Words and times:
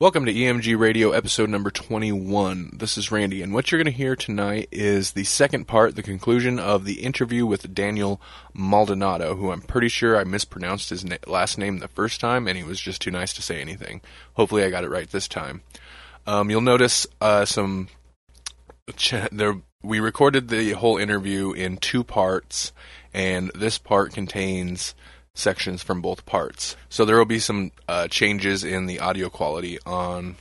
Welcome 0.00 0.26
to 0.26 0.32
EMG 0.32 0.78
Radio 0.78 1.10
episode 1.10 1.50
number 1.50 1.72
21. 1.72 2.70
This 2.72 2.96
is 2.96 3.10
Randy, 3.10 3.42
and 3.42 3.52
what 3.52 3.72
you're 3.72 3.82
going 3.82 3.92
to 3.92 3.98
hear 3.98 4.14
tonight 4.14 4.68
is 4.70 5.10
the 5.10 5.24
second 5.24 5.66
part, 5.66 5.96
the 5.96 6.04
conclusion 6.04 6.60
of 6.60 6.84
the 6.84 7.02
interview 7.02 7.44
with 7.44 7.74
Daniel 7.74 8.20
Maldonado, 8.54 9.34
who 9.34 9.50
I'm 9.50 9.60
pretty 9.60 9.88
sure 9.88 10.16
I 10.16 10.22
mispronounced 10.22 10.90
his 10.90 11.04
na- 11.04 11.16
last 11.26 11.58
name 11.58 11.78
the 11.78 11.88
first 11.88 12.20
time, 12.20 12.46
and 12.46 12.56
he 12.56 12.62
was 12.62 12.80
just 12.80 13.02
too 13.02 13.10
nice 13.10 13.32
to 13.32 13.42
say 13.42 13.60
anything. 13.60 14.00
Hopefully, 14.34 14.62
I 14.62 14.70
got 14.70 14.84
it 14.84 14.88
right 14.88 15.10
this 15.10 15.26
time. 15.26 15.62
Um, 16.28 16.48
you'll 16.48 16.60
notice 16.60 17.04
uh, 17.20 17.44
some. 17.44 17.88
Ch- 18.94 19.28
there, 19.32 19.60
we 19.82 19.98
recorded 19.98 20.46
the 20.46 20.74
whole 20.74 20.96
interview 20.96 21.50
in 21.50 21.76
two 21.76 22.04
parts, 22.04 22.70
and 23.12 23.50
this 23.52 23.78
part 23.78 24.12
contains 24.12 24.94
sections 25.38 25.82
from 25.82 26.00
both 26.00 26.26
parts. 26.26 26.76
So 26.88 27.04
there 27.04 27.16
will 27.16 27.24
be 27.24 27.38
some 27.38 27.72
uh, 27.88 28.08
changes 28.08 28.64
in 28.64 28.86
the 28.86 29.00
audio 29.00 29.28
quality 29.30 29.78
on 29.86 30.36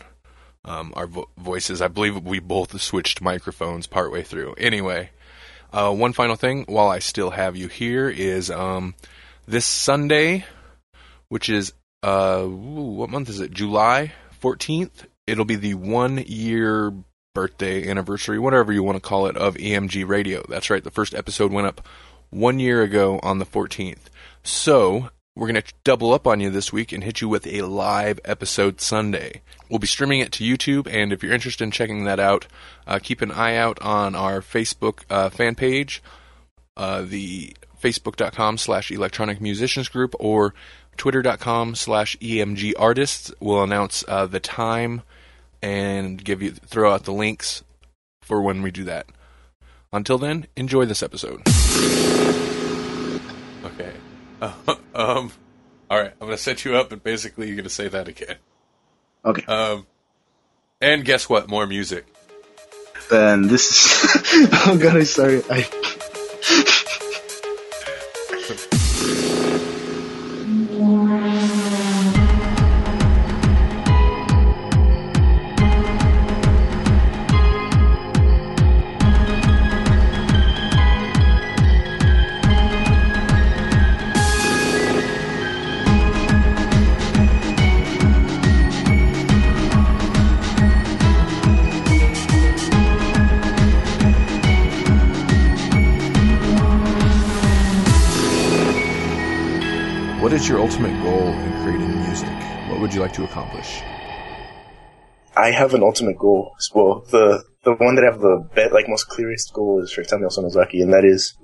um, 0.66 0.94
our 0.96 1.08
vo- 1.08 1.30
voices. 1.38 1.82
I 1.82 1.88
believe 1.88 2.24
we 2.24 2.40
both 2.40 2.80
switched 2.82 3.22
microphones 3.22 3.88
partway 3.88 4.24
through. 4.24 4.56
Anyway, 4.58 5.12
uh, 5.72 5.94
one 5.94 6.14
final 6.14 6.36
thing 6.36 6.66
while 6.68 6.90
I 6.90 7.00
still 7.00 7.32
have 7.32 7.56
you 7.56 7.68
here 7.68 8.10
is 8.10 8.50
um, 8.50 8.96
this 9.48 9.66
Sunday, 9.66 10.46
which 11.30 11.50
is 11.50 11.74
uh, 12.04 12.42
ooh, 12.44 12.94
what 12.96 13.10
month 13.10 13.30
is 13.30 13.40
it? 13.40 13.52
July 13.52 14.14
14th. 14.42 15.06
It'll 15.26 15.46
be 15.46 15.56
the 15.56 15.74
one 15.74 16.24
year 16.26 16.94
birthday 17.34 17.88
anniversary, 17.88 18.40
whatever 18.40 18.72
you 18.72 18.82
want 18.82 18.96
to 18.96 19.02
call 19.02 19.28
it, 19.28 19.38
of 19.38 19.56
EMG 19.56 20.08
Radio. 20.08 20.44
That's 20.50 20.70
right. 20.70 20.84
The 20.84 20.92
first 20.92 21.14
episode 21.14 21.52
went 21.52 21.68
up 21.68 21.86
one 22.30 22.60
year 22.60 22.82
ago 22.82 23.20
on 23.24 23.40
the 23.40 23.46
14th. 23.46 24.10
So, 24.50 25.10
we're 25.36 25.48
going 25.52 25.62
to 25.62 25.74
double 25.84 26.14
up 26.14 26.26
on 26.26 26.40
you 26.40 26.50
this 26.50 26.72
week 26.72 26.94
and 26.94 27.04
hit 27.04 27.20
you 27.20 27.28
with 27.28 27.46
a 27.46 27.64
live 27.64 28.18
episode 28.24 28.80
Sunday. 28.80 29.42
We'll 29.70 29.78
be 29.78 29.88
streaming 29.88 30.22
it 30.22 30.32
to 30.32 30.44
YouTube, 30.46 30.88
and 30.90 31.12
if 31.12 31.22
you're 31.22 31.34
interested 31.34 31.66
in 31.66 31.72
checking 31.72 32.06
that 32.06 32.18
out, 32.18 32.48
uh, 32.88 33.00
keep 33.04 33.22
an 33.22 33.34
eye 33.34 33.58
out 33.58 33.78
on 33.82 34.16
our 34.16 34.40
Facebook 34.40 35.02
uh, 35.10 35.30
fan 35.30 35.56
page, 35.56 36.02
uh, 36.78 37.02
the 37.02 37.58
facebook.com 37.84 38.58
slash 38.58 38.90
electronic 38.90 39.42
musicians 39.42 39.90
group, 39.90 40.16
or 40.18 40.54
twitter.com 40.96 41.76
slash 41.76 42.16
emg 42.20 42.72
artists. 42.80 43.34
We'll 43.42 43.64
announce 43.64 44.06
uh, 44.08 44.28
the 44.28 44.40
time 44.40 45.02
and 45.62 46.24
give 46.24 46.42
you 46.42 46.52
throw 46.52 46.94
out 46.94 47.04
the 47.04 47.12
links 47.12 47.66
for 48.22 48.42
when 48.42 48.62
we 48.62 48.72
do 48.72 48.86
that. 48.86 49.08
Until 49.92 50.18
then, 50.18 50.48
enjoy 50.56 50.86
this 50.86 51.04
episode. 51.04 51.44
Uh, 54.42 54.54
um. 54.96 55.32
All 55.90 56.00
right. 56.00 56.14
I'm 56.20 56.28
gonna 56.28 56.38
set 56.38 56.66
you 56.66 56.76
up, 56.76 56.92
and 56.92 57.02
basically, 57.02 57.48
you're 57.48 57.56
gonna 57.56 57.70
say 57.70 57.88
that 57.88 58.08
again. 58.08 58.38
Okay. 59.26 59.46
Um. 59.46 59.86
And 60.82 61.04
guess 61.04 61.28
what? 61.30 61.50
More 61.50 61.66
music. 61.66 62.06
Then 63.10 63.48
this 63.48 63.72
is. 63.72 64.50
oh 64.68 64.78
god, 64.82 64.98
I'm 64.98 65.06
sorry. 65.06 65.42
I. 65.50 66.84
What 100.48 100.54
is 100.54 100.60
your 100.60 100.70
ultimate 100.70 101.04
goal 101.04 101.28
in 101.28 101.52
creating 101.62 102.04
music? 102.04 102.30
What 102.70 102.80
would 102.80 102.94
you 102.94 103.02
like 103.02 103.12
to 103.16 103.26
accomplish? 103.26 103.82
I 105.36 105.52
have 105.52 105.74
an 105.74 105.84
ultimate 105.84 106.18
goal. 106.18 106.56
Well, 106.74 107.04
the 107.12 107.44
the 107.66 107.74
one 107.74 107.96
that 107.96 108.06
I 108.06 108.12
have 108.12 108.22
the 108.22 108.48
bet 108.56 108.72
like 108.72 108.88
most 108.88 109.10
clearest 109.10 109.52
goal 109.52 109.84
is 109.84 109.92
for 109.92 110.06
Samuel 110.06 110.30
Sonozaki, 110.30 110.82
and 110.82 110.94
that 110.94 111.04
is, 111.04 111.36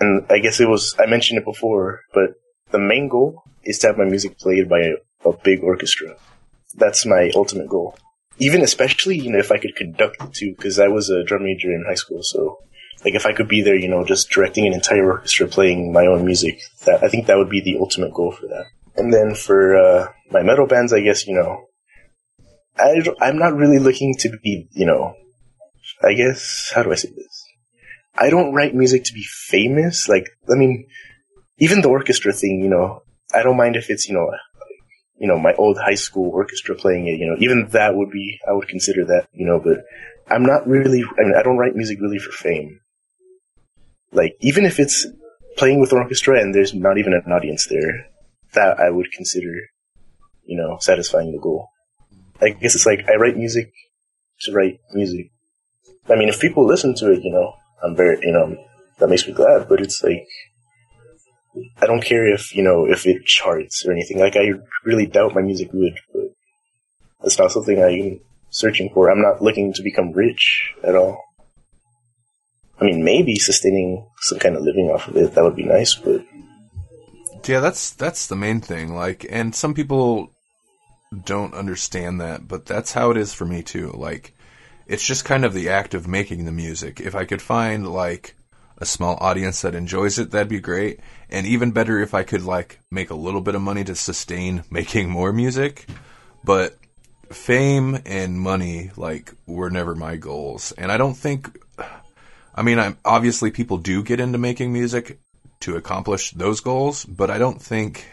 and 0.00 0.26
I 0.28 0.40
guess 0.40 0.58
it 0.58 0.68
was 0.68 0.96
I 0.98 1.06
mentioned 1.06 1.38
it 1.38 1.44
before, 1.44 2.00
but 2.12 2.30
the 2.72 2.80
main 2.80 3.06
goal 3.06 3.44
is 3.62 3.78
to 3.78 3.86
have 3.86 3.96
my 3.96 4.06
music 4.06 4.40
played 4.40 4.68
by 4.68 4.80
a, 4.80 5.28
a 5.28 5.32
big 5.44 5.62
orchestra. 5.62 6.16
That's 6.74 7.06
my 7.06 7.30
ultimate 7.36 7.68
goal. 7.68 7.96
Even 8.38 8.62
especially, 8.62 9.20
you 9.20 9.30
know, 9.30 9.38
if 9.38 9.52
I 9.52 9.58
could 9.58 9.76
conduct 9.76 10.16
it 10.20 10.34
too, 10.34 10.56
because 10.56 10.80
I 10.80 10.88
was 10.88 11.10
a 11.10 11.22
drum 11.22 11.44
major 11.44 11.70
in 11.70 11.84
high 11.86 11.94
school, 11.94 12.24
so 12.24 12.58
like 13.04 13.14
if 13.14 13.26
I 13.26 13.32
could 13.32 13.48
be 13.48 13.62
there, 13.62 13.76
you 13.76 13.88
know, 13.88 14.04
just 14.04 14.30
directing 14.30 14.66
an 14.66 14.74
entire 14.74 15.10
orchestra 15.10 15.46
playing 15.46 15.92
my 15.92 16.06
own 16.06 16.24
music, 16.24 16.60
that 16.84 17.02
I 17.02 17.08
think 17.08 17.26
that 17.26 17.38
would 17.38 17.50
be 17.50 17.60
the 17.60 17.78
ultimate 17.78 18.12
goal 18.12 18.32
for 18.32 18.46
that. 18.48 18.66
And 18.96 19.12
then 19.12 19.34
for 19.34 19.76
uh, 19.76 20.08
my 20.30 20.42
metal 20.42 20.66
bands, 20.66 20.92
I 20.92 21.00
guess 21.00 21.26
you 21.26 21.34
know, 21.34 21.66
I 22.76 23.02
I'm 23.20 23.38
not 23.38 23.54
really 23.54 23.78
looking 23.78 24.14
to 24.20 24.30
be, 24.42 24.68
you 24.72 24.86
know, 24.86 25.14
I 26.02 26.14
guess 26.14 26.72
how 26.74 26.82
do 26.82 26.92
I 26.92 26.96
say 26.96 27.10
this? 27.10 27.44
I 28.14 28.28
don't 28.28 28.52
write 28.52 28.74
music 28.74 29.04
to 29.04 29.14
be 29.14 29.24
famous. 29.24 30.08
Like, 30.08 30.26
I 30.50 30.54
mean, 30.54 30.86
even 31.58 31.80
the 31.80 31.88
orchestra 31.88 32.32
thing, 32.32 32.60
you 32.60 32.68
know, 32.68 33.02
I 33.32 33.42
don't 33.42 33.56
mind 33.56 33.76
if 33.76 33.88
it's, 33.88 34.08
you 34.08 34.14
know, 34.14 34.30
you 35.18 35.28
know, 35.28 35.38
my 35.38 35.54
old 35.54 35.78
high 35.78 35.94
school 35.94 36.30
orchestra 36.30 36.74
playing 36.74 37.06
it. 37.06 37.18
You 37.18 37.26
know, 37.26 37.36
even 37.38 37.68
that 37.72 37.94
would 37.94 38.10
be, 38.10 38.38
I 38.48 38.52
would 38.52 38.68
consider 38.68 39.04
that, 39.06 39.28
you 39.32 39.46
know, 39.46 39.60
but 39.60 39.84
I'm 40.28 40.44
not 40.44 40.66
really. 40.66 41.02
I 41.02 41.22
mean, 41.22 41.34
I 41.38 41.42
don't 41.42 41.58
write 41.58 41.76
music 41.76 41.98
really 42.00 42.18
for 42.18 42.32
fame. 42.32 42.80
Like, 44.12 44.36
even 44.40 44.64
if 44.64 44.80
it's 44.80 45.06
playing 45.56 45.80
with 45.80 45.92
orchestra 45.92 46.40
and 46.40 46.54
there's 46.54 46.74
not 46.74 46.98
even 46.98 47.12
an 47.12 47.32
audience 47.32 47.66
there, 47.68 48.08
that 48.54 48.80
I 48.80 48.90
would 48.90 49.12
consider, 49.12 49.52
you 50.44 50.56
know, 50.56 50.78
satisfying 50.80 51.32
the 51.32 51.38
goal. 51.38 51.68
I 52.40 52.50
guess 52.50 52.74
it's 52.74 52.86
like 52.86 53.08
I 53.08 53.16
write 53.16 53.36
music 53.36 53.72
to 54.42 54.52
write 54.52 54.80
music. 54.92 55.30
I 56.08 56.16
mean, 56.16 56.28
if 56.28 56.40
people 56.40 56.66
listen 56.66 56.94
to 56.96 57.12
it, 57.12 57.22
you 57.22 57.30
know, 57.30 57.54
I'm 57.82 57.94
very, 57.94 58.18
you 58.22 58.32
know, 58.32 58.56
that 58.98 59.08
makes 59.08 59.26
me 59.26 59.32
glad. 59.32 59.68
But 59.68 59.80
it's 59.80 60.02
like, 60.02 60.26
I 61.80 61.86
don't 61.86 62.02
care 62.02 62.32
if 62.32 62.54
you 62.54 62.62
know 62.62 62.86
if 62.86 63.06
it 63.06 63.24
charts 63.24 63.84
or 63.86 63.92
anything. 63.92 64.18
Like, 64.18 64.36
I 64.36 64.52
really 64.84 65.06
doubt 65.06 65.34
my 65.34 65.42
music 65.42 65.70
would, 65.72 65.98
but 66.12 66.32
that's 67.22 67.38
not 67.38 67.52
something 67.52 67.82
I'm 67.82 68.20
searching 68.50 68.90
for. 68.92 69.10
I'm 69.10 69.22
not 69.22 69.42
looking 69.42 69.72
to 69.74 69.82
become 69.82 70.12
rich 70.12 70.72
at 70.82 70.96
all. 70.96 71.22
I 72.80 72.84
mean, 72.84 73.04
maybe 73.04 73.36
sustaining 73.36 74.06
some 74.20 74.38
kind 74.38 74.56
of 74.56 74.62
living 74.62 74.90
off 74.90 75.08
of 75.08 75.16
it 75.16 75.34
that 75.34 75.44
would 75.44 75.56
be 75.56 75.64
nice, 75.64 75.94
but 75.94 76.24
Yeah, 77.46 77.60
that's 77.60 77.90
that's 77.90 78.26
the 78.26 78.36
main 78.36 78.60
thing. 78.60 78.94
Like, 78.94 79.26
and 79.28 79.54
some 79.54 79.74
people 79.74 80.32
don't 81.24 81.54
understand 81.54 82.20
that, 82.20 82.48
but 82.48 82.66
that's 82.66 82.92
how 82.92 83.10
it 83.10 83.16
is 83.16 83.34
for 83.34 83.44
me 83.44 83.62
too. 83.62 83.92
Like, 83.92 84.34
it's 84.86 85.06
just 85.06 85.24
kind 85.24 85.44
of 85.44 85.54
the 85.54 85.68
act 85.68 85.94
of 85.94 86.08
making 86.08 86.44
the 86.44 86.52
music. 86.52 87.00
If 87.00 87.14
I 87.14 87.24
could 87.24 87.42
find 87.42 87.86
like 87.86 88.34
a 88.78 88.86
small 88.86 89.16
audience 89.20 89.60
that 89.60 89.74
enjoys 89.74 90.18
it, 90.18 90.30
that'd 90.30 90.48
be 90.48 90.60
great. 90.60 91.00
And 91.28 91.46
even 91.46 91.72
better 91.72 92.00
if 92.00 92.14
I 92.14 92.22
could 92.22 92.42
like 92.42 92.80
make 92.90 93.10
a 93.10 93.14
little 93.14 93.42
bit 93.42 93.54
of 93.54 93.62
money 93.62 93.84
to 93.84 93.94
sustain 93.94 94.64
making 94.70 95.10
more 95.10 95.32
music. 95.32 95.86
But 96.42 96.78
fame 97.30 98.00
and 98.06 98.40
money 98.40 98.90
like 98.96 99.32
were 99.46 99.70
never 99.70 99.94
my 99.94 100.16
goals. 100.16 100.72
And 100.72 100.90
I 100.90 100.96
don't 100.96 101.16
think 101.16 101.58
I 102.54 102.62
mean, 102.62 102.78
I'm 102.78 102.98
obviously 103.04 103.50
people 103.50 103.78
do 103.78 104.02
get 104.02 104.20
into 104.20 104.38
making 104.38 104.72
music 104.72 105.18
to 105.60 105.76
accomplish 105.76 106.30
those 106.32 106.60
goals, 106.60 107.04
but 107.04 107.30
I 107.30 107.38
don't 107.38 107.60
think 107.60 108.06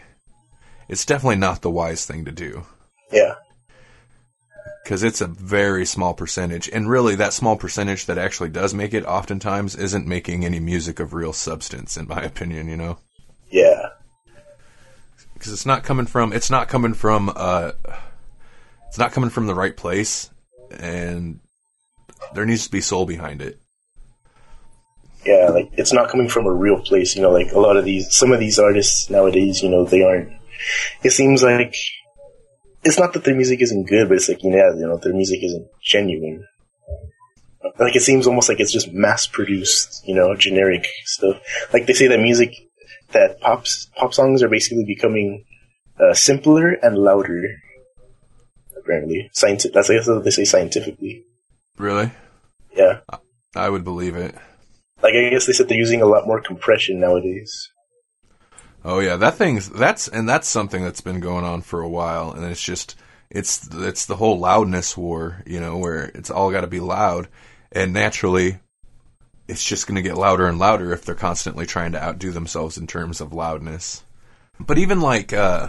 it's 0.88 1.04
definitely 1.04 1.36
not 1.36 1.62
the 1.62 1.70
wise 1.70 2.04
thing 2.06 2.24
to 2.24 2.32
do 2.32 2.64
yeah, 3.10 3.34
because 4.82 5.02
it's 5.02 5.20
a 5.20 5.26
very 5.26 5.86
small 5.86 6.14
percentage, 6.14 6.68
and 6.68 6.88
really 6.88 7.14
that 7.16 7.32
small 7.32 7.56
percentage 7.56 8.06
that 8.06 8.18
actually 8.18 8.50
does 8.50 8.74
make 8.74 8.94
it 8.94 9.06
oftentimes 9.06 9.74
isn't 9.76 10.06
making 10.06 10.44
any 10.44 10.60
music 10.60 11.00
of 11.00 11.14
real 11.14 11.32
substance, 11.32 11.96
in 11.96 12.06
my 12.06 12.22
opinion. 12.22 12.68
You 12.68 12.76
know, 12.76 12.98
yeah, 13.50 13.90
because 15.34 15.52
it's 15.52 15.66
not 15.66 15.84
coming 15.84 16.06
from 16.06 16.32
it's 16.32 16.50
not 16.50 16.68
coming 16.68 16.94
from 16.94 17.32
uh, 17.34 17.72
it's 18.88 18.98
not 18.98 19.12
coming 19.12 19.30
from 19.30 19.46
the 19.46 19.54
right 19.54 19.76
place, 19.76 20.30
and 20.70 21.40
there 22.34 22.46
needs 22.46 22.66
to 22.66 22.70
be 22.70 22.80
soul 22.80 23.06
behind 23.06 23.40
it. 23.40 23.58
Yeah. 25.28 25.48
Like 25.50 25.70
it's 25.72 25.92
not 25.92 26.08
coming 26.08 26.28
from 26.28 26.46
a 26.46 26.52
real 26.52 26.80
place. 26.80 27.14
You 27.14 27.22
know, 27.22 27.30
like 27.30 27.52
a 27.52 27.60
lot 27.60 27.76
of 27.76 27.84
these, 27.84 28.14
some 28.14 28.32
of 28.32 28.40
these 28.40 28.58
artists 28.58 29.10
nowadays, 29.10 29.62
you 29.62 29.68
know, 29.68 29.84
they 29.84 30.02
aren't. 30.02 30.32
It 31.02 31.10
seems 31.10 31.42
like 31.42 31.74
it's 32.84 32.98
not 32.98 33.12
that 33.12 33.24
their 33.24 33.36
music 33.36 33.60
isn't 33.60 33.88
good, 33.88 34.08
but 34.08 34.16
it's 34.16 34.28
like, 34.28 34.42
yeah, 34.42 34.72
you 34.74 34.86
know, 34.86 34.98
their 34.98 35.14
music 35.14 35.42
isn't 35.42 35.68
genuine. 35.82 36.44
Like 37.78 37.94
it 37.94 38.02
seems 38.02 38.26
almost 38.26 38.48
like 38.48 38.60
it's 38.60 38.72
just 38.72 38.92
mass 38.92 39.26
produced, 39.26 40.02
you 40.06 40.14
know, 40.14 40.34
generic 40.34 40.86
stuff. 41.04 41.40
Like 41.72 41.86
they 41.86 41.92
say 41.92 42.08
that 42.08 42.20
music, 42.20 42.54
that 43.12 43.40
pops, 43.40 43.86
pop 43.96 44.14
songs 44.14 44.42
are 44.42 44.48
basically 44.48 44.84
becoming 44.84 45.44
uh, 46.00 46.14
simpler 46.14 46.72
and 46.72 46.96
louder 46.96 47.42
Apparently, 48.88 49.28
scientific. 49.34 49.74
That's 49.74 49.90
I 49.90 49.96
guess 49.96 50.08
what 50.08 50.24
they 50.24 50.30
say 50.30 50.44
scientifically. 50.44 51.24
Really? 51.76 52.10
Yeah. 52.74 53.00
I 53.54 53.68
would 53.68 53.84
believe 53.84 54.16
it. 54.16 54.34
Like 55.02 55.14
I 55.14 55.30
guess 55.30 55.46
they 55.46 55.52
said 55.52 55.68
they're 55.68 55.78
using 55.78 56.02
a 56.02 56.06
lot 56.06 56.26
more 56.26 56.40
compression 56.40 57.00
nowadays. 57.00 57.70
Oh 58.84 59.00
yeah, 59.00 59.16
that 59.16 59.34
thing's 59.34 59.68
that's 59.68 60.08
and 60.08 60.28
that's 60.28 60.48
something 60.48 60.82
that's 60.82 61.00
been 61.00 61.20
going 61.20 61.44
on 61.44 61.62
for 61.62 61.80
a 61.80 61.88
while, 61.88 62.32
and 62.32 62.44
it's 62.44 62.62
just 62.62 62.96
it's 63.30 63.68
it's 63.72 64.06
the 64.06 64.16
whole 64.16 64.38
loudness 64.38 64.96
war, 64.96 65.42
you 65.46 65.60
know, 65.60 65.76
where 65.76 66.04
it's 66.14 66.30
all 66.30 66.50
got 66.50 66.62
to 66.62 66.66
be 66.66 66.80
loud, 66.80 67.28
and 67.72 67.92
naturally, 67.92 68.58
it's 69.46 69.64
just 69.64 69.86
going 69.86 69.96
to 69.96 70.02
get 70.02 70.16
louder 70.16 70.46
and 70.46 70.58
louder 70.58 70.92
if 70.92 71.04
they're 71.04 71.14
constantly 71.14 71.66
trying 71.66 71.92
to 71.92 72.02
outdo 72.02 72.30
themselves 72.30 72.78
in 72.78 72.86
terms 72.86 73.20
of 73.20 73.32
loudness. 73.32 74.04
But 74.60 74.78
even 74.78 75.00
like 75.00 75.32
uh, 75.32 75.68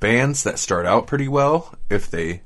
bands 0.00 0.42
that 0.44 0.58
start 0.58 0.86
out 0.86 1.06
pretty 1.06 1.28
well, 1.28 1.74
if 1.88 2.10
they 2.10 2.42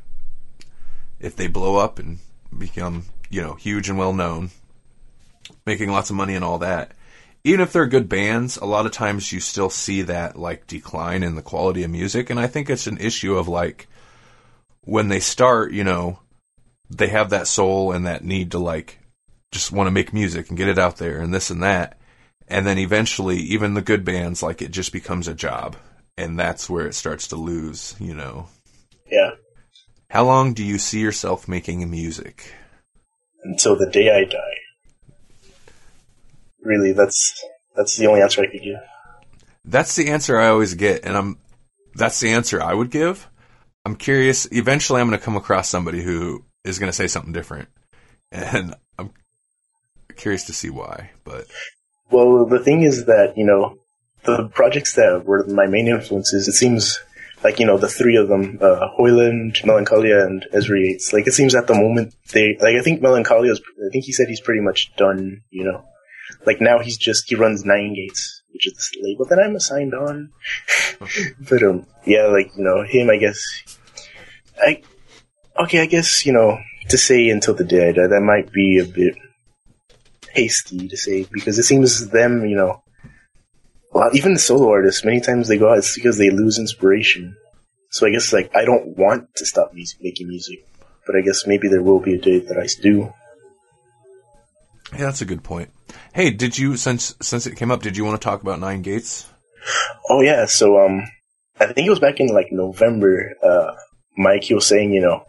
if 1.20 1.36
they 1.36 1.46
blow 1.46 1.76
up 1.76 1.98
and 1.98 2.18
become 2.56 3.06
you 3.30 3.42
know 3.42 3.54
huge 3.54 3.88
and 3.88 3.98
well 3.98 4.12
known, 4.12 4.50
making 5.66 5.90
lots 5.90 6.10
of 6.10 6.16
money 6.16 6.34
and 6.34 6.44
all 6.44 6.58
that 6.58 6.92
even 7.44 7.60
if 7.60 7.72
they're 7.72 7.86
good 7.86 8.08
bands, 8.08 8.56
a 8.56 8.64
lot 8.64 8.86
of 8.86 8.92
times 8.92 9.32
you 9.32 9.40
still 9.40 9.70
see 9.70 10.02
that 10.02 10.38
like 10.38 10.66
decline 10.66 11.22
in 11.22 11.34
the 11.34 11.42
quality 11.42 11.82
of 11.82 11.90
music. 11.90 12.30
And 12.30 12.38
I 12.38 12.46
think 12.46 12.70
it's 12.70 12.86
an 12.86 12.98
issue 12.98 13.36
of 13.36 13.48
like 13.48 13.88
when 14.82 15.08
they 15.08 15.20
start, 15.20 15.72
you 15.72 15.84
know, 15.84 16.20
they 16.88 17.08
have 17.08 17.30
that 17.30 17.48
soul 17.48 17.92
and 17.92 18.06
that 18.06 18.24
need 18.24 18.52
to 18.52 18.58
like 18.58 18.98
just 19.50 19.72
want 19.72 19.88
to 19.88 19.92
make 19.92 20.12
music 20.12 20.48
and 20.48 20.58
get 20.58 20.68
it 20.68 20.78
out 20.78 20.98
there 20.98 21.20
and 21.20 21.34
this 21.34 21.50
and 21.50 21.62
that. 21.62 21.98
And 22.48 22.66
then 22.66 22.78
eventually, 22.78 23.38
even 23.38 23.74
the 23.74 23.82
good 23.82 24.04
bands, 24.04 24.42
like 24.42 24.62
it 24.62 24.70
just 24.70 24.92
becomes 24.92 25.26
a 25.26 25.34
job. 25.34 25.76
And 26.18 26.38
that's 26.38 26.68
where 26.68 26.86
it 26.86 26.94
starts 26.94 27.28
to 27.28 27.36
lose, 27.36 27.96
you 27.98 28.14
know. 28.14 28.48
Yeah. 29.10 29.30
How 30.10 30.24
long 30.24 30.52
do 30.52 30.62
you 30.62 30.78
see 30.78 31.00
yourself 31.00 31.48
making 31.48 31.88
music? 31.90 32.52
Until 33.42 33.76
the 33.76 33.88
day 33.88 34.10
I 34.10 34.24
die 34.24 34.51
really, 36.62 36.92
that's 36.92 37.44
that's 37.76 37.96
the 37.96 38.06
only 38.06 38.22
answer 38.22 38.42
I 38.42 38.46
could 38.46 38.62
give. 38.62 38.80
That's 39.64 39.94
the 39.94 40.10
answer 40.10 40.38
I 40.38 40.48
always 40.48 40.74
get, 40.74 41.04
and 41.04 41.16
I'm 41.16 41.38
that's 41.94 42.20
the 42.20 42.32
answer 42.32 42.62
I 42.62 42.74
would 42.74 42.90
give. 42.90 43.28
I'm 43.84 43.96
curious. 43.96 44.46
Eventually, 44.50 45.00
I'm 45.00 45.08
going 45.08 45.18
to 45.18 45.24
come 45.24 45.36
across 45.36 45.68
somebody 45.68 46.02
who 46.02 46.44
is 46.64 46.78
going 46.78 46.88
to 46.88 46.96
say 46.96 47.06
something 47.06 47.32
different, 47.32 47.68
and 48.30 48.74
I'm 48.98 49.12
curious 50.16 50.44
to 50.44 50.52
see 50.52 50.70
why. 50.70 51.10
But 51.24 51.46
well, 52.10 52.46
the 52.46 52.60
thing 52.60 52.82
is 52.82 53.06
that 53.06 53.36
you 53.36 53.44
know 53.44 53.78
the 54.24 54.48
projects 54.48 54.94
that 54.94 55.24
were 55.24 55.46
my 55.46 55.66
main 55.66 55.88
influences. 55.88 56.48
It 56.48 56.52
seems 56.52 57.00
like 57.42 57.58
you 57.58 57.66
know 57.66 57.78
the 57.78 57.88
three 57.88 58.16
of 58.16 58.28
them, 58.28 58.58
uh, 58.60 58.88
Hoyland, 58.96 59.60
Melancholia, 59.64 60.24
and 60.24 60.46
Ezra 60.52 60.78
Yates. 60.78 61.12
Like 61.12 61.26
it 61.26 61.32
seems 61.32 61.54
at 61.54 61.66
the 61.66 61.74
moment 61.74 62.14
they 62.32 62.56
like. 62.60 62.76
I 62.76 62.82
think 62.82 63.02
Melancholia. 63.02 63.52
Is, 63.52 63.60
I 63.60 63.90
think 63.90 64.04
he 64.04 64.12
said 64.12 64.28
he's 64.28 64.40
pretty 64.40 64.60
much 64.60 64.94
done. 64.96 65.42
You 65.50 65.64
know, 65.64 65.84
like 66.46 66.60
now 66.60 66.78
he's 66.78 66.96
just 66.96 67.28
he 67.28 67.34
runs 67.34 67.64
Nine 67.64 67.94
Gates, 67.94 68.42
which 68.52 68.66
is 68.66 68.90
the 68.92 69.00
label 69.02 69.26
that 69.26 69.38
I'm 69.38 69.56
assigned 69.56 69.94
on. 69.94 70.30
but 71.48 71.62
um, 71.62 71.86
yeah, 72.06 72.26
like 72.26 72.50
you 72.56 72.64
know 72.64 72.84
him. 72.84 73.10
I 73.10 73.16
guess 73.16 73.40
I 74.60 74.82
okay. 75.60 75.80
I 75.80 75.86
guess 75.86 76.26
you 76.26 76.32
know 76.32 76.58
to 76.88 76.98
say 76.98 77.28
until 77.28 77.54
the 77.54 77.64
day 77.64 77.88
I 77.88 77.92
die 77.92 78.06
that 78.06 78.20
might 78.20 78.52
be 78.52 78.78
a 78.78 78.84
bit 78.84 79.16
hasty 80.30 80.88
to 80.88 80.96
say 80.96 81.26
because 81.30 81.58
it 81.58 81.64
seems 81.64 82.08
them 82.10 82.44
you 82.46 82.56
know. 82.56 82.82
Well, 83.92 84.08
even 84.14 84.32
the 84.32 84.40
solo 84.40 84.70
artists, 84.70 85.04
many 85.04 85.20
times 85.20 85.48
they 85.48 85.58
go 85.58 85.70
out, 85.70 85.76
it's 85.76 85.94
because 85.94 86.16
they 86.16 86.30
lose 86.30 86.58
inspiration. 86.58 87.36
So 87.90 88.06
I 88.06 88.10
guess 88.10 88.32
like 88.32 88.50
I 88.56 88.64
don't 88.64 88.96
want 88.96 89.34
to 89.36 89.46
stop 89.46 89.74
music, 89.74 89.98
making 90.00 90.28
music, 90.28 90.66
but 91.06 91.14
I 91.14 91.20
guess 91.20 91.46
maybe 91.46 91.68
there 91.68 91.82
will 91.82 92.00
be 92.00 92.14
a 92.14 92.18
day 92.18 92.38
that 92.38 92.58
I 92.58 92.66
do. 92.80 93.12
Yeah, 94.92 95.06
that's 95.06 95.22
a 95.22 95.26
good 95.26 95.42
point. 95.42 95.70
Hey, 96.12 96.30
did 96.30 96.58
you 96.58 96.76
since 96.76 97.14
since 97.20 97.46
it 97.46 97.56
came 97.56 97.70
up, 97.70 97.82
did 97.82 97.96
you 97.96 98.04
want 98.04 98.20
to 98.20 98.24
talk 98.24 98.42
about 98.42 98.60
Nine 98.60 98.82
Gates? 98.82 99.28
Oh 100.10 100.20
yeah, 100.20 100.46
so 100.46 100.84
um, 100.84 101.02
I 101.58 101.72
think 101.72 101.86
it 101.86 101.90
was 101.90 101.98
back 101.98 102.20
in 102.20 102.28
like 102.28 102.48
November. 102.50 103.32
Uh, 103.42 103.72
Mike 104.16 104.44
he 104.44 104.54
was 104.54 104.66
saying, 104.66 104.92
you 104.92 105.00
know, 105.00 105.24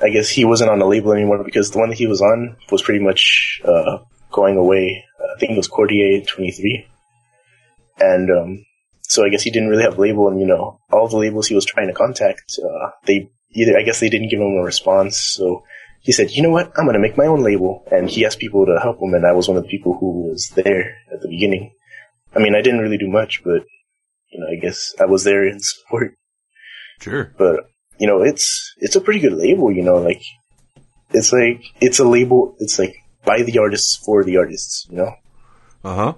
I 0.00 0.08
guess 0.08 0.28
he 0.28 0.44
wasn't 0.44 0.70
on 0.70 0.78
the 0.78 0.86
label 0.86 1.12
anymore 1.12 1.44
because 1.44 1.70
the 1.70 1.78
one 1.78 1.90
that 1.90 1.98
he 1.98 2.06
was 2.06 2.22
on 2.22 2.56
was 2.70 2.82
pretty 2.82 3.04
much 3.04 3.60
uh, 3.64 3.98
going 4.30 4.56
away. 4.56 5.04
I 5.20 5.38
think 5.38 5.52
it 5.52 5.56
was 5.56 5.68
Cordier 5.68 6.22
twenty 6.22 6.50
three, 6.50 6.86
and 7.98 8.30
um, 8.30 8.64
so 9.02 9.24
I 9.24 9.28
guess 9.28 9.42
he 9.42 9.50
didn't 9.50 9.68
really 9.68 9.84
have 9.84 9.98
a 9.98 10.00
label, 10.00 10.28
and 10.28 10.40
you 10.40 10.46
know, 10.46 10.80
all 10.90 11.08
the 11.08 11.18
labels 11.18 11.46
he 11.46 11.54
was 11.54 11.66
trying 11.66 11.88
to 11.88 11.94
contact, 11.94 12.58
uh, 12.58 12.90
they 13.04 13.30
either 13.50 13.78
I 13.78 13.82
guess 13.82 14.00
they 14.00 14.08
didn't 14.08 14.30
give 14.30 14.40
him 14.40 14.58
a 14.58 14.64
response, 14.64 15.18
so 15.18 15.64
he 16.02 16.12
said, 16.12 16.32
you 16.32 16.42
know 16.42 16.50
what? 16.50 16.72
I'm 16.76 16.84
going 16.84 16.94
to 16.94 17.00
make 17.00 17.16
my 17.16 17.26
own 17.26 17.42
label. 17.42 17.84
And 17.90 18.10
he 18.10 18.26
asked 18.26 18.40
people 18.40 18.66
to 18.66 18.80
help 18.82 19.00
him. 19.00 19.14
And 19.14 19.24
I 19.24 19.32
was 19.32 19.48
one 19.48 19.56
of 19.56 19.62
the 19.62 19.68
people 19.68 19.96
who 19.98 20.28
was 20.28 20.50
there 20.54 20.96
at 21.12 21.20
the 21.20 21.28
beginning. 21.28 21.72
I 22.34 22.40
mean, 22.40 22.54
I 22.56 22.60
didn't 22.62 22.80
really 22.80 22.98
do 22.98 23.08
much, 23.08 23.42
but, 23.44 23.62
you 24.30 24.40
know, 24.40 24.46
I 24.50 24.56
guess 24.60 24.94
I 25.00 25.06
was 25.06 25.22
there 25.22 25.46
in 25.46 25.60
support. 25.60 26.14
Sure. 27.00 27.32
But, 27.38 27.70
you 27.98 28.06
know, 28.08 28.22
it's, 28.22 28.74
it's 28.78 28.96
a 28.96 29.00
pretty 29.00 29.20
good 29.20 29.34
label, 29.34 29.70
you 29.70 29.82
know, 29.82 29.96
like, 29.96 30.22
it's 31.10 31.32
like, 31.32 31.62
it's 31.80 31.98
a 31.98 32.04
label, 32.04 32.56
it's 32.58 32.78
like 32.78 32.96
by 33.24 33.42
the 33.42 33.58
artists 33.58 33.96
for 33.96 34.24
the 34.24 34.38
artists, 34.38 34.86
you 34.90 34.96
know? 34.96 35.14
Uh 35.84 35.94
huh. 35.94 36.14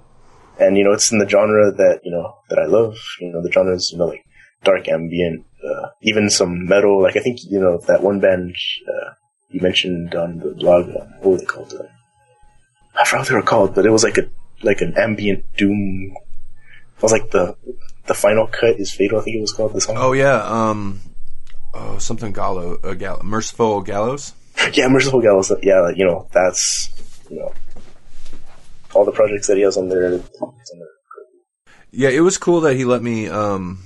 And, 0.58 0.78
you 0.78 0.84
know, 0.84 0.92
it's 0.92 1.10
in 1.10 1.18
the 1.18 1.28
genre 1.28 1.72
that, 1.72 2.00
you 2.04 2.12
know, 2.12 2.36
that 2.48 2.58
I 2.58 2.66
love. 2.66 2.96
You 3.20 3.32
know, 3.32 3.42
the 3.42 3.50
genres, 3.50 3.90
you 3.92 3.98
know, 3.98 4.06
like 4.06 4.24
dark 4.62 4.88
ambient, 4.88 5.44
uh, 5.62 5.88
even 6.02 6.30
some 6.30 6.66
metal. 6.66 7.02
Like, 7.02 7.16
I 7.16 7.20
think, 7.20 7.40
you 7.42 7.60
know, 7.60 7.80
that 7.88 8.02
one 8.02 8.20
band, 8.20 8.54
uh, 8.88 9.10
you 9.54 9.60
mentioned 9.60 10.16
on 10.16 10.38
the 10.40 10.50
blog, 10.50 10.88
uh, 10.88 11.04
what 11.20 11.30
were 11.30 11.38
they 11.38 11.44
called? 11.44 11.72
Uh, 11.72 11.84
I 13.00 13.04
forgot 13.04 13.20
what 13.20 13.28
they 13.28 13.34
were 13.36 13.42
called, 13.42 13.74
but 13.76 13.86
it 13.86 13.90
was 13.90 14.02
like 14.02 14.18
a 14.18 14.28
like 14.64 14.80
an 14.80 14.94
ambient 14.98 15.44
doom. 15.56 16.12
It 16.96 17.02
was 17.02 17.12
like 17.12 17.30
the 17.30 17.56
the 18.06 18.14
final 18.14 18.48
cut 18.48 18.80
is 18.80 18.92
fatal. 18.92 19.20
I 19.20 19.22
think 19.22 19.36
it 19.36 19.40
was 19.40 19.52
called 19.52 19.72
the 19.72 19.80
song. 19.80 19.94
Oh 19.96 20.12
yeah, 20.12 20.42
um, 20.42 21.00
oh 21.72 21.98
something 21.98 22.32
Gallo, 22.32 22.78
uh, 22.82 23.18
Merciful 23.22 23.82
Gallows. 23.82 24.32
yeah, 24.72 24.88
Merciful 24.88 25.22
Gallows. 25.22 25.52
Yeah, 25.62 25.90
you 25.94 26.04
know 26.04 26.26
that's 26.32 26.90
you 27.30 27.38
know 27.38 27.52
all 28.92 29.04
the 29.04 29.12
projects 29.12 29.46
that 29.46 29.56
he 29.56 29.62
has 29.62 29.76
on 29.76 29.88
there. 29.88 30.14
On 30.40 30.54
there. 30.78 30.88
Yeah, 31.92 32.08
it 32.08 32.20
was 32.20 32.38
cool 32.38 32.60
that 32.62 32.74
he 32.74 32.84
let 32.84 33.04
me 33.04 33.28
um, 33.28 33.84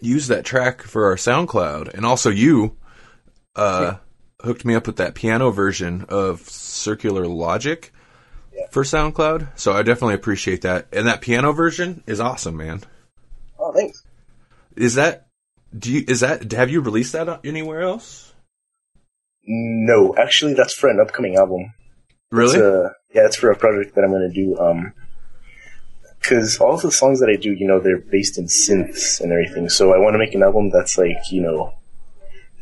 use 0.00 0.26
that 0.26 0.44
track 0.44 0.82
for 0.82 1.06
our 1.06 1.14
SoundCloud, 1.14 1.94
and 1.94 2.04
also 2.04 2.30
you. 2.30 2.76
Uh, 3.54 3.80
yeah 3.80 3.96
hooked 4.42 4.64
me 4.64 4.74
up 4.74 4.86
with 4.86 4.96
that 4.96 5.14
piano 5.14 5.50
version 5.50 6.06
of 6.08 6.40
Circular 6.48 7.26
Logic 7.26 7.92
yeah. 8.54 8.66
for 8.70 8.82
SoundCloud. 8.82 9.48
So 9.56 9.72
I 9.72 9.82
definitely 9.82 10.14
appreciate 10.14 10.62
that. 10.62 10.86
And 10.92 11.06
that 11.06 11.20
piano 11.20 11.52
version 11.52 12.02
is 12.06 12.20
awesome, 12.20 12.56
man. 12.56 12.82
Oh, 13.58 13.72
thanks. 13.72 14.04
Is 14.76 14.94
that 14.94 15.26
do 15.76 15.92
you 15.92 16.04
is 16.08 16.20
that 16.20 16.50
have 16.52 16.70
you 16.70 16.80
released 16.80 17.12
that 17.12 17.40
anywhere 17.44 17.82
else? 17.82 18.32
No, 19.44 20.14
actually, 20.16 20.54
that's 20.54 20.74
for 20.74 20.88
an 20.88 21.00
upcoming 21.00 21.36
album. 21.36 21.72
Really? 22.30 22.58
A, 22.60 22.94
yeah, 23.14 23.24
it's 23.26 23.36
for 23.36 23.50
a 23.50 23.56
project 23.56 23.94
that 23.94 24.04
I'm 24.04 24.10
going 24.10 24.30
to 24.30 24.34
do. 24.34 24.58
Um, 24.58 24.92
because 26.20 26.58
all 26.58 26.76
the 26.76 26.92
songs 26.92 27.20
that 27.20 27.30
I 27.30 27.36
do, 27.36 27.52
you 27.52 27.66
know, 27.66 27.80
they're 27.80 27.98
based 27.98 28.38
in 28.38 28.46
synths 28.46 29.20
and 29.20 29.32
everything. 29.32 29.68
So 29.68 29.94
I 29.94 29.98
want 29.98 30.14
to 30.14 30.18
make 30.18 30.34
an 30.34 30.42
album 30.42 30.70
that's 30.70 30.98
like, 30.98 31.16
you 31.30 31.40
know, 31.40 31.72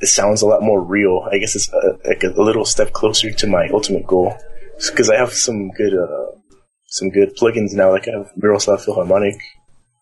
it 0.00 0.06
sounds 0.08 0.42
a 0.42 0.46
lot 0.46 0.62
more 0.62 0.82
real. 0.82 1.26
I 1.30 1.38
guess 1.38 1.56
it's 1.56 1.72
a, 1.72 1.76
uh, 1.76 1.96
like 2.04 2.22
a, 2.22 2.28
little 2.40 2.64
step 2.64 2.92
closer 2.92 3.30
to 3.30 3.46
my 3.46 3.68
ultimate 3.72 4.06
goal 4.06 4.36
because 4.78 5.10
I 5.10 5.16
have 5.16 5.32
some 5.32 5.70
good 5.70 5.94
uh, 5.94 6.38
some 6.86 7.10
good 7.10 7.36
plugins 7.36 7.72
now. 7.72 7.90
Like 7.90 8.08
I 8.08 8.18
have 8.18 8.32
Miroslav 8.36 8.84
Philharmonik. 8.84 9.38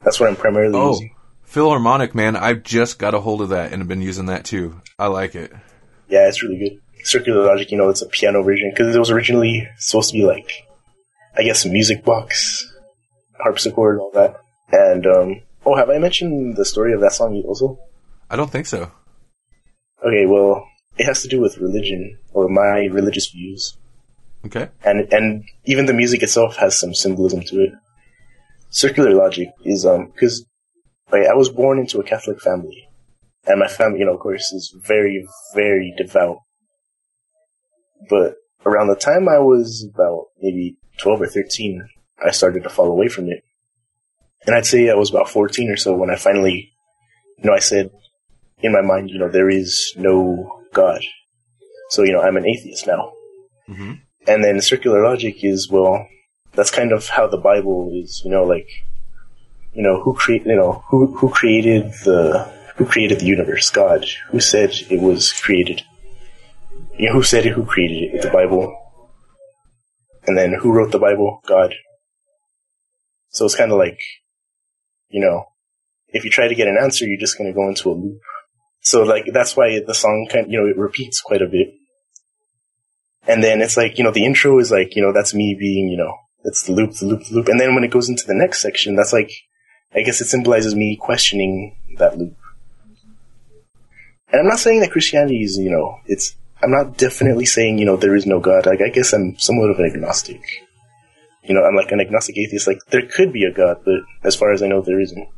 That's 0.03 0.21
what 0.21 0.29
I'm 0.29 0.37
primarily 0.37 0.77
oh, 0.77 0.91
using. 0.91 1.15
Philharmonik, 1.47 2.15
man, 2.15 2.37
I've 2.37 2.63
just 2.63 2.99
got 2.99 3.15
a 3.15 3.21
hold 3.21 3.41
of 3.41 3.51
that 3.51 3.73
and 3.73 3.81
have 3.81 3.89
been 3.89 4.03
using 4.03 4.27
that 4.27 4.45
too. 4.45 4.81
I 4.99 5.07
like 5.07 5.35
it. 5.35 5.53
Yeah, 6.09 6.29
it's 6.29 6.43
really 6.43 6.59
good. 6.59 6.81
Circular 7.05 7.47
Logic, 7.47 7.71
you 7.71 7.79
know, 7.79 7.91
it's 7.91 8.03
a 8.03 8.09
piano 8.09 8.43
version 8.43 8.71
because 8.71 8.95
it 8.95 8.99
was 8.99 9.11
originally 9.11 9.69
supposed 9.79 10.11
to 10.11 10.19
be 10.19 10.25
like, 10.25 10.67
I 11.37 11.43
guess, 11.43 11.65
a 11.65 11.69
music 11.69 12.05
box, 12.05 12.67
harpsichord, 13.39 13.97
and 13.97 14.01
all 14.01 14.11
that. 14.13 14.37
And 14.73 15.07
um, 15.07 15.43
oh, 15.67 15.77
have 15.77 15.91
I 15.91 15.99
mentioned 15.99 16.57
the 16.57 16.65
story 16.65 16.95
of 16.95 17.01
that 17.03 17.13
song 17.13 17.35
you 17.35 17.43
also? 17.43 17.79
I 18.31 18.37
don't 18.37 18.51
think 18.51 18.67
so. 18.67 18.91
Okay, 20.05 20.27
well, 20.27 20.67
it 20.99 21.07
has 21.07 21.23
to 21.23 21.29
do 21.29 21.41
with 21.41 21.59
religion 21.59 22.19
or 22.33 22.49
my 22.49 22.87
religious 22.93 23.31
views. 23.31 23.77
Okay. 24.45 24.69
And 24.85 25.13
and 25.13 25.45
even 25.65 25.87
the 25.87 25.95
music 25.95 26.23
itself 26.23 26.57
has 26.57 26.79
some 26.79 26.95
symbolism 26.95 27.41
to 27.43 27.61
it. 27.61 27.73
Circular 28.69 29.15
logic 29.15 29.49
is 29.65 29.87
um 29.87 30.11
because 30.13 30.45
like, 31.11 31.23
I 31.23 31.35
was 31.35 31.49
born 31.49 31.79
into 31.79 32.01
a 32.01 32.05
Catholic 32.05 32.41
family, 32.41 32.89
and 33.47 33.61
my 33.61 33.69
family, 33.69 34.01
you 34.01 34.07
know, 34.07 34.15
of 34.15 34.21
course, 34.21 34.53
is 34.53 34.75
very 34.87 35.27
very 35.55 35.95
devout. 35.97 36.39
But 38.11 38.35
around 38.67 38.89
the 38.89 38.97
time 38.97 39.29
I 39.29 39.39
was 39.39 39.89
about 39.95 40.27
maybe 40.41 40.77
twelve 40.99 41.23
or 41.23 41.27
thirteen, 41.27 41.89
I 42.23 42.31
started 42.31 42.63
to 42.65 42.69
fall 42.69 42.91
away 42.91 43.09
from 43.09 43.29
it. 43.29 43.43
And 44.47 44.55
I'd 44.55 44.67
say 44.67 44.91
I 44.91 44.95
was 44.95 45.09
about 45.09 45.31
fourteen 45.31 45.71
or 45.71 45.77
so 45.77 45.95
when 45.95 46.11
I 46.11 46.17
finally, 46.17 46.73
you 47.39 47.45
know, 47.45 47.55
I 47.55 47.61
said, 47.61 47.91
in 48.65 48.73
my 48.73 48.81
mind, 48.81 49.11
you 49.11 49.19
know, 49.19 49.29
there 49.29 49.51
is 49.51 49.95
no 49.97 50.63
God. 50.73 51.03
So, 51.91 52.03
you 52.03 52.13
know, 52.13 52.23
I'm 52.23 52.39
an 52.39 52.49
atheist 52.49 52.87
now. 52.87 53.13
Mm-hmm. 53.69 53.93
And 54.27 54.43
then 54.43 54.61
circular 54.63 55.05
logic 55.05 55.45
is, 55.45 55.71
well, 55.71 56.07
that's 56.55 56.71
kind 56.71 56.91
of 56.91 57.07
how 57.09 57.29
the 57.29 57.37
Bible 57.37 57.93
is, 57.93 58.23
you 58.25 58.31
know, 58.31 58.45
like, 58.45 58.69
you 59.75 59.83
know, 59.83 60.01
who 60.03 60.15
create, 60.15 60.47
you 60.47 60.57
know, 60.57 60.83
who, 60.89 61.15
who 61.15 61.29
created 61.29 61.93
the, 62.05 62.51
who 62.77 62.87
created 62.87 63.21
the 63.21 63.27
universe? 63.27 63.69
God. 63.71 64.07
Who 64.31 64.41
said 64.41 64.73
it 64.89 65.01
was 65.03 65.31
created? 65.33 65.83
You 66.97 67.09
know, 67.09 67.15
who 67.17 67.23
said 67.23 67.45
it? 67.45 67.53
Who 67.53 67.67
created 67.67 68.15
it? 68.15 68.23
The 68.23 68.31
Bible. 68.31 68.75
And 70.27 70.39
then 70.39 70.55
who 70.55 70.73
wrote 70.73 70.91
the 70.91 70.99
Bible? 70.99 71.41
God. 71.47 71.75
So 73.29 73.45
it's 73.45 73.57
kind 73.57 73.73
of 73.73 73.79
like, 73.79 74.01
you 75.11 75.21
know, 75.21 75.45
if 76.09 76.25
you 76.25 76.31
try 76.31 76.49
to 76.49 76.55
get 76.55 76.69
an 76.69 76.79
answer, 76.81 77.05
you're 77.05 77.21
just 77.21 77.37
going 77.37 77.51
to 77.51 77.55
go 77.55 77.69
into 77.69 77.91
a 77.91 77.93
loop. 77.93 78.21
So 78.85 79.03
like, 79.03 79.25
that's 79.33 79.57
why 79.57 79.81
the 79.85 79.95
song 79.95 80.29
kind 80.31 80.51
you 80.51 80.61
know, 80.61 80.67
it 80.67 80.77
repeats 80.77 81.21
quite 81.21 81.43
a 81.43 81.47
bit. 81.47 81.75
And 83.27 83.43
then 83.43 83.63
it's 83.63 83.77
like, 83.77 83.97
you 83.97 84.05
know, 84.05 84.13
the 84.13 84.25
intro 84.25 84.59
is 84.59 84.71
like, 84.71 84.95
you 84.95 85.03
know, 85.03 85.13
that's 85.13 85.35
me 85.35 85.57
being, 85.59 85.89
you 85.89 85.97
know, 85.97 86.15
it's 86.45 86.65
the 86.65 86.73
loop, 86.73 86.93
the 86.93 87.07
loop, 87.07 87.25
the 87.25 87.35
loop. 87.35 87.49
And 87.49 87.59
then 87.59 87.75
when 87.75 87.85
it 87.85 87.91
goes 87.91 88.11
into 88.11 88.27
the 88.27 88.35
next 88.35 88.61
section, 88.61 88.95
that's 88.95 89.15
like, 89.15 89.31
I 89.95 90.03
guess 90.03 90.21
it 90.21 90.27
symbolizes 90.27 90.75
me 90.75 90.99
questioning 91.01 91.77
that 91.97 92.19
loop. 92.19 92.37
And 94.31 94.41
I'm 94.41 94.49
not 94.49 94.59
saying 94.59 94.81
that 94.81 94.91
Christianity 94.91 95.43
is, 95.43 95.57
you 95.57 95.71
know, 95.71 96.01
it's, 96.07 96.37
I'm 96.63 96.71
not 96.71 96.99
definitely 96.99 97.47
saying, 97.47 97.79
you 97.79 97.87
know, 97.87 97.97
there 97.97 98.17
is 98.17 98.27
no 98.27 98.41
God. 98.41 98.67
Like, 98.67 98.81
I 98.83 98.91
guess 98.91 99.15
I'm 99.15 99.39
somewhat 99.39 99.71
of 99.71 99.79
an 99.79 99.87
agnostic. 99.87 100.43
You 101.43 101.55
know, 101.55 101.63
I'm 101.63 101.77
like 101.77 101.93
an 101.93 102.01
agnostic 102.01 102.37
atheist. 102.37 102.67
Like, 102.67 102.79
there 102.91 103.07
could 103.07 103.33
be 103.33 103.45
a 103.45 103.53
God, 103.53 103.79
but 103.85 104.01
as 104.23 104.35
far 104.35 104.53
as 104.53 104.63
I 104.63 104.67
know, 104.67 104.83
there 104.83 105.01
isn't. 105.01 105.29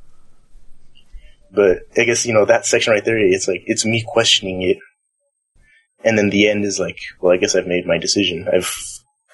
But 1.52 1.78
I 1.96 2.04
guess, 2.04 2.26
you 2.26 2.34
know, 2.34 2.44
that 2.44 2.66
section 2.66 2.92
right 2.92 3.04
there, 3.04 3.18
it's 3.18 3.48
like, 3.48 3.62
it's 3.66 3.86
me 3.86 4.04
questioning 4.06 4.62
it. 4.62 4.78
And 6.04 6.18
then 6.18 6.30
the 6.30 6.48
end 6.48 6.64
is 6.64 6.78
like, 6.78 6.98
well, 7.20 7.32
I 7.32 7.36
guess 7.36 7.54
I've 7.54 7.66
made 7.66 7.86
my 7.86 7.98
decision. 7.98 8.46
I've 8.52 8.72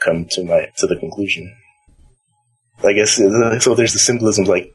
come 0.00 0.26
to 0.30 0.44
my, 0.44 0.68
to 0.78 0.86
the 0.86 0.96
conclusion. 0.96 1.54
I 2.84 2.92
guess, 2.92 3.16
so 3.16 3.74
there's 3.74 3.92
the 3.92 3.98
symbolism, 3.98 4.44
like, 4.44 4.72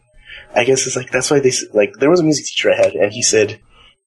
I 0.56 0.63
guess 0.63 0.88
it's 0.88 0.96
like, 0.96 1.12
that's 1.12 1.29
why 1.29 1.39
they, 1.39 1.51
like, 1.74 1.94
there 2.00 2.10
was 2.10 2.20
a 2.20 2.24
music 2.24 2.46
teacher 2.46 2.72
I 2.72 2.77
had, 2.77 2.94
and 2.94 3.12
he 3.12 3.22
said, 3.22 3.60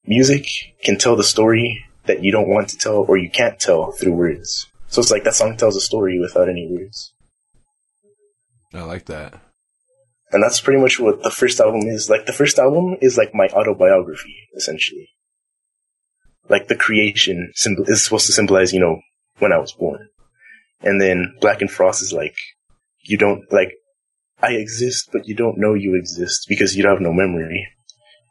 music 0.05 0.47
can 0.83 0.97
tell 0.97 1.17
the 1.17 1.25
story 1.25 1.85
that 2.07 2.25
you 2.25 2.33
don't 2.33 2.49
want 2.49 2.69
to 2.71 2.79
tell 2.79 3.05
or 3.09 3.19
you 3.19 3.31
can't 3.31 3.61
tell 3.61 3.93
through 3.93 4.15
words. 4.15 4.67
So 4.89 5.01
it's 5.01 5.11
like 5.11 5.25
that 5.25 5.35
song 5.35 5.57
tells 5.57 5.77
a 5.77 5.81
story 5.81 6.19
without 6.19 6.49
any 6.49 6.67
words. 6.71 7.13
I 8.73 8.83
like 8.83 9.05
that. 9.07 9.41
And 10.33 10.43
that's 10.43 10.61
pretty 10.61 10.81
much 10.81 11.01
what 11.01 11.23
the 11.23 11.31
first 11.31 11.61
album 11.61 11.83
is. 11.89 12.09
Like 12.09 12.27
the 12.27 12.33
first 12.33 12.59
album 12.59 12.97
is 13.01 13.19
like 13.19 13.35
my 13.35 13.49
autobiography, 13.49 14.37
essentially. 14.57 15.09
Like 16.49 16.69
the 16.69 16.77
creation 16.77 17.53
symbol 17.55 17.85
is 17.87 18.05
supposed 18.05 18.27
to 18.27 18.33
symbolize, 18.33 18.73
you 18.73 18.81
know, 18.81 19.01
when 19.39 19.53
I 19.53 19.59
was 19.59 19.73
born. 19.73 20.09
And 20.83 21.01
then 21.01 21.35
Black 21.41 21.61
and 21.61 21.71
Frost 21.71 22.03
is 22.03 22.13
like, 22.13 22.37
you 23.03 23.19
don't, 23.19 23.51
like, 23.53 23.73
I 24.43 24.53
exist, 24.53 25.11
but 25.13 25.29
you 25.29 25.35
don't 25.35 25.59
know 25.59 25.75
you 25.75 25.95
exist 25.95 26.47
because 26.49 26.77
you 26.77 26.87
have 26.89 27.01
no 27.01 27.13
memory. 27.13 27.69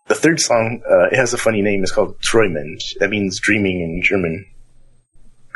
The 0.07 0.15
third 0.15 0.41
song, 0.41 0.81
uh, 0.89 1.07
it 1.11 1.15
has 1.15 1.33
a 1.33 1.37
funny 1.37 1.61
name. 1.61 1.83
It's 1.83 1.91
called 1.91 2.19
Träumen. 2.19 2.81
That 2.99 3.11
means 3.11 3.39
dreaming 3.39 3.81
in 3.81 4.01
German. 4.01 4.45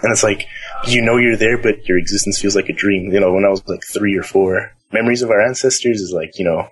And 0.04 0.12
it's 0.12 0.24
like, 0.24 0.46
you 0.86 1.02
know 1.02 1.18
you're 1.18 1.38
there, 1.38 1.58
but 1.58 1.88
your 1.88 1.98
existence 1.98 2.40
feels 2.40 2.56
like 2.56 2.70
a 2.70 2.74
dream. 2.74 3.12
You 3.12 3.20
know, 3.20 3.34
when 3.34 3.46
I 3.46 3.50
was 3.50 3.68
like 3.68 3.82
three 3.84 4.16
or 4.16 4.24
four, 4.24 4.72
Memories 4.94 5.22
of 5.22 5.30
Our 5.30 5.42
Ancestors 5.42 6.02
is 6.02 6.14
like, 6.14 6.38
you 6.38 6.46
know, 6.46 6.68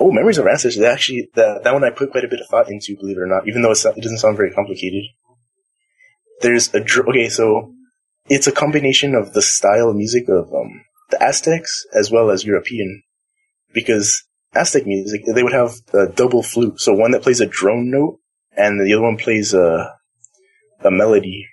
oh, 0.00 0.12
Memories 0.12 0.38
of 0.38 0.44
Our 0.44 0.52
Ancestors, 0.52 0.82
actually, 0.82 1.30
that, 1.34 1.60
that 1.64 1.72
one 1.72 1.84
I 1.84 1.90
put 1.90 2.10
quite 2.10 2.24
a 2.24 2.28
bit 2.28 2.40
of 2.40 2.48
thought 2.48 2.70
into, 2.70 2.96
believe 2.96 3.16
it 3.16 3.20
or 3.20 3.26
not, 3.26 3.46
even 3.48 3.62
though 3.62 3.70
it 3.70 3.82
doesn't 3.82 4.18
sound 4.18 4.36
very 4.36 4.52
complicated. 4.52 5.04
There's 6.40 6.74
a, 6.74 6.82
okay, 6.82 7.28
so 7.28 7.72
it's 8.28 8.46
a 8.46 8.52
combination 8.52 9.14
of 9.14 9.32
the 9.32 9.42
style 9.42 9.90
of 9.90 9.96
music 9.96 10.28
of, 10.28 10.52
um, 10.52 10.82
the 11.10 11.22
Aztecs 11.22 11.86
as 11.94 12.10
well 12.10 12.30
as 12.30 12.44
European. 12.44 13.02
Because 13.72 14.24
Aztec 14.54 14.86
music, 14.86 15.22
they 15.26 15.42
would 15.42 15.52
have 15.52 15.74
a 15.92 16.08
double 16.08 16.42
flute. 16.42 16.80
So 16.80 16.92
one 16.92 17.12
that 17.12 17.22
plays 17.22 17.40
a 17.40 17.46
drone 17.46 17.90
note 17.90 18.18
and 18.56 18.80
the 18.80 18.92
other 18.94 19.02
one 19.02 19.16
plays 19.16 19.54
a, 19.54 19.94
a 20.82 20.90
melody. 20.90 21.46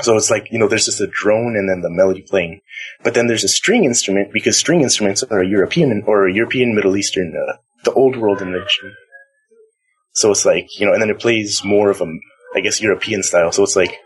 So 0.00 0.16
it's 0.16 0.30
like, 0.30 0.50
you 0.50 0.58
know, 0.58 0.68
there's 0.68 0.86
just 0.86 1.02
a 1.02 1.06
drone 1.06 1.54
and 1.54 1.68
then 1.68 1.82
the 1.82 1.90
melody 1.90 2.22
playing. 2.22 2.62
But 3.02 3.12
then 3.12 3.26
there's 3.26 3.44
a 3.44 3.48
string 3.48 3.84
instrument 3.84 4.32
because 4.32 4.56
string 4.56 4.80
instruments 4.80 5.22
are 5.22 5.40
a 5.40 5.46
European 5.46 6.02
or 6.06 6.26
a 6.26 6.32
European 6.32 6.74
Middle 6.74 6.96
Eastern, 6.96 7.34
uh, 7.36 7.56
the 7.84 7.92
old 7.92 8.16
world 8.16 8.40
invention. 8.40 8.94
So 10.14 10.30
it's 10.30 10.46
like, 10.46 10.78
you 10.80 10.86
know, 10.86 10.92
and 10.92 11.02
then 11.02 11.10
it 11.10 11.20
plays 11.20 11.62
more 11.64 11.90
of 11.90 12.00
a, 12.00 12.06
I 12.54 12.60
guess, 12.60 12.80
European 12.80 13.22
style. 13.22 13.52
So 13.52 13.62
it's 13.62 13.76
like, 13.76 13.98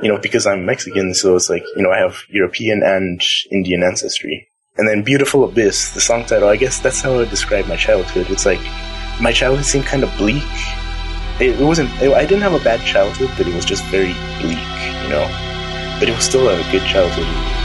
you 0.00 0.08
know, 0.08 0.18
because 0.18 0.46
I'm 0.46 0.64
Mexican, 0.64 1.14
so 1.14 1.36
it's 1.36 1.50
like, 1.50 1.64
you 1.76 1.82
know, 1.82 1.90
I 1.90 1.98
have 1.98 2.22
European 2.28 2.82
and 2.82 3.20
Indian 3.50 3.82
ancestry. 3.82 4.48
And 4.76 4.88
then 4.88 5.02
Beautiful 5.02 5.44
Abyss, 5.44 5.90
the 5.90 6.00
song 6.00 6.24
title, 6.24 6.48
I 6.48 6.56
guess 6.56 6.80
that's 6.80 7.00
how 7.00 7.12
I 7.12 7.16
would 7.18 7.30
describe 7.30 7.66
my 7.66 7.76
childhood. 7.76 8.30
It's 8.30 8.46
like, 8.46 8.60
my 9.20 9.30
childhood 9.30 9.66
seemed 9.66 9.84
kind 9.84 10.02
of 10.02 10.16
bleak. 10.16 10.42
It, 11.40 11.60
it 11.60 11.64
wasn't, 11.64 11.90
it, 12.00 12.12
I 12.12 12.24
didn't 12.24 12.42
have 12.42 12.54
a 12.54 12.64
bad 12.64 12.80
childhood, 12.86 13.30
but 13.36 13.46
it 13.46 13.54
was 13.54 13.64
just 13.64 13.84
very 13.86 14.14
bleak, 14.40 14.58
know? 15.12 15.28
But 16.00 16.08
it 16.08 16.12
was 16.12 16.24
still 16.24 16.48
have 16.48 16.58
a 16.58 16.72
good 16.72 16.86
childhood. 16.88 17.61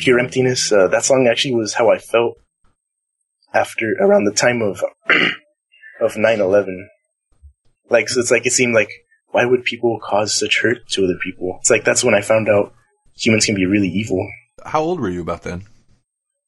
Pure 0.00 0.20
Emptiness. 0.20 0.72
Uh, 0.72 0.88
that 0.88 1.04
song 1.04 1.28
actually 1.30 1.54
was 1.54 1.74
how 1.74 1.90
I 1.90 1.98
felt 1.98 2.36
after 3.52 3.92
around 4.00 4.24
the 4.24 4.32
time 4.32 4.62
of 4.62 4.82
of 6.00 6.14
9/11. 6.14 6.86
Like 7.88 8.08
so, 8.08 8.20
it's 8.20 8.30
like 8.30 8.46
it 8.46 8.52
seemed 8.52 8.74
like 8.74 8.90
why 9.30 9.44
would 9.44 9.64
people 9.64 9.98
cause 10.02 10.34
such 10.34 10.60
hurt 10.62 10.88
to 10.90 11.04
other 11.04 11.18
people? 11.22 11.56
It's 11.60 11.70
like 11.70 11.84
that's 11.84 12.04
when 12.04 12.14
I 12.14 12.20
found 12.20 12.48
out 12.48 12.74
humans 13.16 13.46
can 13.46 13.54
be 13.54 13.66
really 13.66 13.88
evil. 13.88 14.26
How 14.64 14.82
old 14.82 15.00
were 15.00 15.10
you 15.10 15.22
about 15.22 15.42
then? 15.42 15.66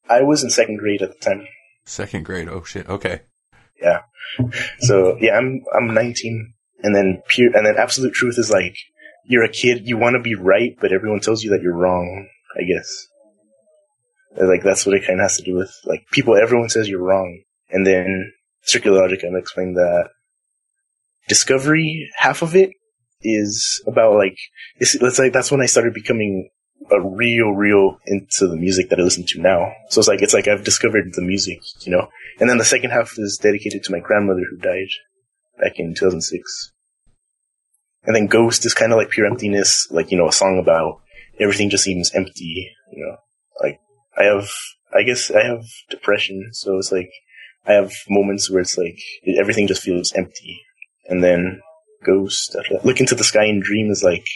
I 0.08 0.22
was 0.22 0.42
in 0.42 0.50
second 0.50 0.78
grade 0.78 1.02
at 1.02 1.10
the 1.10 1.18
time. 1.18 1.46
Second 1.84 2.24
grade. 2.24 2.48
Oh 2.48 2.64
shit. 2.64 2.88
Okay. 2.88 3.22
Yeah. 3.80 4.02
So 4.80 5.16
yeah, 5.20 5.36
I'm 5.36 5.64
I'm 5.76 5.94
19, 5.94 6.54
and 6.82 6.94
then 6.94 7.22
pure, 7.28 7.56
and 7.56 7.66
then 7.66 7.76
absolute 7.76 8.12
truth 8.12 8.38
is 8.38 8.50
like 8.50 8.76
you're 9.24 9.44
a 9.44 9.48
kid, 9.48 9.86
you 9.86 9.96
want 9.98 10.14
to 10.14 10.22
be 10.22 10.34
right, 10.34 10.76
but 10.80 10.92
everyone 10.92 11.20
tells 11.20 11.42
you 11.42 11.50
that 11.50 11.62
you're 11.62 11.76
wrong. 11.76 12.28
I 12.58 12.62
guess. 12.62 13.06
Like 14.36 14.62
that's 14.62 14.86
what 14.86 14.94
it 14.94 15.06
kind 15.06 15.20
of 15.20 15.24
has 15.24 15.36
to 15.38 15.42
do 15.42 15.56
with 15.56 15.74
like 15.84 16.06
people. 16.10 16.36
Everyone 16.36 16.68
says 16.68 16.88
you're 16.88 17.02
wrong, 17.02 17.42
and 17.70 17.86
then 17.86 18.32
circular 18.62 19.00
logic. 19.00 19.20
I'm 19.24 19.36
explaining 19.36 19.74
that 19.74 20.08
discovery. 21.28 22.08
Half 22.16 22.42
of 22.42 22.54
it 22.54 22.70
is 23.22 23.82
about 23.86 24.14
like 24.14 24.38
it's, 24.76 24.94
it's 24.94 25.18
like 25.18 25.32
that's 25.32 25.50
when 25.50 25.60
I 25.60 25.66
started 25.66 25.94
becoming 25.94 26.50
a 26.90 27.00
real, 27.00 27.50
real 27.50 27.98
into 28.06 28.46
the 28.46 28.56
music 28.56 28.88
that 28.88 28.98
I 28.98 29.02
listen 29.02 29.24
to 29.26 29.40
now. 29.40 29.72
So 29.88 30.00
it's 30.00 30.08
like 30.08 30.22
it's 30.22 30.34
like 30.34 30.48
I've 30.48 30.64
discovered 30.64 31.12
the 31.12 31.22
music, 31.22 31.60
you 31.80 31.92
know. 31.92 32.08
And 32.40 32.48
then 32.48 32.58
the 32.58 32.64
second 32.64 32.90
half 32.90 33.18
is 33.18 33.38
dedicated 33.42 33.84
to 33.84 33.92
my 33.92 34.00
grandmother 34.00 34.42
who 34.48 34.56
died 34.56 34.88
back 35.58 35.78
in 35.78 35.94
2006. 35.94 36.72
And 38.04 38.14
then 38.14 38.26
Ghost 38.26 38.64
is 38.64 38.74
kind 38.74 38.92
of 38.92 38.98
like 38.98 39.10
pure 39.10 39.26
emptiness, 39.26 39.88
like 39.90 40.10
you 40.10 40.18
know, 40.18 40.28
a 40.28 40.32
song 40.32 40.58
about 40.58 41.00
everything 41.40 41.70
just 41.70 41.84
seems 41.84 42.14
empty, 42.14 42.70
you 42.92 43.04
know. 43.04 43.16
Like 43.62 43.80
I 44.18 44.24
have, 44.24 44.48
I 44.92 45.02
guess 45.02 45.30
I 45.30 45.44
have 45.44 45.64
depression, 45.90 46.50
so 46.52 46.78
it's 46.78 46.90
like 46.90 47.10
I 47.66 47.72
have 47.74 47.92
moments 48.08 48.50
where 48.50 48.60
it's 48.60 48.76
like 48.76 48.98
everything 49.38 49.68
just 49.68 49.82
feels 49.82 50.12
empty, 50.14 50.60
and 51.06 51.22
then 51.22 51.60
Ghost. 52.04 52.56
Look 52.84 53.00
into 53.00 53.14
the 53.14 53.24
sky 53.24 53.44
and 53.44 53.62
dream 53.62 53.90
is 53.90 54.02
like 54.02 54.26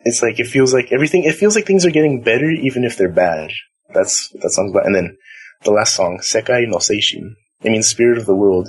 it's 0.00 0.22
like 0.22 0.38
it 0.38 0.46
feels 0.46 0.72
like 0.72 0.92
everything. 0.92 1.24
It 1.24 1.34
feels 1.34 1.56
like 1.56 1.66
things 1.66 1.84
are 1.84 1.90
getting 1.90 2.22
better, 2.22 2.50
even 2.50 2.84
if 2.84 2.96
they're 2.96 3.10
bad. 3.10 3.50
That's 3.92 4.30
what 4.32 4.42
that 4.42 4.50
song's 4.50 4.70
about. 4.70 4.86
And 4.86 4.94
then 4.94 5.16
the 5.64 5.72
last 5.72 5.94
song, 5.94 6.20
Sekai 6.22 6.68
no 6.68 6.76
Seishin. 6.76 7.34
It 7.62 7.70
means 7.70 7.88
spirit 7.88 8.18
of 8.18 8.26
the 8.26 8.34
world. 8.34 8.68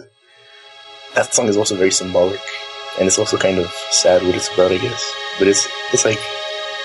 That 1.15 1.33
song 1.33 1.47
is 1.47 1.57
also 1.57 1.75
very 1.75 1.91
symbolic, 1.91 2.39
and 2.97 3.07
it's 3.07 3.19
also 3.19 3.37
kind 3.37 3.59
of 3.59 3.67
sad 3.91 4.23
what 4.23 4.35
it's 4.35 4.53
about, 4.53 4.71
I 4.71 4.77
guess. 4.77 5.13
But 5.39 5.47
it's 5.47 5.67
it's 5.93 6.05
like 6.05 6.19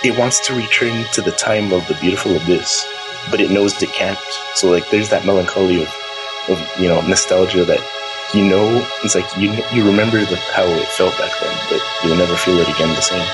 it 0.04 0.18
wants 0.18 0.46
to 0.48 0.54
return 0.54 1.04
to 1.12 1.22
the 1.22 1.32
time 1.32 1.72
of 1.72 1.86
the 1.88 1.96
beautiful 2.00 2.34
abyss, 2.36 2.86
but 3.30 3.40
it 3.40 3.50
knows 3.50 3.80
it 3.82 3.92
can't. 3.92 4.18
So 4.54 4.70
like, 4.70 4.88
there's 4.90 5.10
that 5.10 5.24
melancholy 5.24 5.82
of, 5.82 5.88
of 6.48 6.58
you 6.80 6.88
know 6.88 7.00
nostalgia 7.02 7.64
that 7.64 7.80
you 8.34 8.44
know 8.44 8.86
it's 9.04 9.14
like 9.14 9.26
you 9.36 9.52
you 9.72 9.84
remember 9.84 10.18
the, 10.24 10.36
how 10.52 10.64
it 10.64 10.86
felt 10.88 11.16
back 11.18 11.32
then, 11.40 11.56
but 11.70 11.80
you'll 12.04 12.16
never 12.16 12.36
feel 12.36 12.58
it 12.58 12.68
again 12.68 12.88
the 12.88 13.00
same. 13.00 13.26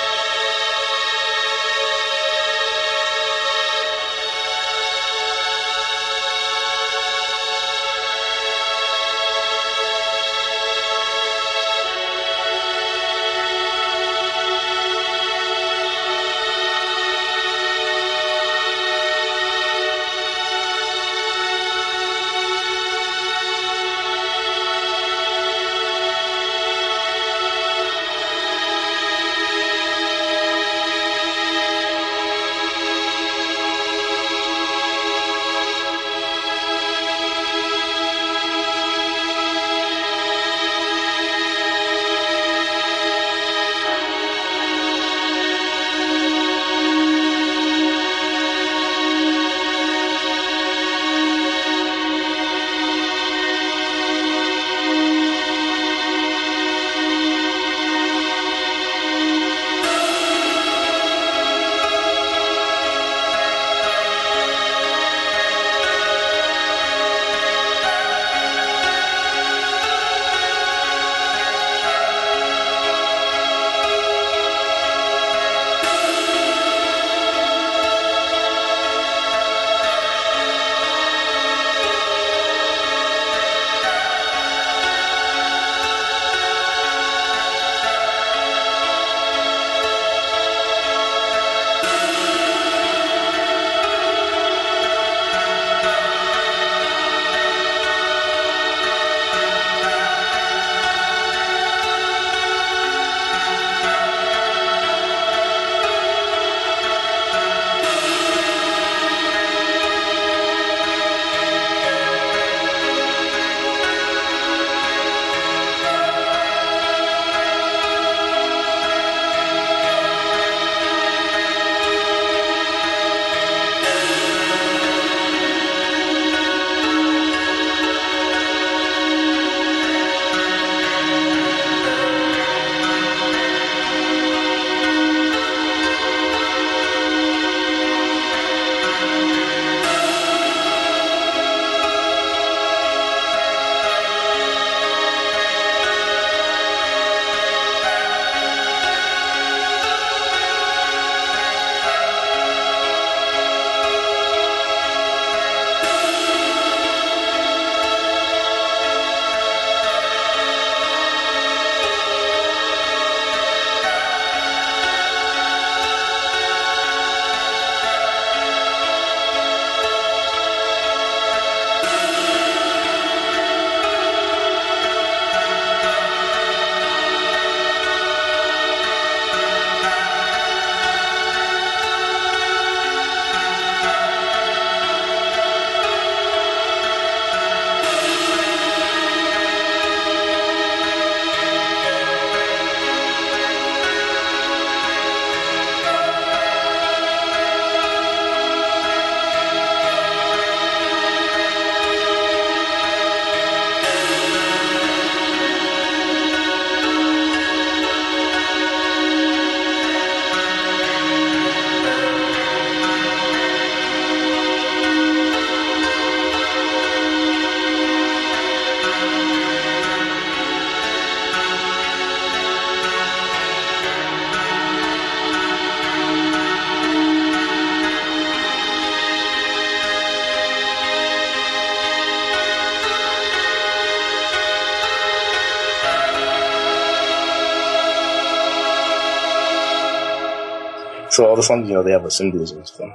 So 241.19 241.27
all 241.27 241.35
the 241.35 241.43
songs, 241.43 241.69
you 241.69 241.75
know, 241.75 241.83
they 241.83 241.91
have 241.91 242.05
a 242.05 242.13
symbolism 242.13 242.63
to 242.63 242.79
them. 242.79 242.95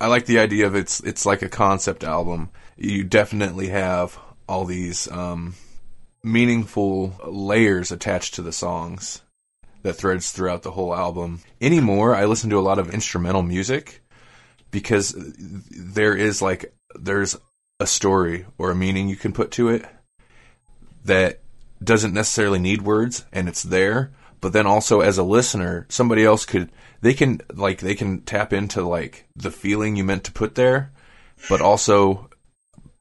I 0.00 0.08
like 0.08 0.26
the 0.26 0.40
idea 0.40 0.66
of 0.66 0.74
it's 0.74 0.98
it's 0.98 1.24
like 1.24 1.40
a 1.40 1.48
concept 1.48 2.02
album. 2.02 2.50
You 2.76 3.04
definitely 3.04 3.68
have 3.68 4.18
all 4.48 4.64
these 4.64 5.08
um, 5.08 5.54
meaningful 6.24 7.14
layers 7.24 7.92
attached 7.92 8.34
to 8.34 8.42
the 8.42 8.50
songs 8.50 9.22
that 9.84 9.92
threads 9.92 10.32
throughout 10.32 10.64
the 10.64 10.72
whole 10.72 10.92
album. 10.92 11.42
Anymore, 11.60 12.16
I 12.16 12.24
listen 12.24 12.50
to 12.50 12.58
a 12.58 12.68
lot 12.68 12.80
of 12.80 12.92
instrumental 12.92 13.44
music 13.44 14.02
because 14.72 15.14
there 15.16 16.16
is 16.16 16.42
like 16.42 16.74
there's 16.96 17.38
a 17.78 17.86
story 17.86 18.46
or 18.58 18.72
a 18.72 18.74
meaning 18.74 19.08
you 19.08 19.14
can 19.14 19.32
put 19.32 19.52
to 19.52 19.68
it 19.68 19.86
that 21.04 21.38
doesn't 21.84 22.14
necessarily 22.14 22.58
need 22.58 22.82
words 22.82 23.24
and 23.32 23.48
it's 23.48 23.62
there 23.62 24.10
but 24.42 24.52
then 24.52 24.66
also 24.66 25.00
as 25.00 25.16
a 25.16 25.22
listener 25.22 25.86
somebody 25.88 26.22
else 26.22 26.44
could 26.44 26.70
they 27.00 27.14
can 27.14 27.40
like 27.54 27.80
they 27.80 27.94
can 27.94 28.20
tap 28.20 28.52
into 28.52 28.82
like 28.82 29.26
the 29.34 29.50
feeling 29.50 29.96
you 29.96 30.04
meant 30.04 30.24
to 30.24 30.32
put 30.32 30.54
there 30.54 30.92
but 31.48 31.62
also 31.62 32.28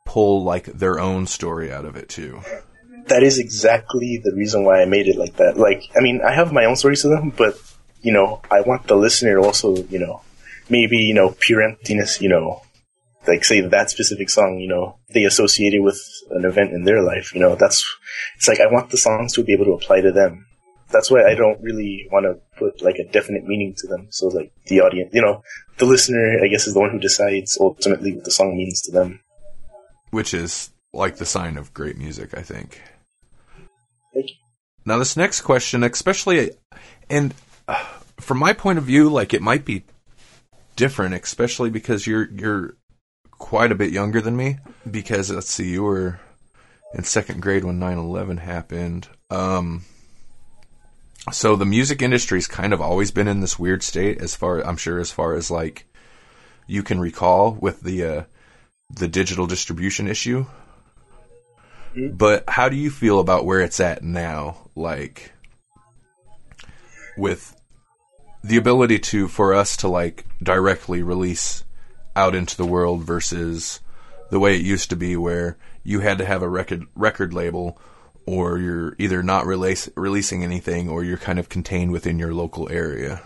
pull 0.06 0.44
like 0.44 0.66
their 0.66 1.00
own 1.00 1.28
story 1.28 1.72
out 1.72 1.84
of 1.84 1.98
it 1.98 2.08
too 2.08 2.42
that 3.08 3.24
is 3.24 3.40
exactly 3.40 4.22
the 4.24 4.34
reason 4.34 4.64
why 4.64 4.82
I 4.82 4.86
made 4.86 5.08
it 5.08 5.18
like 5.18 5.36
that. 5.36 5.58
Like, 5.58 5.84
I 5.98 6.02
mean, 6.02 6.22
I 6.22 6.34
have 6.34 6.54
my 6.54 6.66
own 6.66 6.76
stories 6.76 7.02
to 7.02 7.10
them, 7.10 7.32
but 7.36 7.56
you 8.02 8.14
know, 8.14 8.42
I 8.50 8.62
want 8.62 8.88
the 8.88 8.96
listener 8.96 9.36
to 9.36 9.42
also, 9.42 9.76
you 9.76 10.00
know, 10.00 10.22
maybe 10.70 10.98
you 10.98 11.14
know, 11.14 11.36
pure 11.40 11.62
emptiness, 11.62 12.22
you 12.22 12.30
know, 12.30 12.62
like 13.28 13.44
say 13.44 13.62
that 13.62 13.90
specific 13.90 14.30
song, 14.30 14.60
you 14.60 14.68
know, 14.68 14.98
they 15.14 15.26
associate 15.26 15.74
it 15.74 15.80
with 15.80 16.02
an 16.32 16.46
event 16.46 16.72
in 16.72 16.84
their 16.84 17.04
life. 17.04 17.34
You 17.34 17.42
know, 17.42 17.56
that's 17.56 17.86
it's 18.38 18.48
like 18.48 18.60
I 18.60 18.72
want 18.72 18.90
the 18.90 18.98
songs 18.98 19.34
to 19.34 19.44
be 19.44 19.54
able 19.54 19.66
to 19.66 19.74
apply 19.74 20.02
to 20.02 20.12
them. 20.12 20.48
That's 20.92 21.10
why 21.10 21.24
I 21.24 21.36
don't 21.36 21.62
really 21.62 22.08
want 22.12 22.26
to 22.26 22.40
put 22.58 22.82
like 22.82 22.98
a 22.98 23.10
definite 23.12 23.46
meaning 23.46 23.74
to 23.78 23.88
them. 23.88 24.08
So 24.10 24.28
like 24.28 24.52
the 24.66 24.82
audience, 24.82 25.14
you 25.14 25.22
know, 25.22 25.44
the 25.78 25.86
listener, 25.86 26.40
I 26.44 26.48
guess, 26.48 26.68
is 26.68 26.74
the 26.74 26.80
one 26.80 26.92
who 26.92 27.00
decides 27.00 27.58
ultimately 27.60 28.14
what 28.14 28.26
the 28.26 28.32
song 28.32 28.58
means 28.58 28.82
to 28.82 28.92
them. 28.92 29.22
Which 30.12 30.34
is 30.34 30.72
like 30.94 31.18
the 31.18 31.26
sign 31.26 31.58
of 31.58 31.74
great 31.74 31.98
music, 31.98 32.38
I 32.38 32.42
think. 32.42 32.82
Thank 34.14 34.30
you. 34.30 34.36
Now, 34.86 34.98
this 34.98 35.16
next 35.16 35.42
question, 35.42 35.84
especially, 35.84 36.52
and 37.10 37.34
uh, 37.68 37.84
from 38.20 38.40
my 38.40 38.54
point 38.54 38.78
of 38.78 38.84
view, 38.84 39.10
like 39.10 39.34
it 39.34 39.42
might 39.42 39.64
be 39.64 39.84
different, 40.76 41.14
especially 41.14 41.70
because 41.70 42.08
you're 42.08 42.30
you're 42.32 42.76
quite 43.32 43.72
a 43.72 43.76
bit 43.76 43.92
younger 43.92 44.22
than 44.22 44.36
me. 44.36 44.58
Because 44.90 45.32
let's 45.32 45.52
see, 45.52 45.70
you 45.70 45.84
were 45.84 46.20
in 46.94 47.04
second 47.04 47.42
grade 47.42 47.64
when 47.64 47.80
9/11 47.80 48.40
happened. 48.40 49.08
Um, 49.30 49.86
so 51.32 51.56
the 51.56 51.66
music 51.66 52.02
industry's 52.02 52.48
kind 52.48 52.74
of 52.74 52.82
always 52.82 53.12
been 53.12 53.28
in 53.28 53.42
this 53.42 53.60
weird 53.60 53.84
state, 53.84 54.22
as 54.22 54.36
far 54.36 54.60
I'm 54.62 54.78
sure, 54.78 55.00
as 55.00 55.12
far 55.12 55.34
as 55.34 55.52
like 55.52 55.86
you 56.68 56.84
can 56.84 57.00
recall 57.00 57.52
with 57.52 57.82
the 57.82 58.04
uh, 58.04 58.24
the 58.90 59.08
digital 59.08 59.48
distribution 59.48 60.08
issue 60.08 60.46
but 61.96 62.46
how 62.48 62.70
do 62.70 62.76
you 62.76 62.90
feel 62.90 63.20
about 63.20 63.46
where 63.46 63.60
it's 63.60 63.80
at 63.80 64.04
now? 64.04 64.70
Like, 64.76 65.34
with 67.18 67.56
the 68.44 68.58
ability 68.58 69.00
to, 69.00 69.28
for 69.28 69.54
us 69.54 69.78
to 69.78 69.88
like 69.88 70.26
directly 70.42 71.04
release 71.04 71.64
out 72.16 72.34
into 72.34 72.58
the 72.58 72.66
world 72.66 73.04
versus 73.04 73.82
the 74.30 74.40
way 74.40 74.56
it 74.56 74.66
used 74.66 74.90
to 74.90 74.96
be 74.96 75.16
where 75.16 75.58
you 75.84 76.00
had 76.00 76.18
to 76.18 76.26
have 76.26 76.42
a 76.42 76.50
record, 76.50 76.86
record 76.96 77.34
label 77.34 77.80
or 78.32 78.58
you're 78.58 78.96
either 78.98 79.22
not 79.22 79.46
release, 79.46 79.90
releasing 79.98 80.42
anything 80.42 80.88
or 80.88 81.04
you're 81.04 81.18
kind 81.18 81.38
of 81.38 81.50
contained 81.50 81.92
within 81.92 82.18
your 82.18 82.34
local 82.34 82.70
area. 82.72 83.22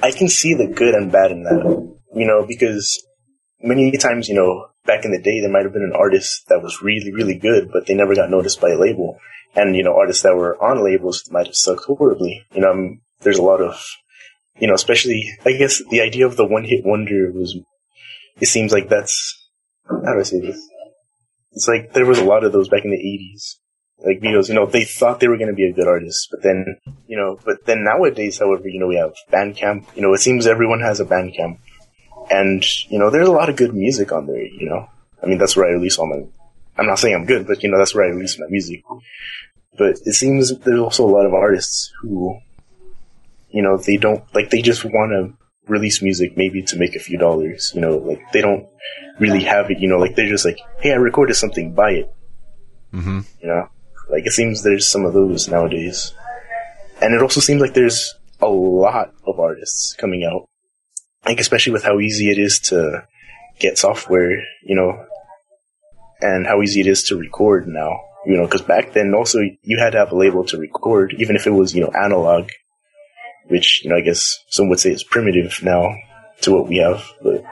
I 0.00 0.12
can 0.12 0.28
see 0.28 0.54
the 0.54 0.68
good 0.68 0.94
and 0.94 1.10
bad 1.10 1.32
in 1.32 1.42
that, 1.42 1.94
you 2.14 2.26
know, 2.26 2.46
because 2.46 3.04
many 3.60 3.90
times, 3.96 4.28
you 4.28 4.36
know, 4.36 4.68
back 4.86 5.04
in 5.04 5.10
the 5.10 5.20
day, 5.20 5.40
there 5.40 5.50
might 5.50 5.64
have 5.64 5.72
been 5.72 5.82
an 5.82 5.96
artist 5.98 6.46
that 6.48 6.62
was 6.62 6.80
really, 6.80 7.12
really 7.12 7.36
good, 7.36 7.70
but 7.72 7.86
they 7.86 7.94
never 7.94 8.14
got 8.14 8.30
noticed 8.30 8.60
by 8.60 8.70
a 8.70 8.78
label. 8.78 9.18
And, 9.56 9.74
you 9.74 9.82
know, 9.82 9.96
artists 9.96 10.22
that 10.22 10.36
were 10.36 10.62
on 10.62 10.84
labels 10.84 11.28
might 11.32 11.46
have 11.46 11.56
sucked 11.56 11.84
horribly. 11.84 12.44
You 12.54 12.60
know, 12.60 12.70
um, 12.70 13.00
there's 13.22 13.38
a 13.38 13.42
lot 13.42 13.60
of, 13.60 13.84
you 14.58 14.68
know, 14.68 14.74
especially, 14.74 15.28
I 15.44 15.52
guess 15.52 15.82
the 15.90 16.02
idea 16.02 16.26
of 16.26 16.36
the 16.36 16.46
one 16.46 16.64
hit 16.64 16.84
wonder 16.84 17.32
was, 17.32 17.58
it 18.40 18.46
seems 18.46 18.72
like 18.72 18.88
that's, 18.88 19.48
how 19.88 20.12
do 20.12 20.20
I 20.20 20.22
say 20.22 20.40
this? 20.40 20.60
It's 21.52 21.66
like 21.66 21.92
there 21.92 22.06
was 22.06 22.18
a 22.18 22.24
lot 22.24 22.44
of 22.44 22.52
those 22.52 22.68
back 22.68 22.84
in 22.84 22.90
the 22.90 22.96
80s. 22.96 23.56
Like 23.98 24.20
Beatles, 24.20 24.48
you 24.48 24.54
know, 24.54 24.66
they 24.66 24.84
thought 24.84 25.20
they 25.20 25.28
were 25.28 25.38
going 25.38 25.48
to 25.48 25.54
be 25.54 25.68
a 25.68 25.72
good 25.72 25.86
artist, 25.86 26.28
but 26.30 26.42
then, 26.42 26.76
you 27.06 27.16
know, 27.16 27.38
but 27.44 27.64
then 27.64 27.84
nowadays, 27.84 28.38
however, 28.38 28.68
you 28.68 28.78
know, 28.80 28.88
we 28.88 28.96
have 28.96 29.14
Bandcamp. 29.32 29.86
You 29.96 30.02
know, 30.02 30.12
it 30.12 30.18
seems 30.18 30.46
everyone 30.46 30.80
has 30.80 31.00
a 31.00 31.04
Bandcamp 31.04 31.58
and, 32.30 32.64
you 32.90 32.98
know, 32.98 33.10
there's 33.10 33.28
a 33.28 33.32
lot 33.32 33.48
of 33.48 33.56
good 33.56 33.74
music 33.74 34.12
on 34.12 34.26
there, 34.26 34.42
you 34.42 34.68
know. 34.68 34.88
I 35.22 35.26
mean, 35.26 35.38
that's 35.38 35.56
where 35.56 35.66
I 35.66 35.72
release 35.72 35.96
all 35.98 36.06
my, 36.06 36.26
I'm 36.76 36.86
not 36.86 36.98
saying 36.98 37.14
I'm 37.14 37.24
good, 37.24 37.46
but, 37.46 37.62
you 37.62 37.70
know, 37.70 37.78
that's 37.78 37.94
where 37.94 38.04
I 38.04 38.08
release 38.08 38.38
my 38.38 38.46
music. 38.48 38.82
But 39.78 39.98
it 40.04 40.14
seems 40.14 40.56
there's 40.58 40.80
also 40.80 41.06
a 41.06 41.10
lot 41.10 41.26
of 41.26 41.32
artists 41.32 41.92
who, 42.02 42.38
you 43.50 43.62
know, 43.62 43.78
they 43.78 43.96
don't, 43.96 44.22
like, 44.34 44.50
they 44.50 44.60
just 44.60 44.84
want 44.84 45.12
to 45.12 45.36
release 45.70 46.02
music 46.02 46.36
maybe 46.36 46.62
to 46.62 46.76
make 46.76 46.94
a 46.94 47.00
few 47.00 47.16
dollars, 47.16 47.72
you 47.74 47.80
know, 47.80 47.96
like, 47.96 48.20
they 48.32 48.40
don't 48.40 48.66
really 49.18 49.44
have 49.44 49.70
it, 49.70 49.78
you 49.78 49.88
know, 49.88 49.98
like, 49.98 50.14
they're 50.14 50.28
just 50.28 50.44
like, 50.44 50.58
hey, 50.80 50.92
I 50.92 50.96
recorded 50.96 51.34
something, 51.34 51.72
buy 51.72 51.92
it. 51.92 52.14
Mm-hmm. 52.92 53.20
You 53.40 53.48
know? 53.48 53.68
Like, 54.10 54.26
it 54.26 54.32
seems 54.32 54.62
there's 54.62 54.88
some 54.88 55.04
of 55.04 55.14
those 55.14 55.48
nowadays. 55.48 56.12
And 57.00 57.14
it 57.14 57.22
also 57.22 57.40
seems 57.40 57.60
like 57.60 57.74
there's 57.74 58.14
a 58.40 58.48
lot 58.48 59.12
of 59.26 59.40
artists 59.40 59.94
coming 59.98 60.24
out 60.24 60.48
like 61.26 61.40
especially 61.40 61.72
with 61.72 61.84
how 61.84 62.00
easy 62.00 62.30
it 62.30 62.38
is 62.38 62.58
to 62.58 63.06
get 63.58 63.78
software, 63.78 64.42
you 64.62 64.74
know, 64.74 65.04
and 66.20 66.46
how 66.46 66.62
easy 66.62 66.80
it 66.80 66.86
is 66.86 67.04
to 67.04 67.16
record 67.16 67.66
now, 67.66 68.00
you 68.26 68.36
know, 68.36 68.44
because 68.44 68.62
back 68.62 68.92
then 68.92 69.14
also 69.14 69.40
you 69.62 69.78
had 69.78 69.90
to 69.90 69.98
have 69.98 70.12
a 70.12 70.16
label 70.16 70.44
to 70.44 70.58
record, 70.58 71.14
even 71.18 71.36
if 71.36 71.46
it 71.46 71.50
was, 71.50 71.74
you 71.74 71.82
know, 71.82 71.90
analog, 71.90 72.48
which, 73.48 73.82
you 73.84 73.90
know, 73.90 73.96
I 73.96 74.00
guess 74.00 74.38
some 74.48 74.68
would 74.68 74.80
say 74.80 74.90
is 74.90 75.04
primitive 75.04 75.60
now 75.62 75.94
to 76.42 76.52
what 76.52 76.68
we 76.68 76.78
have, 76.78 77.04
but, 77.22 77.42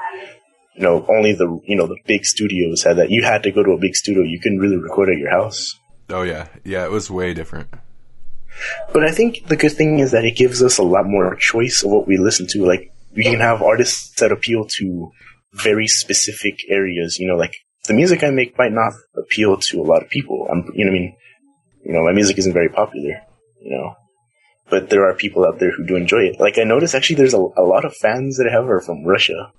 you 0.74 0.82
know, 0.82 1.06
only 1.08 1.34
the, 1.34 1.60
you 1.64 1.76
know, 1.76 1.86
the 1.86 1.98
big 2.06 2.24
studios 2.24 2.82
had 2.82 2.96
that. 2.96 3.10
You 3.10 3.22
had 3.22 3.42
to 3.44 3.52
go 3.52 3.62
to 3.62 3.72
a 3.72 3.78
big 3.78 3.94
studio. 3.94 4.22
You 4.22 4.40
couldn't 4.40 4.58
really 4.58 4.76
record 4.76 5.10
at 5.10 5.18
your 5.18 5.30
house. 5.30 5.78
Oh 6.12 6.22
yeah. 6.22 6.48
Yeah. 6.64 6.84
It 6.84 6.90
was 6.90 7.10
way 7.10 7.34
different. 7.34 7.68
But 8.92 9.04
I 9.04 9.10
think 9.10 9.48
the 9.48 9.56
good 9.56 9.72
thing 9.72 9.98
is 9.98 10.12
that 10.12 10.24
it 10.24 10.36
gives 10.36 10.62
us 10.62 10.78
a 10.78 10.82
lot 10.82 11.06
more 11.06 11.34
choice 11.36 11.82
of 11.82 11.90
what 11.90 12.06
we 12.06 12.18
listen 12.18 12.46
to. 12.48 12.66
Like, 12.66 12.92
we 13.16 13.24
can 13.24 13.40
have 13.40 13.62
artists 13.62 14.20
that 14.20 14.30
appeal 14.30 14.66
to 14.78 15.10
very 15.54 15.86
specific 15.86 16.60
areas. 16.68 17.18
You 17.18 17.28
know, 17.28 17.36
like 17.36 17.54
the 17.86 17.94
music 17.94 18.22
I 18.22 18.30
make 18.30 18.56
might 18.58 18.72
not 18.72 18.92
appeal 19.16 19.56
to 19.56 19.80
a 19.80 19.88
lot 19.88 20.02
of 20.02 20.10
people. 20.10 20.46
I'm, 20.50 20.70
you 20.74 20.84
know, 20.84 20.90
I 20.90 20.94
mean, 20.94 21.16
you 21.84 21.92
know, 21.92 22.04
my 22.04 22.12
music 22.12 22.38
isn't 22.38 22.52
very 22.52 22.68
popular. 22.68 23.22
You 23.60 23.76
know, 23.76 23.94
but 24.68 24.90
there 24.90 25.08
are 25.08 25.14
people 25.14 25.46
out 25.46 25.58
there 25.58 25.70
who 25.70 25.86
do 25.86 25.96
enjoy 25.96 26.24
it. 26.24 26.40
Like 26.40 26.58
I 26.58 26.64
noticed, 26.64 26.94
actually, 26.94 27.16
there's 27.16 27.34
a, 27.34 27.38
a 27.56 27.62
lot 27.62 27.84
of 27.84 27.96
fans 27.96 28.36
that 28.36 28.48
I 28.48 28.52
have 28.52 28.68
are 28.68 28.80
from 28.80 29.04
Russia. 29.04 29.52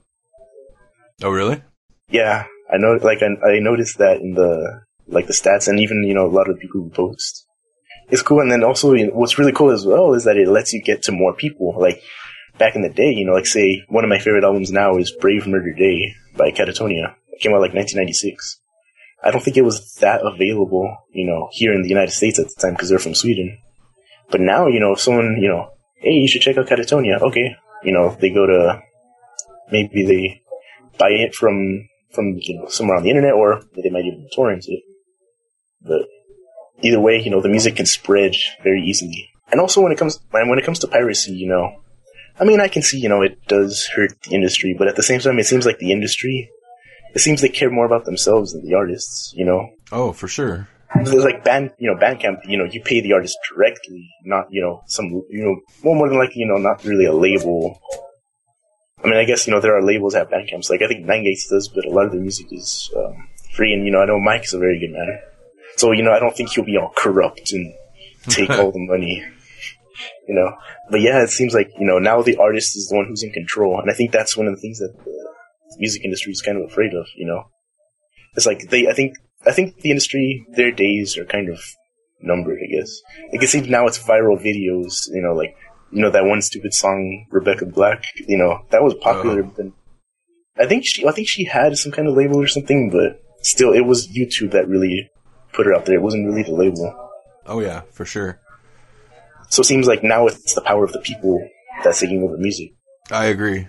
Oh, 1.22 1.30
really? 1.30 1.64
Yeah, 2.10 2.46
I 2.72 2.78
know. 2.78 3.00
Like 3.02 3.22
I, 3.22 3.28
I 3.48 3.60
noticed 3.60 3.98
that 3.98 4.18
in 4.18 4.34
the 4.34 4.82
like 5.08 5.28
the 5.28 5.34
stats, 5.34 5.68
and 5.68 5.80
even 5.80 6.04
you 6.04 6.14
know 6.14 6.26
a 6.26 6.28
lot 6.28 6.50
of 6.50 6.56
the 6.56 6.62
people 6.62 6.82
who 6.82 6.90
post. 6.90 7.48
It's 8.10 8.22
cool, 8.22 8.42
and 8.42 8.52
then 8.52 8.64
also 8.64 8.94
you 8.94 9.08
know, 9.08 9.14
what's 9.14 9.40
really 9.40 9.54
cool 9.54 9.72
as 9.72 9.86
well 9.86 10.14
is 10.14 10.26
that 10.26 10.38
it 10.38 10.48
lets 10.48 10.74
you 10.74 10.82
get 10.82 11.04
to 11.04 11.12
more 11.12 11.34
people. 11.34 11.76
Like 11.78 12.02
back 12.58 12.76
in 12.76 12.82
the 12.82 12.90
day, 12.90 13.12
you 13.12 13.26
know, 13.26 13.34
like 13.34 13.46
say 13.46 13.84
one 13.90 14.04
of 14.04 14.10
my 14.10 14.20
favorite 14.20 14.44
albums 14.44 14.72
now 14.72 14.98
is 14.98 15.16
Brave 15.20 15.48
Murder 15.48 15.74
Day 15.74 16.14
by 16.36 16.52
Katatonia. 16.52 17.16
It 17.30 17.42
came 17.42 17.54
out 17.54 17.62
like 17.62 17.74
1996. 17.74 18.60
I 19.24 19.32
don't 19.32 19.42
think 19.42 19.56
it 19.56 19.64
was 19.64 19.96
that 20.02 20.22
available, 20.22 20.98
you 21.14 21.26
know, 21.26 21.48
here 21.52 21.74
in 21.74 21.82
the 21.82 21.90
United 21.90 22.12
States 22.12 22.40
at 22.40 22.48
the 22.50 22.56
time 22.62 22.74
because 22.74 22.90
they're 22.90 23.00
from 23.00 23.16
Sweden. 23.16 23.58
But 24.30 24.42
now, 24.42 24.68
you 24.68 24.80
know, 24.80 24.94
if 24.94 25.00
someone, 25.00 25.38
you 25.40 25.48
know, 25.48 25.70
hey, 25.96 26.12
you 26.12 26.28
should 26.28 26.42
check 26.42 26.58
out 26.58 26.68
Katatonia. 26.68 27.22
Okay, 27.22 27.56
you 27.84 27.94
know, 27.94 28.16
they 28.20 28.30
go 28.30 28.46
to 28.46 28.82
maybe 29.72 30.06
they 30.06 30.42
buy 30.98 31.10
it 31.10 31.34
from 31.34 31.88
from 32.12 32.38
you 32.40 32.60
know 32.60 32.68
somewhere 32.68 32.98
on 32.98 33.04
the 33.04 33.10
internet, 33.10 33.34
or 33.34 33.64
they 33.76 33.90
might 33.90 34.06
even 34.06 34.28
torrent 34.36 34.66
it. 34.68 34.84
But 35.84 36.08
either 36.82 37.00
way, 37.00 37.22
you 37.22 37.30
know, 37.30 37.42
the 37.42 37.50
music 37.50 37.76
can 37.76 37.86
spread 37.86 38.36
very 38.64 38.82
easily. 38.82 39.30
And 39.52 39.60
also 39.60 39.82
when 39.82 39.92
it 39.92 39.98
comes 39.98 40.20
when 40.32 40.58
it 40.58 40.66
comes 40.66 40.80
to 40.80 40.88
piracy, 40.88 41.34
you 41.34 41.48
know, 41.48 41.84
I 42.40 42.46
mean, 42.46 42.60
I 42.60 42.68
can 42.68 42.82
see, 42.82 43.00
you 43.00 43.10
know, 43.10 43.22
it 43.22 43.38
does 43.48 43.88
hurt 43.96 44.20
the 44.24 44.34
industry, 44.34 44.76
but 44.78 44.88
at 44.88 44.96
the 44.96 45.04
same 45.04 45.20
time, 45.20 45.38
it 45.38 45.46
seems 45.46 45.66
like 45.66 45.78
the 45.78 45.92
industry, 45.92 46.50
it 47.14 47.20
seems 47.20 47.42
they 47.42 47.50
care 47.50 47.70
more 47.70 47.86
about 47.86 48.06
themselves 48.06 48.54
than 48.54 48.66
the 48.66 48.74
artists, 48.74 49.34
you 49.36 49.46
know? 49.46 49.70
Oh, 49.92 50.14
for 50.14 50.28
sure. 50.28 50.68
There's 50.96 51.24
like 51.24 51.44
band, 51.44 51.72
you 51.80 51.92
know, 51.92 52.00
Bandcamp, 52.00 52.48
you 52.48 52.58
know, 52.58 52.66
you 52.66 52.82
pay 52.82 53.02
the 53.02 53.14
artist 53.14 53.38
directly, 53.52 54.10
not, 54.26 54.46
you 54.52 54.62
know, 54.62 54.82
some, 54.88 55.06
you 55.30 55.44
know, 55.44 55.60
well, 55.84 55.96
more 55.96 56.08
than 56.08 56.20
likely, 56.20 56.42
you 56.42 56.48
know, 56.48 56.58
not 56.58 56.84
really 56.84 57.06
a 57.06 57.14
label. 57.14 57.80
I 59.04 59.08
mean, 59.08 59.18
I 59.18 59.26
guess, 59.26 59.48
you 59.48 59.54
know, 59.54 59.60
there 59.60 59.76
are 59.76 59.84
labels 59.84 60.16
at 60.16 60.30
Bandcamps. 60.30 60.70
Like, 60.70 60.82
I 60.82 60.88
think 60.88 61.06
Nine 61.06 61.24
Gates 61.24 61.48
does, 61.50 61.68
but 61.68 61.86
a 61.86 61.90
lot 61.90 62.06
of 62.06 62.12
the 62.12 62.20
music 62.20 62.48
is 62.52 62.92
um, 62.96 63.28
free. 63.54 63.74
And, 63.74 63.86
you 63.86 63.92
know, 63.92 64.02
I 64.02 64.06
know 64.06 64.20
Mike's 64.20 64.54
a 64.54 64.60
very 64.60 64.80
good 64.80 64.92
man. 64.92 65.20
So, 65.78 65.92
you 65.92 66.04
know, 66.04 66.12
I 66.12 66.20
don't 66.20 66.36
think 66.36 66.52
he'll 66.52 66.66
be 66.66 66.78
all 66.78 66.94
corrupt 66.96 67.52
and 67.52 67.74
take 68.30 68.50
all 68.60 68.72
the 68.72 68.80
money. 68.80 69.24
you 70.28 70.36
know. 70.36 70.56
But 70.90 71.02
yeah, 71.02 71.24
it 71.24 71.30
seems 71.30 71.54
like 71.54 71.72
you 71.80 71.86
know 71.86 72.00
now 72.00 72.22
the 72.22 72.38
artist 72.38 72.76
is 72.76 72.88
the 72.88 72.96
one 72.96 73.06
who's 73.08 73.24
in 73.24 73.32
control, 73.32 73.80
and 73.80 73.90
I 73.90 73.94
think 73.94 74.12
that's 74.12 74.38
one 74.38 74.48
of 74.48 74.56
the 74.56 74.62
things 74.62 74.80
that 74.80 74.94
the 75.04 75.78
music 75.80 76.04
industry 76.04 76.32
is 76.32 76.42
kind 76.42 76.58
of 76.58 76.70
afraid 76.70 76.94
of. 76.94 77.08
You 77.16 77.28
know, 77.28 77.44
it's 78.36 78.46
like 78.46 78.70
they. 78.70 78.88
I 78.88 78.94
think. 78.94 79.16
I 79.46 79.52
think 79.52 79.82
the 79.82 79.90
industry, 79.90 80.46
their 80.56 80.72
days 80.72 81.18
are 81.18 81.26
kind 81.26 81.50
of 81.50 81.60
numbered. 82.22 82.60
I 82.64 82.80
guess. 82.80 83.02
Like 83.32 83.44
it 83.44 83.50
seems 83.50 83.68
now 83.68 83.86
it's 83.88 84.00
viral 84.00 84.40
videos. 84.40 85.08
You 85.12 85.22
know, 85.22 85.34
like 85.34 85.56
you 85.92 86.02
know 86.02 86.12
that 86.12 86.26
one 86.26 86.42
stupid 86.42 86.74
song 86.74 87.26
Rebecca 87.32 87.66
Black. 87.66 88.04
You 88.16 88.38
know 88.38 88.66
that 88.72 88.84
was 88.84 88.94
popular. 88.96 89.44
Uh-huh. 89.44 89.70
I 90.58 90.68
think 90.68 90.86
she. 90.86 91.06
I 91.08 91.12
think 91.12 91.28
she 91.28 91.46
had 91.46 91.78
some 91.78 91.92
kind 91.92 92.08
of 92.08 92.16
label 92.16 92.38
or 92.38 92.48
something, 92.48 92.90
but 92.90 93.22
still, 93.42 93.74
it 93.74 93.86
was 93.86 94.08
YouTube 94.08 94.52
that 94.52 94.68
really 94.68 95.10
put 95.54 95.66
her 95.66 95.74
out 95.74 95.86
there. 95.86 95.96
It 95.96 96.02
wasn't 96.02 96.28
really 96.28 96.44
the 96.44 96.54
label. 96.54 97.12
Oh 97.46 97.60
yeah, 97.60 97.82
for 97.92 98.06
sure. 98.06 98.40
So 99.50 99.62
it 99.62 99.66
seems 99.66 99.88
like 99.88 100.04
now 100.04 100.28
it's 100.28 100.56
the 100.56 100.62
power 100.62 100.84
of 100.84 100.94
the 100.94 101.00
people 101.00 101.40
that's 101.84 102.00
taking 102.00 102.24
over 102.24 102.38
music. 102.38 102.74
I 103.12 103.26
agree. 103.26 103.68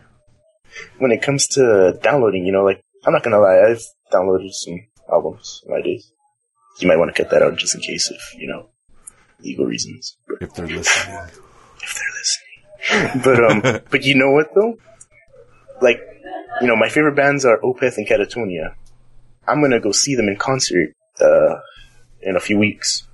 When 0.98 1.12
it 1.12 1.22
comes 1.22 1.46
to 1.48 1.98
downloading, 2.02 2.44
you 2.46 2.52
know, 2.52 2.64
like 2.64 2.80
I'm 3.06 3.12
not 3.12 3.22
gonna 3.22 3.38
lie, 3.40 3.60
I've 3.68 3.82
downloaded 4.12 4.50
some 4.52 4.80
albums 5.12 5.62
in 5.66 5.72
my 5.72 5.82
days. 5.82 6.10
You 6.80 6.88
might 6.88 6.96
want 6.96 7.14
to 7.14 7.22
cut 7.22 7.30
that 7.30 7.42
out 7.42 7.56
just 7.56 7.74
in 7.74 7.80
case 7.80 8.10
of 8.10 8.16
you 8.38 8.48
know 8.48 8.68
legal 9.40 9.66
reasons. 9.66 10.16
But 10.26 10.38
If 10.42 10.54
they're 10.54 10.66
listening. 10.66 11.18
if 11.82 11.94
they're 11.94 13.02
listening. 13.04 13.22
but 13.24 13.44
um, 13.76 13.80
but 13.90 14.04
you 14.04 14.14
know 14.14 14.30
what 14.30 14.54
though? 14.54 14.74
Like, 15.80 16.00
you 16.60 16.66
know, 16.66 16.76
my 16.76 16.88
favorite 16.88 17.16
bands 17.16 17.44
are 17.44 17.58
Opeth 17.60 17.96
and 17.98 18.06
Katatonia. 18.06 18.74
I'm 19.46 19.60
gonna 19.60 19.80
go 19.80 19.92
see 19.92 20.14
them 20.14 20.28
in 20.28 20.36
concert 20.36 20.94
uh, 21.20 21.56
in 22.22 22.36
a 22.36 22.40
few 22.40 22.58
weeks, 22.58 23.06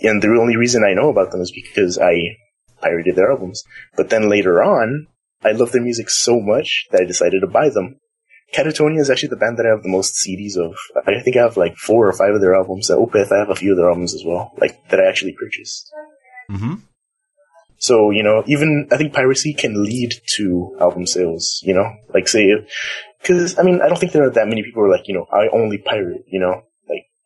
and 0.00 0.22
the 0.22 0.28
only 0.28 0.56
reason 0.56 0.84
I 0.84 0.94
know 0.94 1.10
about 1.10 1.30
them 1.30 1.40
is 1.40 1.52
because 1.52 1.98
I 1.98 2.36
pirated 2.80 3.16
their 3.16 3.30
albums. 3.30 3.62
But 3.96 4.10
then 4.10 4.28
later 4.28 4.62
on, 4.62 5.06
I 5.42 5.52
love 5.52 5.72
their 5.72 5.82
music 5.82 6.10
so 6.10 6.40
much 6.40 6.86
that 6.90 7.02
I 7.02 7.04
decided 7.04 7.40
to 7.40 7.46
buy 7.46 7.68
them. 7.68 8.00
Katatonia 8.54 9.00
is 9.00 9.10
actually 9.10 9.30
the 9.30 9.36
band 9.36 9.58
that 9.58 9.66
I 9.66 9.70
have 9.70 9.82
the 9.82 9.88
most 9.88 10.14
CDs 10.14 10.56
of. 10.56 10.76
I 11.06 11.20
think 11.20 11.36
I 11.36 11.40
have 11.40 11.56
like 11.56 11.76
four 11.76 12.06
or 12.06 12.12
five 12.12 12.34
of 12.34 12.40
their 12.40 12.54
albums. 12.54 12.90
Uh, 12.90 12.96
Opeth, 12.96 13.32
I 13.32 13.38
have 13.38 13.50
a 13.50 13.56
few 13.56 13.72
of 13.72 13.76
their 13.76 13.88
albums 13.88 14.14
as 14.14 14.22
well, 14.24 14.52
like 14.58 14.88
that 14.90 15.00
I 15.00 15.08
actually 15.08 15.32
purchased. 15.32 15.90
Mm-hmm. 16.50 16.74
So, 17.78 18.10
you 18.10 18.22
know, 18.22 18.44
even 18.46 18.88
I 18.92 18.96
think 18.96 19.12
piracy 19.12 19.52
can 19.52 19.82
lead 19.82 20.14
to 20.36 20.76
album 20.80 21.06
sales, 21.06 21.60
you 21.64 21.74
know, 21.74 21.90
like 22.14 22.28
say, 22.28 22.46
cause 23.24 23.58
I 23.58 23.62
mean, 23.62 23.80
I 23.82 23.88
don't 23.88 23.98
think 23.98 24.12
there 24.12 24.24
are 24.24 24.30
that 24.30 24.48
many 24.48 24.62
people 24.62 24.82
who 24.82 24.88
are 24.88 24.96
like, 24.96 25.08
you 25.08 25.14
know, 25.14 25.26
I 25.30 25.48
only 25.52 25.78
pirate, 25.78 26.24
you 26.28 26.40
know, 26.40 26.62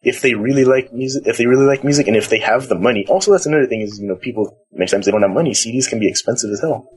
if 0.03 0.21
they 0.21 0.35
really 0.35 0.65
like 0.65 0.93
music, 0.93 1.25
if 1.27 1.39
they 1.39 1.47
really 1.47 1.67
like 1.67 1.83
music 1.83 2.07
and 2.07 2.17
if 2.17 2.29
they 2.29 2.39
have 2.39 2.69
the 2.69 2.79
money, 2.79 3.05
also 3.09 3.33
that's 3.33 3.47
another 3.47 3.67
thing 3.67 3.81
is, 3.81 3.99
you 3.99 4.07
know, 4.07 4.17
people, 4.17 4.57
many 4.73 4.89
times 4.89 5.07
they 5.07 5.13
don't 5.13 5.23
have 5.23 5.31
money, 5.31 5.51
CDs 5.51 5.89
can 5.89 5.99
be 5.99 6.09
expensive 6.09 6.51
as 6.51 6.61
hell. 6.61 6.89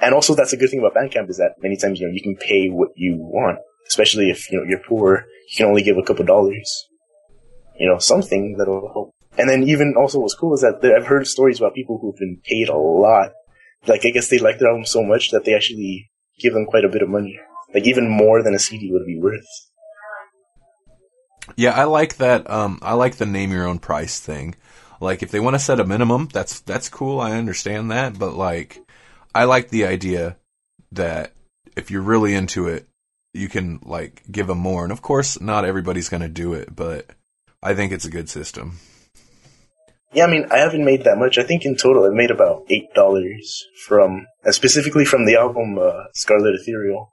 And 0.00 0.14
also 0.14 0.34
that's 0.34 0.52
a 0.52 0.56
good 0.56 0.68
thing 0.70 0.80
about 0.80 0.94
Bandcamp 0.94 1.30
is 1.30 1.38
that 1.38 1.54
many 1.62 1.76
times, 1.76 2.00
you 2.00 2.06
know, 2.06 2.12
you 2.12 2.22
can 2.22 2.36
pay 2.36 2.68
what 2.68 2.90
you 2.96 3.16
want, 3.16 3.58
especially 3.88 4.30
if, 4.30 4.50
you 4.50 4.58
know, 4.58 4.64
you're 4.68 4.82
poor, 4.86 5.24
you 5.50 5.56
can 5.56 5.66
only 5.66 5.82
give 5.82 5.96
a 5.96 6.02
couple 6.02 6.24
dollars, 6.26 6.88
you 7.78 7.88
know, 7.88 7.98
something 7.98 8.56
that'll 8.58 8.92
help. 8.92 9.14
And 9.38 9.48
then 9.48 9.62
even 9.62 9.94
also 9.96 10.18
what's 10.18 10.34
cool 10.34 10.54
is 10.54 10.60
that 10.60 10.84
I've 10.84 11.06
heard 11.06 11.26
stories 11.26 11.58
about 11.58 11.74
people 11.74 11.98
who've 11.98 12.16
been 12.16 12.40
paid 12.44 12.68
a 12.68 12.76
lot. 12.76 13.32
Like 13.86 14.04
I 14.04 14.10
guess 14.10 14.28
they 14.28 14.38
like 14.38 14.58
their 14.58 14.68
album 14.68 14.84
so 14.84 15.02
much 15.02 15.30
that 15.30 15.44
they 15.44 15.54
actually 15.54 16.10
give 16.38 16.52
them 16.52 16.66
quite 16.66 16.84
a 16.84 16.88
bit 16.88 17.02
of 17.02 17.08
money. 17.08 17.40
Like 17.72 17.86
even 17.86 18.08
more 18.08 18.42
than 18.42 18.54
a 18.54 18.58
CD 18.58 18.90
would 18.92 19.06
be 19.06 19.18
worth. 19.18 19.46
Yeah, 21.56 21.72
I 21.72 21.84
like 21.84 22.16
that. 22.16 22.48
Um, 22.48 22.78
I 22.82 22.94
like 22.94 23.16
the 23.16 23.26
name 23.26 23.50
your 23.50 23.66
own 23.66 23.78
price 23.78 24.20
thing. 24.20 24.54
Like, 25.00 25.22
if 25.22 25.30
they 25.30 25.40
want 25.40 25.54
to 25.54 25.58
set 25.58 25.80
a 25.80 25.84
minimum, 25.84 26.28
that's 26.32 26.60
that's 26.60 26.88
cool. 26.88 27.20
I 27.20 27.32
understand 27.32 27.90
that, 27.90 28.18
but 28.18 28.34
like, 28.34 28.80
I 29.34 29.44
like 29.44 29.68
the 29.68 29.86
idea 29.86 30.36
that 30.92 31.32
if 31.76 31.90
you're 31.90 32.02
really 32.02 32.34
into 32.34 32.68
it, 32.68 32.86
you 33.34 33.48
can 33.48 33.80
like 33.82 34.22
give 34.30 34.46
them 34.46 34.58
more. 34.58 34.84
And 34.84 34.92
of 34.92 35.02
course, 35.02 35.40
not 35.40 35.64
everybody's 35.64 36.08
going 36.08 36.22
to 36.22 36.28
do 36.28 36.52
it, 36.52 36.74
but 36.74 37.06
I 37.62 37.74
think 37.74 37.92
it's 37.92 38.04
a 38.04 38.10
good 38.10 38.28
system. 38.28 38.78
Yeah, 40.12 40.26
I 40.26 40.30
mean, 40.30 40.46
I 40.50 40.58
haven't 40.58 40.84
made 40.84 41.04
that 41.04 41.16
much. 41.16 41.38
I 41.38 41.42
think 41.42 41.64
in 41.64 41.74
total 41.74 42.04
I 42.04 42.10
made 42.10 42.30
about 42.30 42.66
eight 42.68 42.92
dollars 42.94 43.64
from, 43.86 44.26
uh, 44.44 44.52
specifically 44.52 45.06
from 45.06 45.24
the 45.24 45.36
album 45.36 45.78
uh, 45.78 46.04
Scarlet 46.14 46.54
Ethereal. 46.54 47.10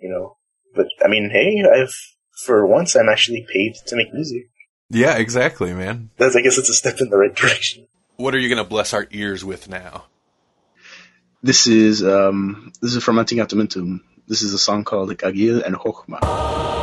You 0.00 0.08
know, 0.10 0.36
but 0.74 0.88
I 1.04 1.08
mean, 1.08 1.30
hey, 1.30 1.62
I've 1.62 1.94
for 2.44 2.66
once 2.66 2.96
I'm 2.96 3.08
actually 3.08 3.46
paid 3.52 3.74
to 3.86 3.96
make 3.96 4.12
music. 4.12 4.48
Yeah, 4.90 5.16
exactly, 5.16 5.72
man. 5.72 6.10
That's, 6.18 6.36
I 6.36 6.42
guess, 6.42 6.58
it's 6.58 6.68
a 6.68 6.74
step 6.74 7.00
in 7.00 7.08
the 7.08 7.16
right 7.16 7.34
direction. 7.42 7.86
What 8.16 8.34
are 8.34 8.38
you 8.38 8.48
going 8.48 8.62
to 8.62 8.68
bless 8.68 8.92
our 8.92 9.06
ears 9.10 9.44
with 9.44 9.68
now? 9.68 10.04
This 11.42 11.66
is 11.66 12.04
um 12.04 12.72
this 12.80 12.94
is 12.94 13.02
from 13.02 13.16
Antigatum. 13.16 14.00
This 14.28 14.42
is 14.42 14.54
a 14.54 14.58
song 14.58 14.84
called 14.84 15.10
Agil 15.10 15.60
and 15.66 15.74
Chokhmah. 15.74 16.81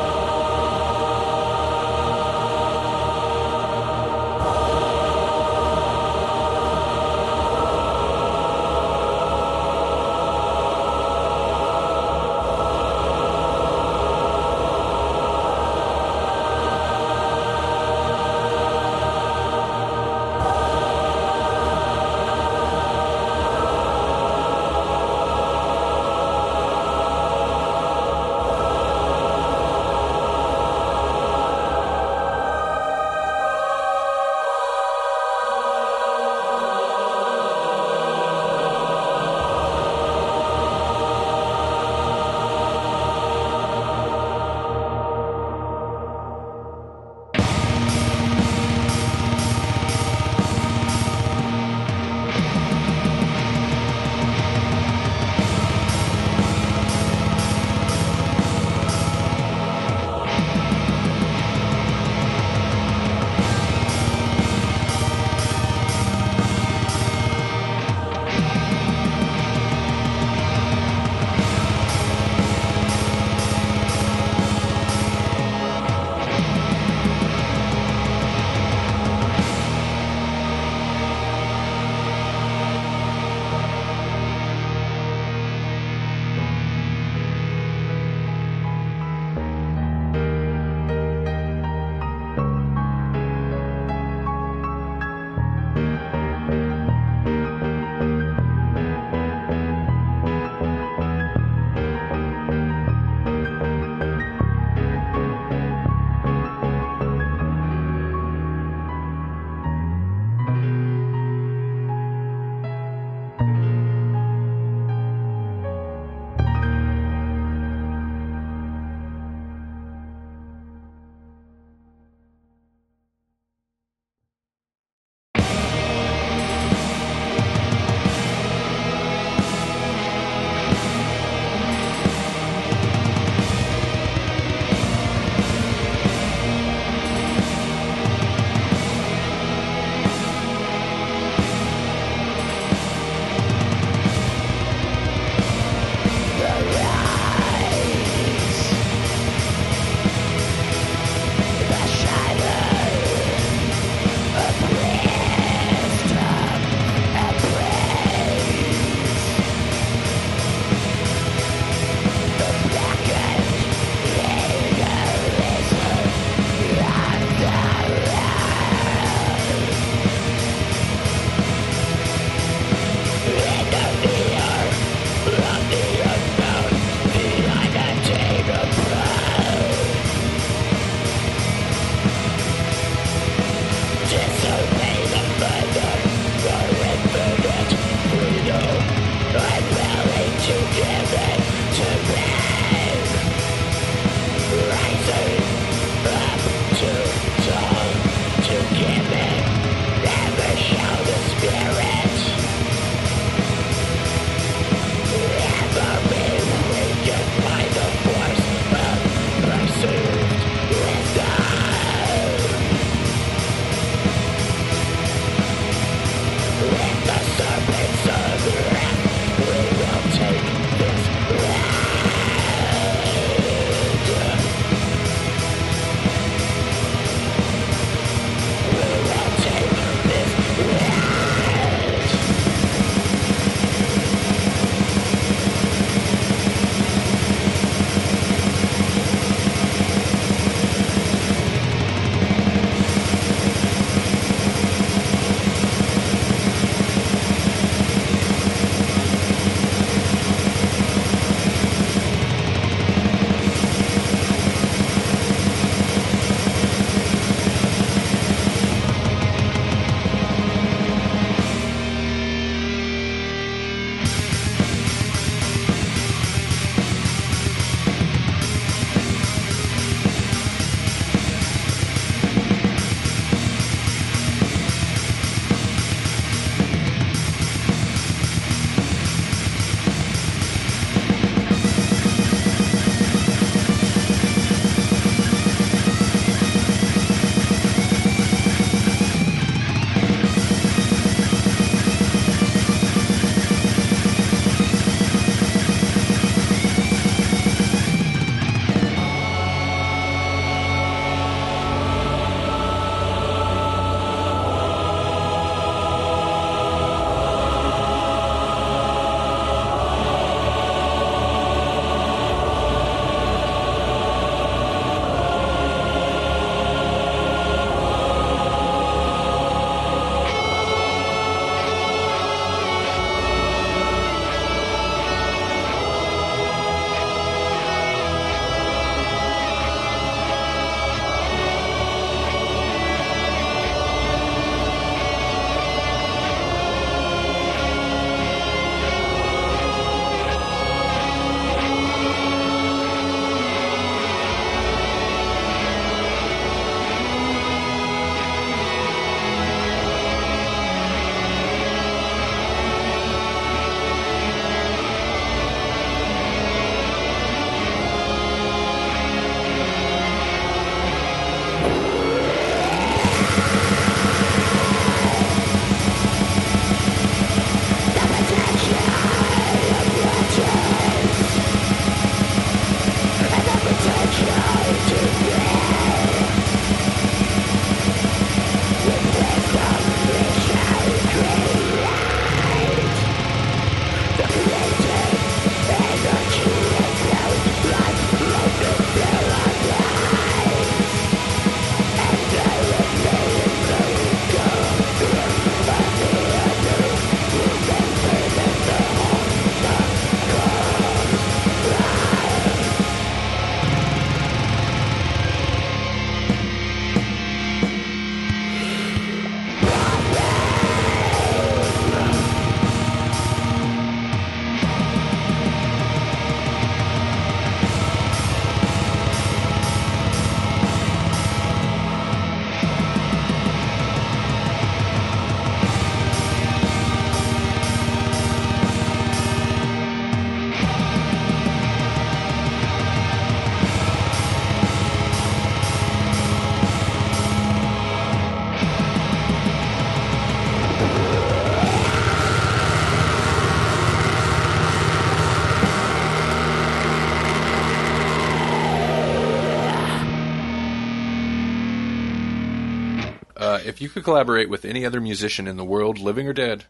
If 453.79 453.83
you 453.83 453.87
could 453.87 454.03
collaborate 454.03 454.49
with 454.49 454.65
any 454.65 454.85
other 454.85 454.99
musician 454.99 455.47
in 455.47 455.55
the 455.55 455.63
world, 455.63 455.99
living 455.99 456.27
or 456.27 456.33
dead, 456.33 456.65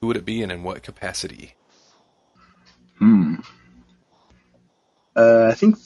who 0.00 0.08
would 0.08 0.16
it 0.16 0.24
be 0.24 0.42
and 0.42 0.50
in 0.50 0.64
what 0.64 0.82
capacity? 0.82 1.54
Hmm. 2.98 3.36
Uh, 5.14 5.46
I 5.48 5.54
think 5.54 5.76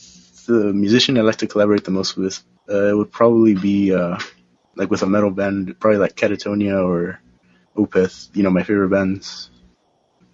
the 0.47 0.73
musician 0.73 1.19
I 1.19 1.21
like 1.21 1.37
to 1.37 1.47
collaborate 1.47 1.85
the 1.85 1.91
most 1.91 2.17
with 2.17 2.43
uh, 2.67 2.93
would 2.95 3.13
probably 3.13 3.57
be 3.57 3.93
uh, 3.93 4.17
like 4.75 4.91
with 4.91 5.03
a 5.03 5.07
metal 5.07 5.31
band, 5.31 5.79
probably 5.79 5.99
like 5.99 6.17
Katatonia 6.17 6.83
or 6.83 7.21
Opeth. 7.77 8.35
You 8.35 8.43
know, 8.43 8.51
my 8.51 8.63
favorite 8.63 8.89
bands. 8.89 9.51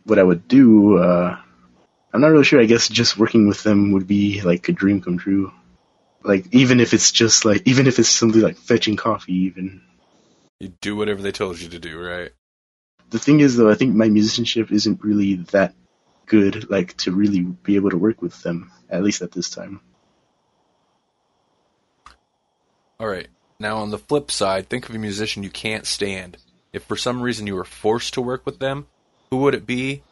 What 0.04 0.20
I 0.20 0.22
would 0.22 0.46
do, 0.46 0.96
uh, 0.96 1.36
I'm 2.12 2.20
not 2.20 2.28
really 2.28 2.44
sure. 2.44 2.60
I 2.60 2.66
guess 2.66 2.88
just 2.88 3.18
working 3.18 3.48
with 3.48 3.64
them 3.64 3.90
would 3.90 4.06
be 4.06 4.42
like 4.42 4.68
a 4.68 4.72
dream 4.72 5.00
come 5.00 5.18
true. 5.18 5.50
Like 6.22 6.54
even 6.54 6.78
if 6.78 6.94
it's 6.94 7.10
just 7.10 7.44
like 7.44 7.62
even 7.66 7.88
if 7.88 7.98
it's 7.98 8.08
something 8.08 8.40
like 8.40 8.58
fetching 8.58 8.94
coffee, 8.94 9.46
even. 9.46 9.82
You 10.61 10.68
do 10.80 10.96
whatever 10.96 11.22
they 11.22 11.32
told 11.32 11.61
you 11.61 11.68
to 11.70 11.78
do, 11.78 12.00
right? 12.00 12.30
The 13.11 13.18
thing 13.18 13.40
is, 13.40 13.57
though, 13.57 13.70
I 13.70 13.74
think 13.74 13.94
my 13.94 14.09
musicianship 14.09 14.72
isn't 14.72 15.05
really 15.05 15.36
that 15.52 15.74
good, 16.26 16.70
like 16.70 16.96
to 16.98 17.12
really 17.12 17.40
be 17.40 17.76
able 17.76 17.90
to 17.90 17.98
work 17.98 18.22
with 18.22 18.42
them, 18.42 18.70
at 18.88 19.02
least 19.02 19.22
at 19.22 19.32
this 19.32 19.50
time. 19.50 19.80
All 22.98 23.09
right. 23.09 23.28
Now, 23.59 23.78
on 23.78 23.90
the 23.90 23.98
flip 23.98 24.30
side, 24.30 24.68
think 24.68 24.88
of 24.88 24.94
a 24.94 24.98
musician 24.98 25.42
you 25.42 25.50
can't 25.50 25.86
stand. 25.86 26.38
If 26.72 26.84
for 26.84 26.96
some 26.96 27.22
reason 27.22 27.46
you 27.46 27.55
were 27.55 27.64
forced 27.64 28.14
to 28.14 28.20
work 28.20 28.44
with 28.46 28.59
them, 28.59 28.86
who 29.30 29.38
would 29.38 29.55
it 29.55 29.66
be, 29.66 30.02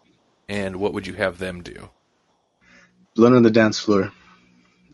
and 0.48 0.76
what 0.76 0.92
would 0.92 1.06
you 1.06 1.14
have 1.14 1.38
them 1.38 1.62
do? 1.62 1.90
Blood 3.14 3.32
on 3.32 3.42
the 3.42 3.50
Dance 3.50 3.78
Floor. 3.78 4.12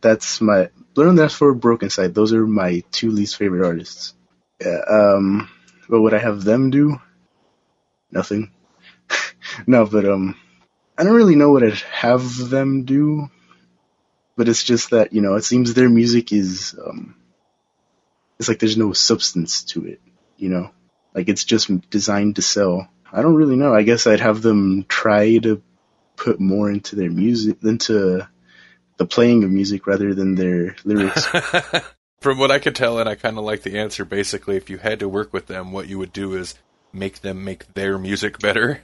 That's 0.01 0.40
my 0.40 0.70
Blood 0.94 1.09
on 1.09 1.16
the 1.16 1.22
Dance 1.22 1.34
Floor, 1.34 1.55
Brokencyde. 1.55 2.14
Those 2.14 2.32
are 2.32 2.46
my 2.46 2.84
two 2.90 3.11
least 3.11 3.36
favorite 3.36 3.66
artists. 3.66 4.14
Yeah, 4.61 4.80
um, 4.88 5.48
what 5.86 6.02
would 6.02 6.14
I 6.14 6.18
have 6.18 6.42
them 6.42 6.70
do? 6.70 7.00
Nothing. 8.11 8.50
no, 9.66 9.86
but 9.86 10.04
um, 10.04 10.36
I 10.96 11.04
don't 11.04 11.14
really 11.14 11.36
know 11.36 11.50
what 11.50 11.62
I'd 11.62 11.74
have 11.74 12.36
them 12.50 12.84
do. 12.84 13.30
But 14.36 14.48
it's 14.48 14.62
just 14.62 14.90
that 14.90 15.12
you 15.12 15.20
know, 15.20 15.34
it 15.34 15.44
seems 15.44 15.74
their 15.74 15.88
music 15.88 16.32
is 16.32 16.78
um, 16.84 17.16
it's 18.38 18.48
like 18.48 18.59
there's 18.59 18.76
no 18.76 18.92
substance 18.92 19.64
to 19.64 19.86
it. 19.86 20.00
You 20.36 20.48
know, 20.48 20.70
like 21.14 21.28
it's 21.28 21.44
just 21.44 21.90
designed 21.90 22.36
to 22.36 22.42
sell. 22.42 22.88
I 23.12 23.22
don't 23.22 23.34
really 23.34 23.56
know. 23.56 23.74
I 23.74 23.82
guess 23.82 24.06
I'd 24.06 24.20
have 24.20 24.42
them 24.42 24.84
try 24.88 25.38
to 25.38 25.62
put 26.16 26.40
more 26.40 26.70
into 26.70 26.94
their 26.96 27.11
music, 27.11 27.59
into 27.62 28.28
the 28.96 29.06
playing 29.06 29.44
of 29.44 29.50
music 29.50 29.86
rather 29.86 30.14
than 30.14 30.34
their 30.34 30.76
lyrics. 30.84 31.26
From 32.21 32.39
what 32.39 32.51
I 32.51 32.59
could 32.59 32.75
tell, 32.75 32.99
and 32.99 33.09
I 33.09 33.14
kind 33.14 33.39
of 33.39 33.45
like 33.45 33.62
the 33.62 33.79
answer, 33.79 34.05
basically, 34.05 34.57
if 34.57 34.69
you 34.69 34.79
had 34.79 34.99
to 35.01 35.09
work 35.09 35.33
with 35.33 35.47
them, 35.47 35.71
what 35.71 35.89
you 35.89 35.99
would 35.99 36.12
do 36.12 36.35
is 36.35 36.55
make 36.93 37.21
them 37.21 37.45
make 37.45 37.73
their 37.75 37.97
music 37.99 38.39
better. 38.41 38.81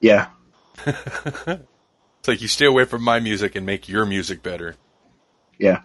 yeah, 0.00 0.28
It's 0.86 2.26
like 2.28 2.42
you 2.42 2.48
stay 2.48 2.66
away 2.66 2.84
from 2.84 3.02
my 3.02 3.20
music 3.20 3.54
and 3.56 3.64
make 3.64 3.88
your 3.88 4.04
music 4.04 4.42
better. 4.42 4.74
yeah. 5.58 5.82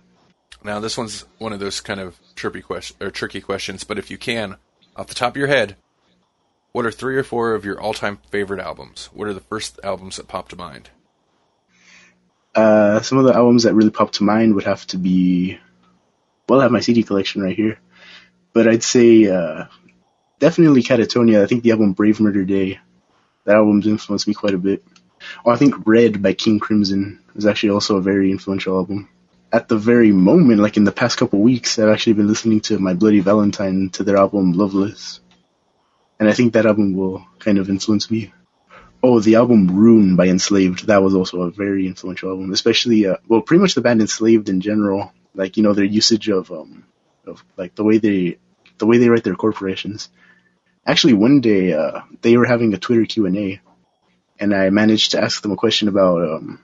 Now, 0.64 0.80
this 0.80 0.98
one's 0.98 1.26
one 1.40 1.52
of 1.52 1.60
those 1.60 1.82
kind 1.82 2.00
of 2.00 2.18
trippy 2.36 2.64
question 2.64 2.96
or 3.02 3.12
tricky 3.12 3.42
questions, 3.42 3.84
but 3.84 4.00
if 4.00 4.10
you 4.10 4.18
can, 4.18 4.56
off 4.96 5.08
the 5.08 5.14
top 5.14 5.34
of 5.34 5.38
your 5.38 5.48
head, 5.48 5.76
what 6.72 6.86
are 6.86 6.92
three 6.92 7.18
or 7.18 7.24
four 7.24 7.54
of 7.54 7.66
your 7.66 7.80
all-time 7.80 8.20
favorite 8.32 8.62
albums? 8.62 9.10
What 9.14 9.28
are 9.28 9.34
the 9.34 9.42
first 9.42 9.80
albums 9.84 10.16
that 10.16 10.30
pop 10.30 10.48
to 10.50 10.56
mind? 10.56 10.90
Uh, 12.56 13.02
some 13.02 13.18
of 13.18 13.26
the 13.26 13.34
albums 13.34 13.64
that 13.64 13.74
really 13.74 13.90
pop 13.90 14.12
to 14.14 14.24
mind 14.24 14.56
would 14.56 14.64
have 14.64 14.88
to 14.88 14.98
be, 14.98 15.60
well, 16.48 16.60
I 16.60 16.64
have 16.64 16.72
my 16.72 16.82
CD 16.82 17.04
collection 17.04 17.42
right 17.42 17.56
here, 17.56 17.80
but 18.54 18.68
I'd 18.68 18.84
say 18.84 19.28
uh, 19.28 19.66
definitely 20.40 20.84
Katatonia. 20.84 21.42
I 21.42 21.48
think 21.48 21.64
the 21.64 21.72
album 21.72 21.94
Brave 21.94 22.20
Murder 22.20 22.44
Day, 22.44 22.80
that 23.46 23.56
album's 23.56 23.88
influenced 23.88 24.28
me 24.28 24.34
quite 24.34 24.54
a 24.54 24.58
bit. 24.58 24.84
Oh, 25.46 25.52
I 25.52 25.56
think 25.56 25.88
Red 25.88 26.22
by 26.22 26.34
King 26.34 26.60
Crimson 26.60 27.20
is 27.36 27.46
actually 27.46 27.70
also 27.70 27.98
a 27.98 28.02
very 28.02 28.32
influential 28.32 28.78
album. 28.78 29.10
At 29.52 29.70
the 29.70 29.78
very 29.78 30.12
moment, 30.12 30.60
like 30.60 30.78
in 30.78 30.84
the 30.84 30.92
past 30.92 31.18
couple 31.18 31.40
weeks, 31.40 31.78
I've 31.80 31.90
actually 31.90 32.14
been 32.14 32.28
listening 32.28 32.62
to 32.62 32.80
My 32.80 32.94
Bloody 32.94 33.20
Valentine 33.20 33.90
to 33.92 34.04
their 34.04 34.18
album 34.18 34.52
Loveless, 34.54 35.22
and 36.20 36.28
I 36.28 36.34
think 36.34 36.54
that 36.54 36.66
album 36.66 36.94
will 36.94 37.26
kind 37.40 37.58
of 37.58 37.70
influence 37.70 38.10
me. 38.10 38.34
Oh, 39.02 39.20
the 39.20 39.36
album 39.36 39.70
Ruun 39.70 40.16
by 40.16 40.28
Enslaved, 40.28 40.88
that 40.88 41.04
was 41.04 41.14
also 41.14 41.42
a 41.42 41.52
very 41.52 41.88
influential 41.88 42.30
album, 42.30 42.52
especially, 42.52 43.06
uh, 43.06 43.18
well, 43.28 43.42
pretty 43.42 43.62
much 43.62 43.76
the 43.76 43.82
band 43.82 44.02
Enslaved 44.02 44.50
in 44.50 44.62
general. 44.62 45.12
Like, 45.34 45.58
you 45.58 45.64
know, 45.64 45.74
their 45.74 45.86
usage 45.86 46.30
of, 46.30 46.52
um, 46.52 46.86
of, 47.26 47.44
like, 47.58 47.76
the 47.76 47.84
way 47.84 47.98
they, 47.98 48.38
the 48.78 48.86
way 48.86 48.98
they 48.98 49.10
write 49.10 49.24
their 49.24 49.36
corporations. 49.36 50.10
Actually, 50.86 51.14
one 51.14 51.42
day, 51.42 51.74
uh, 51.74 52.02
they 52.22 52.38
were 52.38 52.46
having 52.46 52.74
a 52.74 52.78
Twitter 52.78 53.06
Q&A, 53.06 53.62
and 54.40 54.54
I 54.54 54.70
managed 54.70 55.12
to 55.12 55.22
ask 55.22 55.42
them 55.42 55.52
a 55.52 55.56
question 55.56 55.88
about, 55.88 56.22
um, 56.22 56.60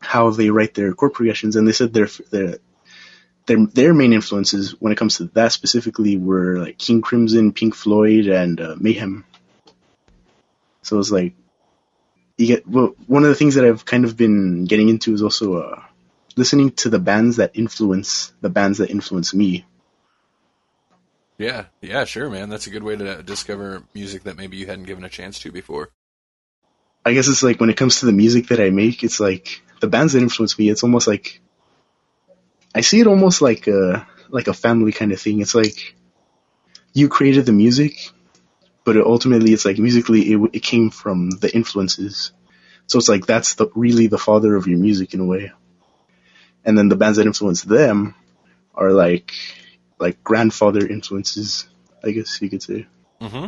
how 0.00 0.30
they 0.30 0.50
write 0.50 0.74
their 0.74 0.92
chord 0.94 1.14
progressions, 1.14 1.56
and 1.56 1.66
they 1.66 1.72
said 1.72 1.92
their, 1.92 2.08
their, 2.30 2.58
their, 3.46 3.66
their 3.66 3.94
main 3.94 4.12
influences 4.12 4.72
when 4.80 4.92
it 4.92 4.98
comes 4.98 5.16
to 5.16 5.24
that 5.34 5.52
specifically 5.52 6.16
were, 6.16 6.58
like, 6.58 6.78
King 6.78 7.00
Crimson, 7.00 7.52
Pink 7.52 7.74
Floyd, 7.74 8.26
and, 8.26 8.60
uh, 8.60 8.76
Mayhem. 8.78 9.24
So 10.82 10.98
it's 10.98 11.10
like, 11.10 11.34
you 12.38 12.46
get 12.46 12.66
well, 12.66 12.94
one 13.06 13.24
of 13.24 13.28
the 13.28 13.34
things 13.34 13.56
that 13.56 13.64
I've 13.64 13.84
kind 13.84 14.04
of 14.04 14.16
been 14.16 14.64
getting 14.64 14.88
into 14.88 15.12
is 15.12 15.22
also 15.22 15.60
uh, 15.60 15.82
listening 16.38 16.70
to 16.70 16.88
the 16.88 16.98
bands 16.98 17.36
that 17.36 17.50
influence 17.54 18.32
the 18.40 18.48
bands 18.48 18.78
that 18.78 18.90
influence 18.90 19.34
me. 19.34 19.66
Yeah, 21.36 21.66
yeah, 21.82 22.04
sure, 22.04 22.30
man. 22.30 22.48
That's 22.48 22.66
a 22.66 22.70
good 22.70 22.82
way 22.82 22.96
to 22.96 23.22
discover 23.22 23.82
music 23.94 24.24
that 24.24 24.36
maybe 24.36 24.56
you 24.56 24.66
hadn't 24.66 24.84
given 24.86 25.04
a 25.04 25.08
chance 25.08 25.38
to 25.40 25.52
before. 25.52 25.90
I 27.04 27.12
guess 27.12 27.28
it's 27.28 27.42
like 27.42 27.60
when 27.60 27.70
it 27.70 27.76
comes 27.76 28.00
to 28.00 28.06
the 28.06 28.12
music 28.12 28.48
that 28.48 28.60
I 28.60 28.70
make, 28.70 29.04
it's 29.04 29.20
like 29.20 29.62
the 29.80 29.86
bands 29.86 30.12
that 30.12 30.22
influence 30.22 30.58
me. 30.58 30.68
It's 30.68 30.82
almost 30.82 31.06
like 31.06 31.40
I 32.74 32.80
see 32.80 33.00
it 33.00 33.06
almost 33.06 33.40
like 33.40 33.66
a 33.66 34.06
like 34.28 34.48
a 34.48 34.54
family 34.54 34.92
kind 34.92 35.12
of 35.12 35.20
thing. 35.20 35.40
It's 35.40 35.54
like 35.54 35.94
you 36.92 37.08
created 37.08 37.46
the 37.46 37.52
music, 37.52 38.10
but 38.84 38.96
it 38.96 39.04
ultimately 39.04 39.52
it's 39.52 39.64
like 39.64 39.78
musically 39.78 40.32
it, 40.32 40.50
it 40.52 40.62
came 40.62 40.90
from 40.90 41.30
the 41.30 41.54
influences. 41.54 42.32
So 42.86 42.98
it's 42.98 43.08
like 43.08 43.26
that's 43.26 43.54
the 43.54 43.68
really 43.74 44.08
the 44.08 44.18
father 44.18 44.56
of 44.56 44.66
your 44.66 44.78
music 44.78 45.14
in 45.14 45.20
a 45.20 45.24
way. 45.24 45.52
And 46.68 46.76
then 46.76 46.90
the 46.90 46.96
bands 46.96 47.16
that 47.16 47.24
influence 47.24 47.62
them 47.62 48.14
are 48.74 48.92
like 48.92 49.32
like 49.98 50.22
grandfather 50.22 50.86
influences, 50.86 51.66
I 52.04 52.10
guess 52.10 52.42
you 52.42 52.50
could 52.50 52.62
say. 52.62 52.86
Mm-hmm. 53.22 53.46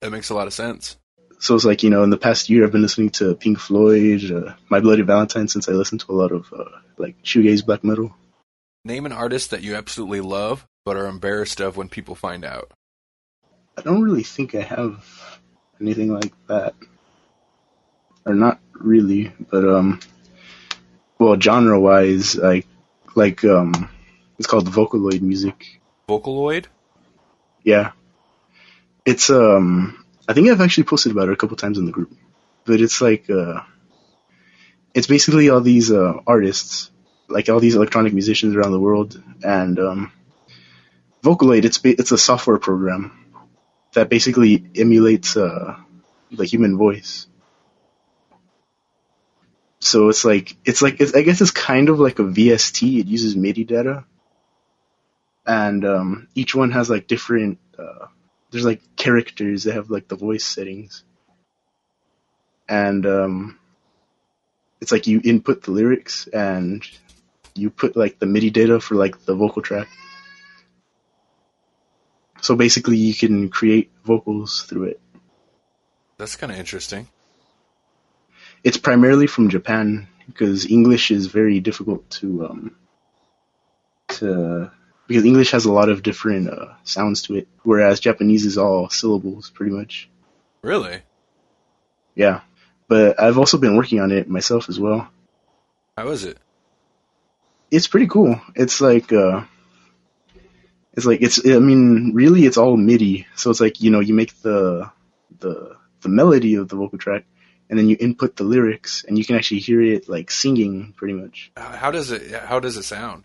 That 0.00 0.12
makes 0.12 0.30
a 0.30 0.34
lot 0.36 0.46
of 0.46 0.52
sense. 0.52 0.96
So 1.40 1.56
it's 1.56 1.64
like 1.64 1.82
you 1.82 1.90
know, 1.90 2.04
in 2.04 2.10
the 2.10 2.16
past 2.16 2.50
year, 2.50 2.64
I've 2.64 2.70
been 2.70 2.82
listening 2.82 3.10
to 3.18 3.34
Pink 3.34 3.58
Floyd, 3.58 4.30
uh, 4.30 4.54
My 4.68 4.78
Bloody 4.78 5.02
Valentine, 5.02 5.48
since 5.48 5.68
I 5.68 5.72
listened 5.72 6.02
to 6.02 6.12
a 6.12 6.14
lot 6.14 6.30
of 6.30 6.52
uh, 6.52 6.66
like 6.98 7.20
shoegaze 7.24 7.66
black 7.66 7.82
metal. 7.82 8.14
Name 8.84 9.04
an 9.04 9.10
artist 9.10 9.50
that 9.50 9.62
you 9.62 9.74
absolutely 9.74 10.20
love 10.20 10.64
but 10.84 10.96
are 10.96 11.06
embarrassed 11.06 11.60
of 11.60 11.76
when 11.76 11.88
people 11.88 12.14
find 12.14 12.44
out. 12.44 12.70
I 13.76 13.82
don't 13.82 14.02
really 14.02 14.22
think 14.22 14.54
I 14.54 14.62
have 14.62 15.04
anything 15.80 16.12
like 16.12 16.32
that, 16.46 16.76
or 18.24 18.34
not 18.34 18.60
really. 18.72 19.32
But 19.50 19.68
um, 19.68 19.98
well, 21.18 21.40
genre 21.40 21.80
wise, 21.80 22.36
like 22.36 22.66
like 23.14 23.44
um, 23.44 23.90
it's 24.38 24.46
called 24.46 24.66
Vocaloid 24.66 25.20
music. 25.20 25.80
Vocaloid? 26.08 26.66
Yeah, 27.62 27.92
it's 29.04 29.30
um, 29.30 30.04
I 30.28 30.32
think 30.32 30.48
I've 30.48 30.60
actually 30.60 30.84
posted 30.84 31.12
about 31.12 31.28
it 31.28 31.32
a 31.32 31.36
couple 31.36 31.56
times 31.56 31.78
in 31.78 31.86
the 31.86 31.92
group, 31.92 32.14
but 32.64 32.80
it's 32.80 33.00
like 33.00 33.28
uh, 33.28 33.62
it's 34.94 35.06
basically 35.06 35.50
all 35.50 35.60
these 35.60 35.90
uh, 35.90 36.20
artists, 36.26 36.90
like 37.28 37.48
all 37.48 37.60
these 37.60 37.74
electronic 37.74 38.12
musicians 38.12 38.54
around 38.54 38.72
the 38.72 38.80
world, 38.80 39.22
and 39.42 39.78
um, 39.78 40.12
Vocaloid. 41.22 41.64
It's 41.64 41.80
it's 41.84 42.12
a 42.12 42.18
software 42.18 42.58
program 42.58 43.12
that 43.94 44.08
basically 44.08 44.70
emulates 44.76 45.36
uh, 45.36 45.76
the 46.30 46.44
human 46.44 46.76
voice. 46.76 47.26
So 49.80 50.08
it's 50.08 50.24
like 50.24 50.56
it's 50.64 50.82
like 50.82 51.00
it's, 51.00 51.14
I 51.14 51.22
guess 51.22 51.40
it's 51.40 51.50
kind 51.50 51.88
of 51.88 52.00
like 52.00 52.18
a 52.18 52.24
VST. 52.24 53.00
It 53.00 53.06
uses 53.06 53.36
MIDI 53.36 53.64
data, 53.64 54.04
and 55.46 55.84
um, 55.84 56.28
each 56.34 56.54
one 56.54 56.72
has 56.72 56.90
like 56.90 57.06
different. 57.06 57.58
Uh, 57.78 58.06
there's 58.50 58.64
like 58.64 58.80
characters 58.96 59.64
that 59.64 59.74
have 59.74 59.90
like 59.90 60.08
the 60.08 60.16
voice 60.16 60.44
settings, 60.44 61.04
and 62.68 63.06
um, 63.06 63.58
it's 64.80 64.92
like 64.92 65.06
you 65.06 65.20
input 65.22 65.62
the 65.62 65.70
lyrics 65.70 66.26
and 66.28 66.84
you 67.54 67.70
put 67.70 67.96
like 67.96 68.18
the 68.18 68.26
MIDI 68.26 68.50
data 68.50 68.80
for 68.80 68.94
like 68.94 69.24
the 69.24 69.34
vocal 69.34 69.62
track. 69.62 69.88
So 72.40 72.54
basically, 72.54 72.96
you 72.96 73.14
can 73.14 73.48
create 73.48 73.90
vocals 74.04 74.62
through 74.62 74.84
it. 74.84 75.00
That's 76.18 76.36
kind 76.36 76.52
of 76.52 76.58
interesting. 76.58 77.08
It's 78.64 78.76
primarily 78.76 79.26
from 79.26 79.50
Japan 79.50 80.08
because 80.26 80.70
English 80.70 81.10
is 81.10 81.26
very 81.26 81.60
difficult 81.60 82.08
to 82.10 82.46
um 82.46 82.76
to 84.08 84.70
because 85.06 85.24
English 85.24 85.52
has 85.52 85.64
a 85.64 85.72
lot 85.72 85.88
of 85.88 86.02
different 86.02 86.50
uh, 86.50 86.74
sounds 86.84 87.22
to 87.22 87.36
it, 87.36 87.48
whereas 87.62 87.98
Japanese 87.98 88.44
is 88.44 88.58
all 88.58 88.90
syllables 88.90 89.50
pretty 89.50 89.72
much. 89.72 90.08
Really? 90.60 91.02
Yeah, 92.14 92.42
but 92.88 93.20
I've 93.20 93.38
also 93.38 93.56
been 93.56 93.76
working 93.76 94.00
on 94.00 94.12
it 94.12 94.28
myself 94.28 94.68
as 94.68 94.78
well. 94.78 95.08
How 95.96 96.08
is 96.08 96.24
it? 96.24 96.36
It's 97.70 97.86
pretty 97.86 98.06
cool. 98.06 98.40
It's 98.54 98.80
like 98.80 99.12
uh, 99.12 99.44
it's 100.94 101.06
like 101.06 101.22
it's 101.22 101.44
I 101.46 101.58
mean 101.58 102.12
really 102.14 102.44
it's 102.44 102.58
all 102.58 102.76
MIDI, 102.76 103.26
so 103.34 103.50
it's 103.50 103.60
like 103.60 103.80
you 103.80 103.90
know 103.90 104.00
you 104.00 104.14
make 104.14 104.40
the 104.42 104.90
the 105.38 105.76
the 106.02 106.08
melody 106.08 106.56
of 106.56 106.68
the 106.68 106.76
vocal 106.76 106.98
track 106.98 107.24
and 107.68 107.78
then 107.78 107.88
you 107.88 107.96
input 107.98 108.36
the 108.36 108.44
lyrics 108.44 109.04
and 109.06 109.18
you 109.18 109.24
can 109.24 109.36
actually 109.36 109.60
hear 109.60 109.82
it 109.82 110.08
like 110.08 110.30
singing 110.30 110.94
pretty 110.96 111.14
much. 111.14 111.50
How 111.56 111.90
does 111.90 112.10
it? 112.10 112.32
How 112.32 112.60
does 112.60 112.76
it 112.76 112.84
sound? 112.84 113.24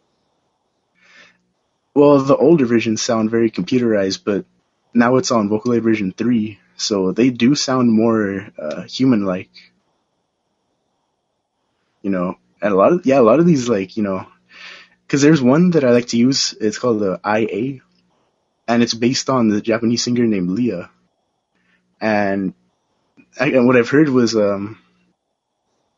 Well, 1.95 2.19
the 2.19 2.35
older 2.35 2.65
versions 2.65 3.01
sound 3.01 3.29
very 3.29 3.51
computerized, 3.51 4.21
but 4.25 4.45
now 4.93 5.17
it's 5.17 5.31
on 5.31 5.49
Vocaloid 5.49 5.83
version 5.83 6.11
three, 6.11 6.59
so 6.75 7.11
they 7.11 7.29
do 7.29 7.55
sound 7.55 7.91
more 7.91 8.49
uh, 8.57 8.83
human-like. 8.83 9.51
You 12.01 12.09
know, 12.09 12.37
and 12.61 12.73
a 12.73 12.75
lot 12.75 12.93
of 12.93 13.05
yeah, 13.05 13.19
a 13.19 13.21
lot 13.21 13.39
of 13.39 13.45
these 13.45 13.69
like 13.69 13.95
you 13.95 14.03
know, 14.03 14.25
because 15.05 15.21
there's 15.21 15.41
one 15.41 15.71
that 15.71 15.83
I 15.83 15.91
like 15.91 16.07
to 16.07 16.17
use. 16.17 16.53
It's 16.59 16.79
called 16.79 16.99
the 16.99 17.19
IA, 17.23 17.79
and 18.67 18.83
it's 18.83 18.93
based 18.93 19.29
on 19.29 19.47
the 19.47 19.61
Japanese 19.61 20.03
singer 20.03 20.25
named 20.25 20.49
Lia. 20.49 20.89
And, 22.01 22.53
I, 23.39 23.47
and 23.47 23.67
what 23.67 23.77
I've 23.77 23.89
heard 23.89 24.09
was 24.09 24.35
um, 24.35 24.79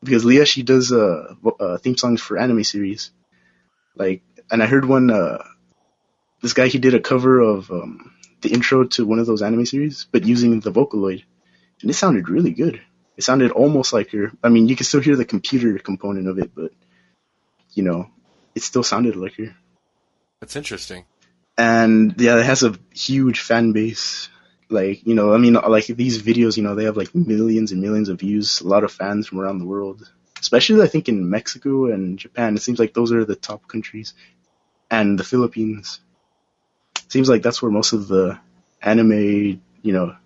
because 0.02 0.24
Lia 0.24 0.46
she 0.46 0.62
does 0.62 0.92
uh, 0.92 1.34
uh, 1.60 1.78
theme 1.78 1.96
songs 1.96 2.20
for 2.20 2.38
anime 2.38 2.64
series, 2.64 3.10
like, 3.94 4.22
and 4.50 4.62
I 4.62 4.66
heard 4.66 4.84
one. 4.84 5.10
Uh, 5.10 5.42
this 6.42 6.52
guy 6.52 6.68
he 6.68 6.78
did 6.78 6.94
a 6.94 7.00
cover 7.00 7.40
of 7.40 7.70
um, 7.70 8.14
the 8.42 8.52
intro 8.52 8.84
to 8.84 9.06
one 9.06 9.18
of 9.18 9.26
those 9.26 9.42
anime 9.42 9.66
series, 9.66 10.06
but 10.10 10.24
using 10.24 10.60
the 10.60 10.70
Vocaloid, 10.70 11.24
and 11.82 11.90
it 11.90 11.94
sounded 11.94 12.28
really 12.28 12.52
good. 12.52 12.80
It 13.16 13.24
sounded 13.24 13.50
almost 13.50 13.92
like 13.92 14.10
her. 14.10 14.32
I 14.42 14.50
mean, 14.50 14.68
you 14.68 14.76
can 14.76 14.84
still 14.84 15.00
hear 15.00 15.16
the 15.16 15.24
computer 15.24 15.78
component 15.78 16.28
of 16.28 16.38
it, 16.38 16.54
but 16.54 16.72
you 17.72 17.82
know, 17.82 18.10
it 18.54 18.62
still 18.62 18.82
sounded 18.82 19.16
like 19.16 19.34
her. 19.36 19.56
That's 20.40 20.56
interesting. 20.56 21.04
And 21.58 22.14
yeah, 22.18 22.38
it 22.38 22.46
has 22.46 22.62
a 22.62 22.74
huge 22.92 23.40
fan 23.40 23.72
base. 23.72 24.28
Like, 24.68 25.06
you 25.06 25.14
know, 25.14 25.32
I 25.32 25.38
mean, 25.38 25.54
like 25.54 25.86
these 25.86 26.22
videos, 26.22 26.56
you 26.56 26.62
know, 26.62 26.74
they 26.74 26.84
have 26.84 26.96
like 26.96 27.14
millions 27.14 27.72
and 27.72 27.80
millions 27.80 28.08
of 28.08 28.20
views, 28.20 28.60
a 28.60 28.66
lot 28.66 28.84
of 28.84 28.92
fans 28.92 29.26
from 29.26 29.40
around 29.40 29.58
the 29.58 29.66
world. 29.66 30.10
Especially, 30.40 30.82
I 30.82 30.88
think, 30.88 31.08
in 31.08 31.30
Mexico 31.30 31.86
and 31.86 32.18
Japan. 32.18 32.56
It 32.56 32.62
seems 32.62 32.78
like 32.78 32.92
those 32.92 33.12
are 33.12 33.24
the 33.24 33.36
top 33.36 33.68
countries. 33.68 34.14
And 34.90 35.18
the 35.18 35.24
Philippines. 35.24 36.00
Seems 37.08 37.28
like 37.28 37.42
that's 37.42 37.62
where 37.62 37.70
most 37.70 37.92
of 37.92 38.08
the 38.08 38.38
anime, 38.82 39.60
you 39.82 39.92
know, 39.92 40.16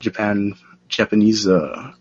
Japan, 0.00 0.54
Japanese, 0.88 1.46
uh, 1.46 1.92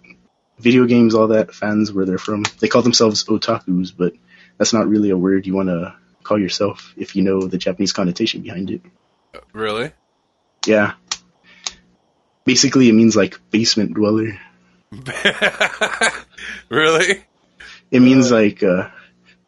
video 0.59 0.85
games, 0.85 1.15
all 1.15 1.27
that 1.27 1.53
fans 1.53 1.91
where 1.91 2.05
they're 2.05 2.17
from. 2.17 2.43
They 2.59 2.67
call 2.67 2.81
themselves 2.81 3.23
otakus, 3.25 3.91
but 3.95 4.13
that's 4.57 4.73
not 4.73 4.87
really 4.87 5.09
a 5.11 5.17
word 5.17 5.45
you 5.45 5.55
want 5.55 5.69
to 5.69 5.95
call 6.23 6.39
yourself 6.39 6.93
if 6.97 7.15
you 7.15 7.23
know 7.23 7.41
the 7.41 7.57
Japanese 7.57 7.93
connotation 7.93 8.41
behind 8.41 8.69
it. 8.71 8.81
Really? 9.53 9.91
Yeah. 10.65 10.93
Basically, 12.47 12.87
it 12.87 12.93
means 12.93 13.13
like 13.13 13.41
basement 13.51 13.93
dweller. 13.93 14.39
really? 16.69 17.25
It 17.91 17.99
means 17.99 18.31
like, 18.31 18.63
uh, 18.63 18.87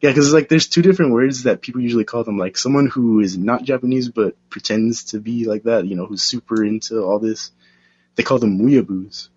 yeah, 0.02 0.10
because 0.10 0.34
like 0.34 0.50
there's 0.50 0.68
two 0.68 0.82
different 0.82 1.14
words 1.14 1.44
that 1.44 1.62
people 1.62 1.80
usually 1.80 2.04
call 2.04 2.26
them, 2.26 2.38
like 2.38 2.58
someone 2.58 2.88
who 2.88 3.22
is 3.22 3.38
not 3.38 3.64
Japanese 3.64 4.10
but 4.10 4.36
pretends 4.50 5.06
to 5.06 5.22
be 5.22 5.46
like 5.46 5.64
that, 5.64 5.86
you 5.88 5.96
know, 5.96 6.08
who's 6.08 6.24
super 6.24 6.62
into 6.62 7.02
all 7.02 7.20
this. 7.20 7.52
They 8.16 8.24
call 8.24 8.40
them 8.40 8.60
weeaboos, 8.60 9.30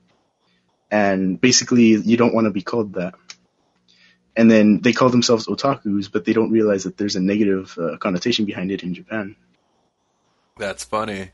and 0.91 1.41
basically 1.41 1.95
you 1.95 2.17
don't 2.17 2.35
want 2.35 2.47
to 2.47 2.51
be 2.51 2.63
called 2.63 2.95
that. 2.95 3.15
And 4.35 4.51
then 4.51 4.81
they 4.81 4.93
call 4.93 5.09
themselves 5.09 5.47
otakus, 5.47 6.11
but 6.11 6.25
they 6.25 6.33
don't 6.33 6.51
realize 6.51 6.83
that 6.83 6.97
there's 6.97 7.15
a 7.15 7.21
negative 7.21 7.79
uh, 7.79 7.97
connotation 7.99 8.45
behind 8.45 8.73
it 8.73 8.83
in 8.83 8.95
Japan. 8.95 9.37
That's 10.59 10.83
funny. 10.83 11.31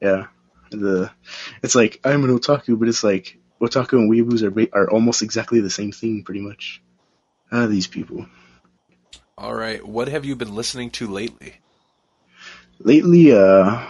Yeah, 0.00 0.28
the 0.80 1.10
it's 1.62 1.74
like 1.74 2.00
I'm 2.04 2.24
an 2.24 2.36
otaku, 2.36 2.78
but 2.78 2.88
it's 2.88 3.04
like 3.04 3.38
otaku 3.60 3.94
and 3.94 4.10
weeaboos 4.10 4.42
are 4.42 4.78
are 4.78 4.90
almost 4.90 5.22
exactly 5.22 5.60
the 5.60 5.70
same 5.70 5.92
thing, 5.92 6.24
pretty 6.24 6.40
much. 6.40 6.82
Ah, 7.52 7.66
these 7.66 7.86
people. 7.86 8.26
All 9.36 9.54
right. 9.54 9.84
What 9.86 10.08
have 10.08 10.24
you 10.24 10.36
been 10.36 10.54
listening 10.54 10.90
to 10.92 11.06
lately? 11.06 11.54
Lately, 12.80 13.32
uh, 13.32 13.84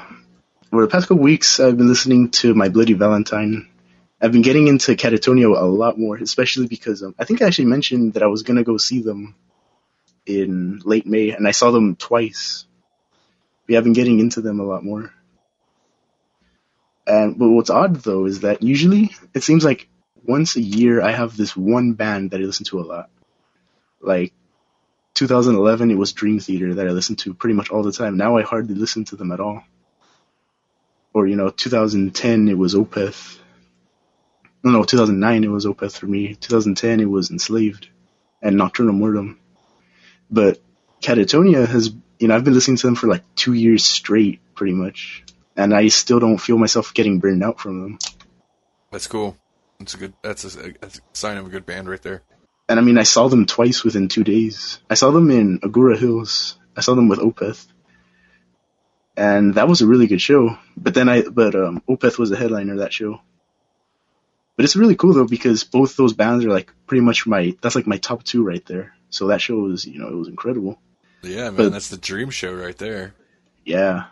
over 0.72 0.82
the 0.82 0.89
past 0.91 1.09
couple 1.09 1.22
weeks, 1.22 1.61
I've 1.61 1.76
been 1.76 1.89
listening 1.89 2.30
to 2.43 2.55
My 2.55 2.68
Bloody 2.68 2.93
Valentine. 2.93 3.68
I've 4.20 4.32
been 4.32 4.43
getting 4.43 4.68
into 4.68 4.93
Katatonia 4.93 5.57
a 5.57 5.64
lot 5.64 5.99
more, 5.99 6.16
especially 6.16 6.66
because 6.66 7.03
um, 7.03 7.14
I 7.18 7.24
think 7.24 7.41
I 7.41 7.47
actually 7.47 7.66
mentioned 7.66 8.14
that 8.14 8.22
I 8.22 8.26
was 8.26 8.43
gonna 8.43 8.64
go 8.64 8.76
see 8.76 9.01
them 9.01 9.35
in 10.26 10.82
late 10.85 11.07
May, 11.07 11.30
and 11.30 11.47
I 11.47 11.53
saw 11.53 11.70
them 11.70 11.97
twice. 11.97 12.66
We 13.66 13.76
have 13.76 13.85
been 13.85 13.93
getting 13.95 14.20
into 14.20 14.41
them 14.41 14.61
a 14.61 14.64
lot 14.64 14.85
more. 14.85 15.13
And 17.07 17.38
but 17.38 17.48
what's 17.48 17.70
odd 17.70 17.96
though 17.96 18.26
is 18.26 18.40
that 18.40 18.62
usually 18.62 19.14
it 19.34 19.42
seems 19.42 19.64
like 19.64 19.88
once 20.24 20.57
a 20.57 20.61
year 20.61 21.02
I 21.02 21.12
have 21.12 21.36
this 21.36 21.57
one 21.57 21.92
band 21.92 22.30
that 22.30 22.40
I 22.40 22.44
listen 22.44 22.64
to 22.66 22.80
a 22.80 22.82
lot. 22.82 23.11
Like 24.00 24.32
2011, 25.14 25.90
it 25.90 25.98
was 25.98 26.12
Dream 26.12 26.40
Theater 26.40 26.74
that 26.74 26.88
I 26.88 26.90
listened 26.90 27.18
to 27.20 27.34
pretty 27.34 27.55
much 27.55 27.70
all 27.70 27.82
the 27.82 27.92
time. 27.92 28.16
Now 28.16 28.36
I 28.36 28.42
hardly 28.42 28.74
listen 28.74 29.05
to 29.07 29.16
them 29.16 29.32
at 29.32 29.40
all. 29.40 29.62
Or 31.12 31.26
you 31.26 31.36
know, 31.36 31.50
2010 31.50 32.48
it 32.48 32.59
was 32.59 32.74
Opeth. 32.74 33.38
No, 34.62 34.70
no, 34.70 34.84
2009 34.84 35.44
it 35.44 35.48
was 35.48 35.66
Opeth 35.66 35.98
for 35.98 36.07
me. 36.07 36.34
2010 36.34 37.00
it 37.00 37.05
was 37.05 37.30
Enslaved 37.30 37.88
and 38.40 38.57
Nokturnal 38.57 38.96
Mortum. 38.96 39.36
But 40.30 40.59
Katatonia 41.02 41.66
has, 41.66 41.92
you 42.18 42.28
know, 42.28 42.34
I've 42.34 42.44
been 42.44 42.55
listening 42.55 42.78
to 42.78 42.86
them 42.86 42.94
for 42.96 43.09
like 43.09 43.22
two 43.34 43.52
years 43.52 43.84
straight, 43.84 44.40
pretty 44.55 44.72
much, 44.72 45.22
and 45.57 45.74
I 45.74 45.88
still 45.88 46.20
don't 46.20 46.38
feel 46.38 46.59
myself 46.59 46.94
getting 46.94 47.18
burned 47.20 47.42
out 47.44 47.61
from 47.61 47.80
them. 47.82 47.98
That's 48.90 49.07
cool. 49.07 49.36
That's 49.78 49.94
a 49.94 49.98
good. 49.98 50.12
That's 50.22 50.44
a, 50.57 50.72
that's 50.80 50.98
a 50.98 51.02
sign 51.12 51.36
of 51.36 51.46
a 51.46 51.50
good 51.50 51.66
band 51.66 51.88
right 51.88 52.00
there. 52.02 52.22
And 52.68 52.78
I 52.78 52.82
mean, 52.82 52.96
I 52.96 53.02
saw 53.02 53.28
them 53.28 53.44
twice 53.46 53.84
within 53.84 54.09
two 54.09 54.24
days. 54.24 54.78
I 54.88 54.94
saw 54.94 55.11
them 55.11 55.30
in 55.30 55.61
Agoura 55.61 55.98
Hills. 55.98 56.59
I 56.76 56.80
saw 56.80 56.94
them 56.94 57.09
with 57.09 57.18
Opeth, 57.18 57.66
and 59.16 59.55
that 59.55 59.68
was 59.68 59.80
a 59.82 59.86
really 59.86 60.07
good 60.07 60.20
show. 60.20 60.57
But 60.76 60.94
then 60.94 61.09
I, 61.09 61.22
but 61.22 61.55
um, 61.55 61.82
Opeth 61.88 62.18
was 62.18 62.30
the 62.30 62.36
headliner 62.36 62.72
of 62.72 62.78
that 62.78 62.92
show. 62.92 63.20
But 64.57 64.64
it's 64.64 64.76
really 64.76 64.94
cool 64.96 65.12
though 65.14 65.26
because 65.26 65.64
both 65.64 65.96
those 65.96 66.12
bands 66.12 66.44
are 66.44 66.50
like 66.50 66.72
pretty 66.86 67.00
much 67.02 67.26
my 67.26 67.57
that's 67.61 67.74
like 67.74 67.86
my 67.88 67.98
top 67.98 68.22
two 68.22 68.44
right 68.44 68.64
there. 68.66 68.94
So 69.11 69.26
that 69.28 69.40
show 69.40 69.57
was 69.57 69.84
you 69.84 69.98
know 69.98 70.09
it 70.09 70.14
was 70.14 70.28
incredible. 70.28 70.78
Yeah, 71.22 71.44
man, 71.44 71.57
But- 71.57 71.72
that's 71.72 71.88
the 71.88 71.96
dream 71.96 72.30
show 72.30 72.55
right 72.55 72.76
there. 72.78 73.14
Yeah, 73.64 74.05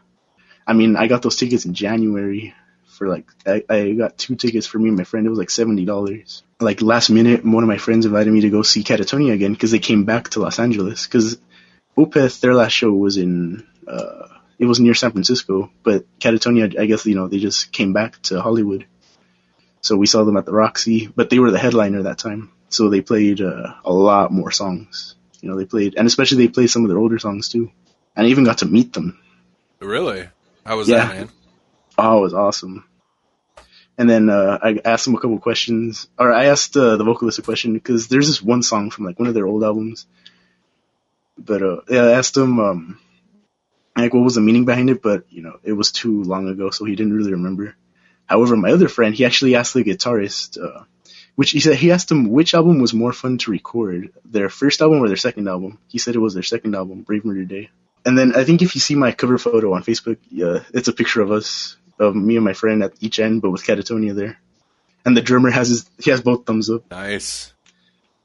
I 0.66 0.72
mean 0.72 0.96
I 0.96 1.06
got 1.06 1.22
those 1.22 1.36
tickets 1.36 1.64
in 1.64 1.74
January 1.74 2.54
for 2.86 3.08
like 3.08 3.26
I, 3.46 3.64
I 3.68 3.92
got 3.92 4.18
two 4.18 4.36
tickets 4.36 4.66
for 4.66 4.78
me 4.78 4.88
and 4.88 4.98
my 4.98 5.04
friend. 5.04 5.26
It 5.26 5.30
was 5.30 5.38
like 5.38 5.50
seventy 5.50 5.84
dollars. 5.84 6.42
Like 6.60 6.82
last 6.82 7.10
minute, 7.10 7.44
one 7.44 7.64
of 7.64 7.68
my 7.68 7.78
friends 7.78 8.06
invited 8.06 8.32
me 8.32 8.42
to 8.42 8.50
go 8.50 8.62
see 8.62 8.84
Katatonia 8.84 9.32
again 9.32 9.52
because 9.52 9.70
they 9.70 9.78
came 9.78 10.04
back 10.04 10.30
to 10.30 10.40
Los 10.40 10.58
Angeles 10.58 11.06
because 11.06 11.38
Opeth 11.96 12.40
their 12.40 12.54
last 12.54 12.72
show 12.72 12.92
was 12.92 13.16
in 13.16 13.66
uh 13.88 14.28
it 14.58 14.66
was 14.66 14.78
near 14.78 14.94
San 14.94 15.10
Francisco, 15.10 15.70
but 15.82 16.04
Katatonia 16.20 16.78
I 16.78 16.86
guess 16.86 17.04
you 17.06 17.16
know 17.16 17.28
they 17.28 17.38
just 17.38 17.72
came 17.72 17.92
back 17.92 18.20
to 18.22 18.40
Hollywood. 18.40 18.86
So 19.80 19.96
we 19.96 20.06
saw 20.06 20.22
them 20.22 20.36
at 20.36 20.46
the 20.46 20.52
Roxy, 20.52 21.08
but 21.08 21.28
they 21.28 21.40
were 21.40 21.50
the 21.50 21.58
headliner 21.58 22.04
that 22.04 22.18
time. 22.18 22.52
So 22.68 22.88
they 22.88 23.00
played 23.00 23.40
uh, 23.40 23.74
a 23.84 23.92
lot 23.92 24.30
more 24.30 24.52
songs. 24.52 25.16
You 25.40 25.50
know, 25.50 25.58
they 25.58 25.66
played, 25.66 25.96
and 25.96 26.06
especially 26.06 26.46
they 26.46 26.52
played 26.52 26.70
some 26.70 26.84
of 26.84 26.88
their 26.88 26.98
older 26.98 27.18
songs 27.18 27.48
too. 27.48 27.72
And 28.14 28.26
I 28.26 28.30
even 28.30 28.44
got 28.44 28.58
to 28.58 28.66
meet 28.66 28.92
them. 28.92 29.18
Really? 29.80 30.28
How 30.64 30.76
was 30.76 30.88
Yeah. 30.88 31.06
that, 31.06 31.14
man? 31.16 31.28
Oh, 31.98 32.18
it 32.18 32.22
was 32.22 32.34
awesome. 32.34 32.84
And 33.98 34.08
then 34.08 34.28
uh, 34.30 34.58
I 34.62 34.80
asked 34.84 35.04
them 35.04 35.14
a 35.14 35.20
couple 35.20 35.38
questions, 35.38 36.08
or 36.18 36.32
I 36.32 36.46
asked 36.46 36.76
uh, 36.76 36.96
the 36.96 37.04
vocalist 37.04 37.38
a 37.38 37.42
question 37.42 37.74
because 37.74 38.08
there's 38.08 38.26
this 38.26 38.42
one 38.42 38.62
song 38.62 38.90
from 38.90 39.04
like 39.04 39.18
one 39.18 39.28
of 39.28 39.34
their 39.34 39.46
old 39.46 39.62
albums. 39.62 40.06
But 41.38 41.62
uh, 41.62 41.80
yeah, 41.88 42.04
I 42.04 42.12
asked 42.12 42.36
him 42.36 42.58
um, 42.58 42.98
like 43.96 44.14
what 44.14 44.24
was 44.24 44.34
the 44.34 44.40
meaning 44.40 44.64
behind 44.64 44.88
it, 44.90 45.02
but 45.02 45.24
you 45.30 45.42
know 45.42 45.58
it 45.62 45.72
was 45.72 45.92
too 45.92 46.22
long 46.24 46.48
ago, 46.48 46.70
so 46.70 46.84
he 46.84 46.96
didn't 46.96 47.12
really 47.14 47.32
remember. 47.32 47.76
However, 48.26 48.56
my 48.56 48.70
other 48.72 48.88
friend, 48.88 49.14
he 49.14 49.24
actually 49.26 49.56
asked 49.56 49.74
the 49.74 49.84
guitarist, 49.84 50.62
uh, 50.62 50.84
which 51.34 51.50
he 51.50 51.60
said 51.60 51.76
he 51.76 51.90
asked 51.92 52.10
him 52.10 52.30
which 52.30 52.54
album 52.54 52.80
was 52.80 52.94
more 52.94 53.12
fun 53.12 53.36
to 53.38 53.50
record, 53.50 54.10
their 54.24 54.48
first 54.48 54.80
album 54.80 55.00
or 55.00 55.08
their 55.08 55.16
second 55.18 55.48
album. 55.48 55.78
He 55.88 55.98
said 55.98 56.14
it 56.14 56.20
was 56.20 56.32
their 56.34 56.42
second 56.42 56.74
album, 56.74 57.02
Brave 57.02 57.24
Murder 57.26 57.44
Day 57.44 57.70
and 58.04 58.18
then 58.18 58.34
I 58.34 58.44
think 58.44 58.62
if 58.62 58.74
you 58.74 58.80
see 58.80 58.94
my 58.94 59.12
cover 59.12 59.38
photo 59.38 59.74
on 59.74 59.82
Facebook, 59.82 60.18
it's 60.30 60.88
a 60.88 60.92
picture 60.92 61.20
of 61.20 61.30
us, 61.30 61.76
of 61.98 62.14
me 62.16 62.36
and 62.36 62.44
my 62.44 62.52
friend 62.52 62.82
at 62.82 62.92
each 63.00 63.20
end, 63.20 63.42
but 63.42 63.50
with 63.50 63.64
Katatonia 63.64 64.14
there. 64.14 64.38
And 65.04 65.16
the 65.16 65.22
drummer 65.22 65.50
has 65.50 65.68
his, 65.68 65.90
he 65.98 66.10
has 66.10 66.20
both 66.20 66.46
thumbs 66.46 66.70
up. 66.70 66.90
Nice. 66.90 67.52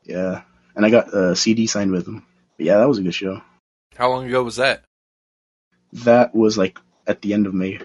Yeah, 0.04 0.42
and 0.76 0.86
I 0.86 0.90
got 0.90 1.14
a 1.14 1.36
CD 1.36 1.68
signed 1.68 1.92
with 1.92 2.08
him. 2.08 2.26
But 2.58 2.66
yeah, 2.66 2.78
that 2.78 2.88
was 2.88 3.00
a 3.00 3.04
good 3.04 3.14
show. 3.14 3.42
How 3.96 4.10
long 4.10 4.26
ago 4.28 4.44
was 4.44 4.58
that? 4.58 4.84
That 5.94 6.36
was 6.36 6.58
like 6.58 6.80
at 7.06 7.22
the 7.22 7.34
end 7.34 7.48
of 7.48 7.54
May. 7.54 7.80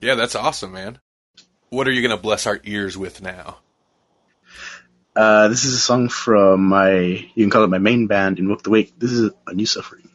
Yeah, 0.00 0.14
that's 0.14 0.34
awesome, 0.34 0.72
man. 0.72 0.98
What 1.70 1.88
are 1.88 1.92
you 1.92 2.02
gonna 2.02 2.16
bless 2.16 2.46
our 2.46 2.60
ears 2.64 2.96
with 2.96 3.22
now? 3.22 3.58
Uh, 5.14 5.48
this 5.48 5.64
is 5.64 5.74
a 5.74 5.78
song 5.78 6.08
from 6.08 6.66
my, 6.66 6.92
you 6.92 7.44
can 7.44 7.50
call 7.50 7.64
it 7.64 7.70
my 7.70 7.78
main 7.78 8.06
band, 8.06 8.38
Invoke 8.38 8.62
the 8.62 8.70
Wake. 8.70 8.98
This 8.98 9.10
is 9.10 9.32
A 9.46 9.54
New 9.54 9.66
Suffering. 9.66 10.08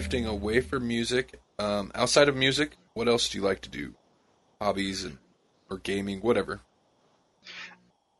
Shifting 0.00 0.26
away 0.26 0.60
from 0.60 0.88
music. 0.88 1.40
Um, 1.58 1.92
outside 1.94 2.28
of 2.28 2.36
music, 2.36 2.76
what 2.94 3.06
else 3.06 3.28
do 3.28 3.38
you 3.38 3.44
like 3.44 3.60
to 3.62 3.68
do? 3.68 3.94
Hobbies 4.60 5.04
and 5.04 5.18
or 5.68 5.78
gaming, 5.78 6.20
whatever. 6.20 6.60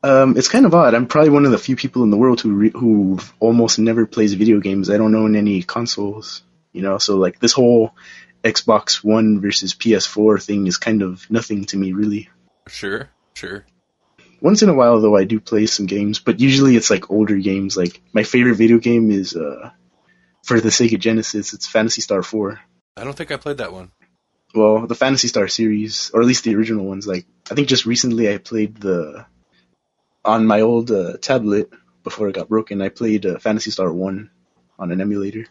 Um, 0.03 0.37
it's 0.37 0.47
kind 0.47 0.65
of 0.65 0.73
odd. 0.73 0.93
I'm 0.93 1.07
probably 1.07 1.31
one 1.31 1.45
of 1.45 1.51
the 1.51 1.57
few 1.57 1.75
people 1.75 2.03
in 2.03 2.09
the 2.09 2.17
world 2.17 2.41
who 2.41 2.53
re- 2.53 2.71
who 2.71 3.19
almost 3.39 3.79
never 3.79 4.05
plays 4.05 4.33
video 4.33 4.59
games. 4.59 4.89
I 4.89 4.97
don't 4.97 5.15
own 5.15 5.35
any 5.35 5.63
consoles, 5.63 6.43
you 6.71 6.81
know. 6.81 6.97
So 6.97 7.17
like 7.17 7.39
this 7.39 7.53
whole 7.53 7.95
Xbox 8.43 9.03
One 9.03 9.41
versus 9.41 9.73
PS4 9.73 10.43
thing 10.43 10.67
is 10.67 10.77
kind 10.77 11.01
of 11.01 11.29
nothing 11.29 11.65
to 11.65 11.77
me, 11.77 11.93
really. 11.93 12.29
Sure, 12.67 13.09
sure. 13.35 13.65
Once 14.39 14.63
in 14.63 14.69
a 14.69 14.73
while, 14.73 14.99
though, 15.01 15.15
I 15.15 15.23
do 15.25 15.39
play 15.39 15.67
some 15.67 15.85
games, 15.85 16.17
but 16.17 16.39
usually 16.39 16.75
it's 16.75 16.89
like 16.89 17.11
older 17.11 17.37
games. 17.37 17.77
Like 17.77 18.01
my 18.13 18.23
favorite 18.23 18.55
video 18.55 18.79
game 18.79 19.11
is 19.11 19.35
uh, 19.35 19.71
for 20.43 20.59
the 20.59 20.69
Sega 20.69 20.99
Genesis. 20.99 21.53
It's 21.53 21.67
Phantasy 21.67 22.01
Star 22.01 22.23
4. 22.23 22.59
I 22.97 23.03
don't 23.03 23.15
think 23.15 23.31
I 23.31 23.37
played 23.37 23.57
that 23.57 23.73
one. 23.73 23.91
Well, 24.53 24.85
the 24.85 24.95
Phantasy 24.95 25.27
Star 25.27 25.47
series, 25.47 26.11
or 26.13 26.21
at 26.21 26.27
least 26.27 26.43
the 26.43 26.55
original 26.55 26.85
ones. 26.85 27.07
Like 27.07 27.25
I 27.49 27.55
think 27.55 27.67
just 27.67 27.85
recently 27.85 28.33
I 28.33 28.37
played 28.37 28.77
the 28.77 29.25
on 30.25 30.45
my 30.45 30.61
old 30.61 30.91
uh, 30.91 31.17
tablet 31.17 31.69
before 32.03 32.27
it 32.27 32.35
got 32.35 32.49
broken. 32.49 32.81
I 32.81 32.89
played 32.89 33.25
uh, 33.25 33.39
Phantasy 33.39 33.71
Star 33.71 33.91
1 33.91 34.29
on 34.77 34.91
an 34.91 35.01
emulator. 35.01 35.45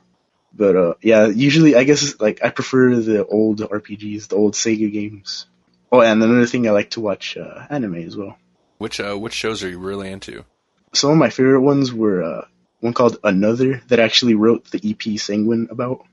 But 0.53 0.76
uh, 0.76 0.95
yeah, 1.01 1.26
usually 1.26 1.76
I 1.76 1.84
guess 1.84 2.20
like 2.20 2.45
I 2.45 2.51
prefer 2.51 2.97
the 2.97 3.24
old 3.24 3.61
RPGs, 3.61 4.28
the 4.28 4.36
old 4.36 4.55
Sega 4.55 4.93
games. 4.93 5.47
Oh, 5.93 6.01
and 6.01 6.22
another 6.22 6.47
thing 6.47 6.68
I 6.68 6.72
like 6.72 6.91
to 6.91 7.01
watch 7.01 7.36
uh, 7.36 7.66
anime 7.70 7.97
as 7.97 8.16
well. 8.16 8.36
Which 8.78 9.01
uh, 9.01 9.16
which 9.16 9.34
shows 9.34 9.62
are 9.62 9.68
you 9.68 9.78
really 9.78 10.11
into? 10.11 10.45
Some 10.93 11.12
of 11.12 11.18
my 11.18 11.30
favorite 11.30 11.61
ones 11.61 11.93
were 11.93 12.22
uh, 12.22 12.45
one 12.81 12.95
called 12.95 13.18
Another 13.22 13.83
that 13.89 14.01
actually 14.01 14.35
wrote 14.35 14.70
the 14.70 14.81
EP 14.83 15.18
Sanguine 15.18 15.68
about. 15.70 16.05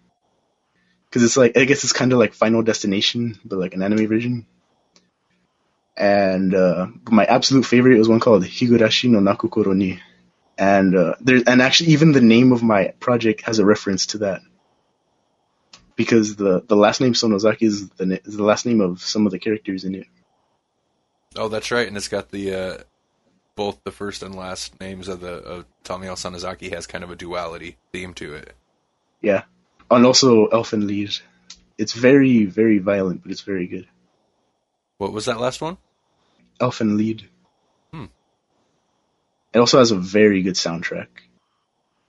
Because 1.05 1.23
it's 1.23 1.37
like 1.37 1.57
I 1.57 1.65
guess 1.65 1.83
it's 1.83 1.93
kind 1.93 2.11
of 2.11 2.19
like 2.19 2.33
Final 2.33 2.61
Destination, 2.61 3.39
but 3.45 3.59
like 3.59 3.73
an 3.73 3.81
anime 3.81 4.07
version. 4.07 4.45
And 5.95 6.53
uh, 6.53 6.87
my 7.09 7.25
absolute 7.25 7.65
favorite 7.65 7.97
was 7.97 8.09
one 8.09 8.19
called 8.19 8.43
Higurashi 8.43 9.09
no 9.09 9.19
Naku 9.19 9.49
Koro 9.49 9.73
ni, 9.73 9.99
and 10.57 10.95
uh, 10.95 11.15
there 11.21 11.41
and 11.47 11.61
actually 11.61 11.91
even 11.91 12.11
the 12.11 12.21
name 12.21 12.51
of 12.51 12.61
my 12.61 12.89
project 12.99 13.41
has 13.41 13.57
a 13.57 13.65
reference 13.65 14.07
to 14.07 14.19
that 14.19 14.41
because 15.95 16.35
the 16.35 16.61
the 16.67 16.75
last 16.75 17.01
name 17.01 17.13
Sonozaki 17.13 17.63
is 17.63 17.89
the 17.89 18.21
is 18.23 18.37
the 18.37 18.43
last 18.43 18.65
name 18.65 18.79
of 18.79 19.01
some 19.01 19.25
of 19.25 19.31
the 19.31 19.39
characters 19.39 19.83
in 19.83 19.95
it. 19.95 20.07
Oh, 21.35 21.49
that's 21.49 21.71
right, 21.71 21.87
and 21.87 21.97
it's 21.97 22.07
got 22.07 22.29
the 22.29 22.53
uh, 22.53 22.77
both 23.57 23.83
the 23.83 23.91
first 23.91 24.23
and 24.23 24.35
last 24.35 24.79
names 24.79 25.09
of 25.09 25.19
the 25.19 25.33
of 25.33 25.65
Tomio 25.83 26.13
Sonozaki 26.13 26.73
has 26.73 26.87
kind 26.87 27.03
of 27.03 27.11
a 27.11 27.15
duality 27.17 27.75
theme 27.91 28.13
to 28.13 28.35
it. 28.35 28.53
Yeah, 29.21 29.43
and 29.91 30.05
also 30.05 30.47
Elfen 30.47 30.87
Lied. 30.87 31.15
It's 31.77 31.91
very 31.91 32.45
very 32.45 32.77
violent, 32.77 33.23
but 33.23 33.31
it's 33.31 33.41
very 33.41 33.67
good. 33.67 33.87
What 34.99 35.11
was 35.11 35.25
that 35.25 35.41
last 35.41 35.59
one? 35.59 35.77
Elfen 36.61 36.97
Lied. 36.97 37.23
Hmm. 37.91 38.05
It 39.53 39.59
also 39.59 39.79
has 39.79 39.91
a 39.91 39.97
very 39.97 40.43
good 40.43 40.55
soundtrack, 40.55 41.07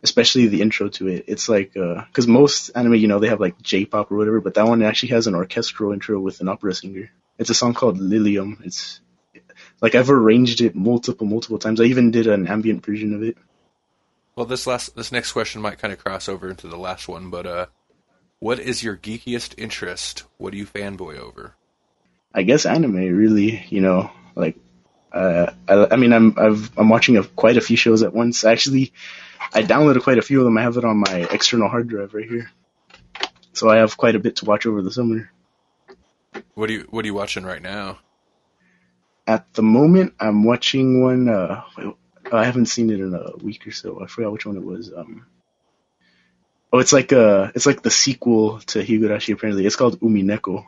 especially 0.02 0.46
the 0.46 0.60
intro 0.62 0.88
to 0.90 1.08
it. 1.08 1.24
It's 1.28 1.48
like 1.48 1.72
because 1.72 2.28
most 2.28 2.70
anime, 2.76 2.94
you 2.94 3.08
know, 3.08 3.18
they 3.18 3.28
have 3.28 3.40
like 3.40 3.60
J-pop 3.60 4.12
or 4.12 4.16
whatever, 4.16 4.40
but 4.40 4.54
that 4.54 4.66
one 4.66 4.82
actually 4.82 5.10
has 5.10 5.26
an 5.26 5.34
orchestral 5.34 5.92
intro 5.92 6.20
with 6.20 6.40
an 6.40 6.48
opera 6.48 6.74
singer. 6.74 7.10
It's 7.38 7.50
a 7.50 7.54
song 7.54 7.72
called 7.72 7.98
Lilium. 7.98 8.60
It's 8.64 9.00
like 9.80 9.94
I've 9.94 10.10
arranged 10.10 10.60
it 10.60 10.74
multiple 10.74 11.26
multiple 11.26 11.58
times. 11.58 11.80
I 11.80 11.84
even 11.84 12.10
did 12.10 12.26
an 12.26 12.46
ambient 12.46 12.84
version 12.84 13.14
of 13.14 13.22
it. 13.22 13.36
Well, 14.34 14.46
this 14.46 14.66
last 14.66 14.94
this 14.96 15.12
next 15.12 15.32
question 15.32 15.60
might 15.60 15.78
kind 15.78 15.92
of 15.92 15.98
cross 15.98 16.28
over 16.28 16.48
into 16.48 16.68
the 16.68 16.78
last 16.78 17.08
one, 17.08 17.30
but 17.30 17.46
uh, 17.46 17.66
what 18.38 18.60
is 18.60 18.82
your 18.82 18.96
geekiest 18.96 19.54
interest? 19.58 20.24
What 20.36 20.52
do 20.52 20.58
you 20.58 20.66
fanboy 20.66 21.18
over? 21.18 21.54
I 22.32 22.42
guess 22.42 22.66
anime, 22.66 22.94
really. 22.94 23.64
You 23.68 23.80
know, 23.80 24.10
like 24.34 24.56
uh, 25.12 25.52
I, 25.66 25.88
I 25.92 25.96
mean, 25.96 26.12
I'm 26.12 26.34
I've, 26.38 26.70
I'm 26.78 26.88
watching 26.88 27.16
a, 27.16 27.24
quite 27.24 27.56
a 27.56 27.60
few 27.60 27.76
shows 27.76 28.02
at 28.02 28.14
once. 28.14 28.44
Actually, 28.44 28.92
I 29.52 29.62
downloaded 29.62 30.02
quite 30.02 30.18
a 30.18 30.22
few 30.22 30.38
of 30.38 30.44
them. 30.44 30.58
I 30.58 30.62
have 30.62 30.76
it 30.76 30.84
on 30.84 30.98
my 30.98 31.26
external 31.30 31.68
hard 31.68 31.88
drive 31.88 32.14
right 32.14 32.28
here, 32.28 32.50
so 33.52 33.68
I 33.68 33.78
have 33.78 33.96
quite 33.96 34.14
a 34.14 34.20
bit 34.20 34.36
to 34.36 34.44
watch 34.44 34.66
over 34.66 34.82
the 34.82 34.92
summer. 34.92 35.30
What 36.54 36.68
do 36.68 36.74
you 36.74 36.86
what 36.90 37.04
are 37.04 37.08
you 37.08 37.14
watching 37.14 37.44
right 37.44 37.62
now? 37.62 37.98
At 39.28 39.52
the 39.52 39.62
moment, 39.62 40.14
I'm 40.18 40.42
watching 40.42 41.02
one. 41.02 41.28
Uh, 41.28 41.62
I 42.32 42.44
haven't 42.44 42.66
seen 42.66 42.88
it 42.88 42.98
in 42.98 43.12
a 43.14 43.36
week 43.36 43.66
or 43.66 43.72
so. 43.72 44.02
I 44.02 44.06
forgot 44.06 44.32
which 44.32 44.46
one 44.46 44.56
it 44.56 44.64
was. 44.64 44.90
Um, 44.90 45.26
oh, 46.72 46.78
it's 46.78 46.94
like 46.94 47.12
uh 47.12 47.52
it's 47.54 47.66
like 47.66 47.82
the 47.82 47.90
sequel 47.90 48.60
to 48.60 48.78
Higurashi. 48.82 49.34
Apparently, 49.34 49.66
it's 49.66 49.76
called 49.76 50.00
Umineko, 50.00 50.64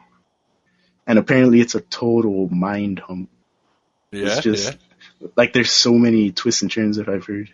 and 1.06 1.18
apparently, 1.18 1.60
it's 1.62 1.74
a 1.74 1.80
total 1.80 2.48
mind 2.50 2.98
hump. 2.98 3.30
Yeah, 4.12 4.26
It's 4.26 4.40
just 4.40 4.76
yeah. 5.20 5.28
like 5.36 5.54
there's 5.54 5.72
so 5.72 5.94
many 5.94 6.30
twists 6.30 6.60
and 6.60 6.70
turns 6.70 6.98
that 6.98 7.08
I've 7.08 7.24
heard. 7.24 7.50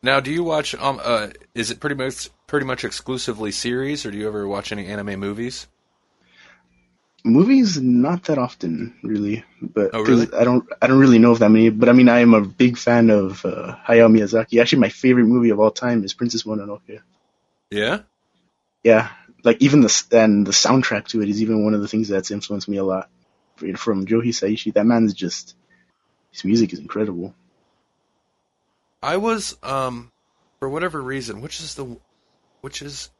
Now, 0.00 0.20
do 0.20 0.30
you 0.30 0.44
watch? 0.44 0.76
Um, 0.76 1.00
uh, 1.02 1.30
is 1.56 1.72
it 1.72 1.80
pretty 1.80 1.96
much 1.96 2.30
pretty 2.46 2.66
much 2.66 2.84
exclusively 2.84 3.50
series, 3.50 4.06
or 4.06 4.12
do 4.12 4.18
you 4.18 4.28
ever 4.28 4.46
watch 4.46 4.70
any 4.70 4.86
anime 4.86 5.18
movies? 5.18 5.66
Movies, 7.26 7.80
not 7.80 8.24
that 8.24 8.38
often, 8.38 8.94
really. 9.02 9.44
But 9.60 9.90
Oh, 9.92 10.02
really? 10.02 10.28
I 10.32 10.44
don't, 10.44 10.66
I 10.80 10.86
don't 10.86 10.98
really 10.98 11.18
know 11.18 11.32
of 11.32 11.40
that 11.40 11.50
many. 11.50 11.70
But 11.70 11.88
I 11.88 11.92
mean, 11.92 12.08
I 12.08 12.20
am 12.20 12.34
a 12.34 12.40
big 12.40 12.78
fan 12.78 13.10
of 13.10 13.44
uh, 13.44 13.76
Hayao 13.86 14.10
Miyazaki. 14.10 14.60
Actually, 14.60 14.80
my 14.80 14.88
favorite 14.88 15.26
movie 15.26 15.50
of 15.50 15.60
all 15.60 15.72
time 15.72 16.04
is 16.04 16.14
Princess 16.14 16.44
Mononoke. 16.44 17.00
Yeah. 17.70 18.00
Yeah, 18.84 19.10
like 19.42 19.60
even 19.60 19.80
the 19.80 20.04
and 20.12 20.46
the 20.46 20.52
soundtrack 20.52 21.08
to 21.08 21.20
it 21.20 21.28
is 21.28 21.42
even 21.42 21.64
one 21.64 21.74
of 21.74 21.80
the 21.80 21.88
things 21.88 22.08
that's 22.08 22.30
influenced 22.30 22.68
me 22.68 22.76
a 22.76 22.84
lot. 22.84 23.10
From 23.76 24.06
Joe 24.06 24.20
Hisaishi, 24.20 24.74
that 24.74 24.86
man's 24.86 25.14
just 25.14 25.56
his 26.30 26.44
music 26.44 26.72
is 26.72 26.78
incredible. 26.78 27.34
I 29.02 29.16
was 29.16 29.56
um 29.62 30.12
for 30.60 30.68
whatever 30.68 31.02
reason, 31.02 31.40
which 31.40 31.60
is 31.60 31.74
the 31.74 31.96
which 32.60 32.82
is 32.82 33.10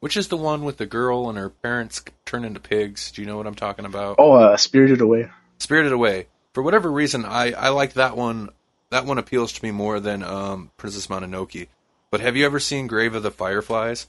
which 0.00 0.16
is 0.16 0.28
the 0.28 0.36
one 0.36 0.64
with 0.64 0.76
the 0.76 0.86
girl 0.86 1.28
and 1.28 1.38
her 1.38 1.50
parents 1.50 2.02
turn 2.24 2.44
into 2.44 2.60
pigs? 2.60 3.10
Do 3.12 3.22
you 3.22 3.26
know 3.26 3.36
what 3.36 3.46
I'm 3.46 3.54
talking 3.54 3.84
about? 3.84 4.16
Oh, 4.18 4.32
uh, 4.32 4.56
Spirited 4.56 5.00
Away. 5.00 5.28
Spirited 5.58 5.92
Away. 5.92 6.26
For 6.52 6.62
whatever 6.62 6.90
reason, 6.90 7.24
I 7.24 7.52
I 7.52 7.68
like 7.70 7.94
that 7.94 8.16
one. 8.16 8.50
That 8.90 9.06
one 9.06 9.18
appeals 9.18 9.52
to 9.52 9.64
me 9.64 9.70
more 9.70 10.00
than 10.00 10.22
um 10.22 10.70
Princess 10.76 11.08
Mononoke. 11.08 11.68
But 12.10 12.20
have 12.20 12.36
you 12.36 12.46
ever 12.46 12.60
seen 12.60 12.86
Grave 12.86 13.14
of 13.14 13.22
the 13.22 13.30
Fireflies? 13.30 14.06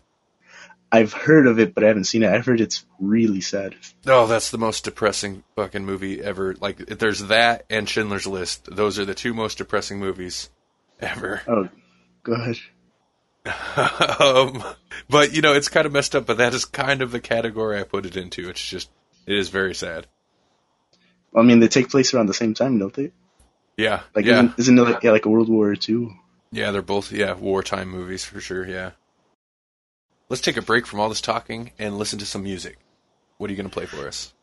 I've 0.91 1.11
heard 1.11 1.47
of 1.47 1.59
it, 1.59 1.73
but 1.73 1.83
I 1.83 1.87
haven't 1.87 2.05
seen 2.05 2.23
it. 2.23 2.31
I've 2.31 2.45
heard 2.45 2.61
it's 2.61 2.85
really 2.99 3.41
sad. 3.41 3.75
Oh, 4.05 4.27
that's 4.27 4.51
the 4.51 4.57
most 4.57 4.83
depressing 4.85 5.43
fucking 5.55 5.85
movie 5.85 6.21
ever. 6.21 6.55
Like, 6.61 6.77
there's 6.77 7.21
that 7.21 7.65
and 7.69 7.89
Schindler's 7.89 8.27
List. 8.27 8.69
Those 8.71 8.99
are 8.99 9.05
the 9.05 9.15
two 9.15 9.33
most 9.33 9.57
depressing 9.57 9.99
movies 9.99 10.49
ever. 11.01 11.41
Oh, 11.47 11.67
God. 12.23 12.55
Um, 14.19 14.63
but 15.09 15.33
you 15.33 15.41
know, 15.41 15.53
it's 15.53 15.69
kind 15.69 15.85
of 15.85 15.91
messed 15.93 16.15
up. 16.15 16.25
But 16.25 16.37
that 16.37 16.53
is 16.53 16.65
kind 16.65 17.01
of 17.01 17.11
the 17.11 17.19
category 17.19 17.79
I 17.79 17.83
put 17.83 18.05
it 18.05 18.17
into. 18.17 18.49
It's 18.49 18.65
just, 18.65 18.89
it 19.25 19.37
is 19.37 19.49
very 19.49 19.75
sad. 19.75 20.07
I 21.35 21.41
mean, 21.41 21.59
they 21.59 21.67
take 21.67 21.89
place 21.89 22.13
around 22.13 22.27
the 22.27 22.33
same 22.33 22.53
time, 22.53 22.79
don't 22.79 22.93
they? 22.93 23.11
Yeah, 23.77 24.01
Like, 24.15 24.23
yeah, 24.25 24.35
isn't, 24.35 24.53
isn't 24.59 24.79
it 24.79 24.81
like, 24.83 25.03
yeah, 25.03 25.11
like 25.11 25.25
a 25.25 25.29
World 25.29 25.49
War 25.49 25.73
II? 25.73 26.17
yeah. 26.51 26.71
They're 26.71 26.81
both 26.81 27.11
yeah 27.11 27.33
wartime 27.33 27.89
movies 27.89 28.23
for 28.23 28.39
sure. 28.39 28.65
Yeah. 28.65 28.91
Let's 30.29 30.41
take 30.41 30.57
a 30.57 30.61
break 30.61 30.87
from 30.87 30.99
all 31.01 31.09
this 31.09 31.21
talking 31.21 31.71
and 31.77 31.97
listen 31.97 32.19
to 32.19 32.25
some 32.25 32.43
music. 32.43 32.77
What 33.37 33.49
are 33.49 33.53
you 33.53 33.57
going 33.57 33.69
to 33.69 33.73
play 33.73 33.85
for 33.85 34.07
us? 34.07 34.33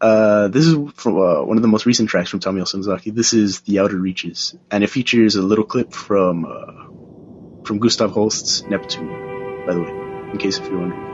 Uh, 0.00 0.48
this 0.48 0.66
is 0.66 0.74
from 0.94 1.18
uh, 1.18 1.42
one 1.42 1.56
of 1.56 1.62
the 1.62 1.68
most 1.68 1.84
recent 1.86 2.08
tracks 2.08 2.30
from 2.30 2.38
Tomio 2.40 2.62
Sonozaki. 2.64 3.12
This 3.14 3.32
is 3.32 3.60
"The 3.62 3.80
Outer 3.80 3.96
Reaches," 3.96 4.54
and 4.70 4.84
it 4.84 4.88
features 4.90 5.34
a 5.36 5.42
little 5.42 5.64
clip 5.64 5.92
from 5.92 6.44
uh, 6.44 6.83
from 7.64 7.78
Gustav 7.78 8.12
Holst's 8.12 8.62
Neptune. 8.62 9.08
By 9.66 9.74
the 9.74 9.80
way, 9.82 9.90
in 10.32 10.38
case 10.38 10.58
if 10.58 10.66
you're 10.68 10.78
wondering. 10.78 11.13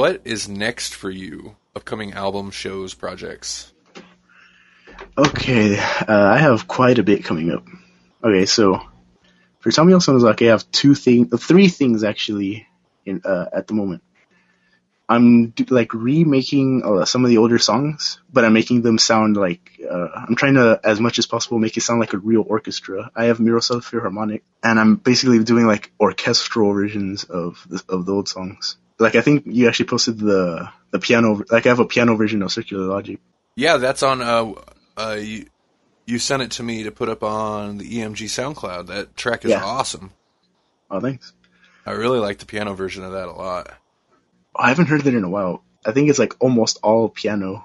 What 0.00 0.22
is 0.24 0.48
next 0.48 0.94
for 0.94 1.10
you? 1.10 1.56
Upcoming 1.76 2.14
album, 2.14 2.52
shows, 2.52 2.94
projects. 2.94 3.70
Okay, 5.18 5.76
uh, 5.78 6.06
I 6.08 6.38
have 6.38 6.66
quite 6.66 6.98
a 6.98 7.02
bit 7.02 7.22
coming 7.22 7.52
up. 7.52 7.66
Okay, 8.24 8.46
so 8.46 8.80
for 9.58 9.68
Tamiel 9.68 10.00
Sonozaki, 10.00 10.46
I 10.46 10.52
have 10.52 10.70
two 10.70 10.94
things, 10.94 11.28
three 11.44 11.68
things 11.68 12.02
actually, 12.02 12.66
in 13.04 13.20
uh, 13.26 13.50
at 13.52 13.66
the 13.66 13.74
moment. 13.74 14.02
I'm 15.06 15.52
like 15.68 15.92
remaking 15.92 16.82
uh, 16.82 17.04
some 17.04 17.22
of 17.26 17.28
the 17.28 17.36
older 17.36 17.58
songs, 17.58 18.20
but 18.32 18.46
I'm 18.46 18.54
making 18.54 18.80
them 18.80 18.96
sound 18.96 19.36
like 19.36 19.78
uh, 19.84 20.08
I'm 20.14 20.34
trying 20.34 20.54
to, 20.54 20.80
as 20.82 20.98
much 20.98 21.18
as 21.18 21.26
possible, 21.26 21.58
make 21.58 21.76
it 21.76 21.82
sound 21.82 22.00
like 22.00 22.14
a 22.14 22.18
real 22.18 22.46
orchestra. 22.48 23.10
I 23.14 23.24
have 23.24 23.38
Miroslav 23.38 23.84
Philharmonik, 23.84 24.40
and 24.64 24.80
I'm 24.80 24.96
basically 24.96 25.44
doing 25.44 25.66
like 25.66 25.92
orchestral 26.00 26.72
versions 26.72 27.24
of 27.24 27.66
the, 27.68 27.84
of 27.86 28.06
the 28.06 28.14
old 28.14 28.30
songs. 28.30 28.78
Like 29.00 29.16
I 29.16 29.22
think 29.22 29.44
you 29.46 29.66
actually 29.66 29.86
posted 29.86 30.18
the 30.18 30.68
the 30.90 30.98
piano, 31.00 31.42
like 31.50 31.66
I 31.66 31.70
have 31.70 31.80
a 31.80 31.86
piano 31.86 32.14
version 32.16 32.42
of 32.42 32.52
Circular 32.52 32.84
Logic. 32.84 33.18
Yeah, 33.56 33.78
that's 33.78 34.02
on. 34.02 34.20
Uh, 34.22 34.52
uh, 34.96 35.16
you, 35.18 35.46
you 36.06 36.18
sent 36.18 36.42
it 36.42 36.50
to 36.52 36.62
me 36.62 36.84
to 36.84 36.90
put 36.92 37.08
up 37.08 37.22
on 37.22 37.78
the 37.78 37.84
EMG 37.98 38.26
SoundCloud. 38.26 38.88
That 38.88 39.16
track 39.16 39.44
is 39.44 39.50
Yeah. 39.52 39.64
awesome. 39.64 40.12
Oh, 40.90 41.00
thanks. 41.00 41.32
I 41.86 41.92
really 41.92 42.18
like 42.18 42.38
the 42.38 42.46
piano 42.46 42.74
version 42.74 43.02
of 43.04 43.12
that 43.12 43.28
a 43.28 43.32
lot. 43.32 43.72
I 44.54 44.68
haven't 44.68 44.86
heard 44.86 45.02
that 45.02 45.14
in 45.14 45.24
a 45.24 45.30
while. 45.30 45.62
I 45.86 45.92
think 45.92 46.10
it's 46.10 46.18
like 46.18 46.34
almost 46.40 46.78
all 46.82 47.08
piano. 47.08 47.64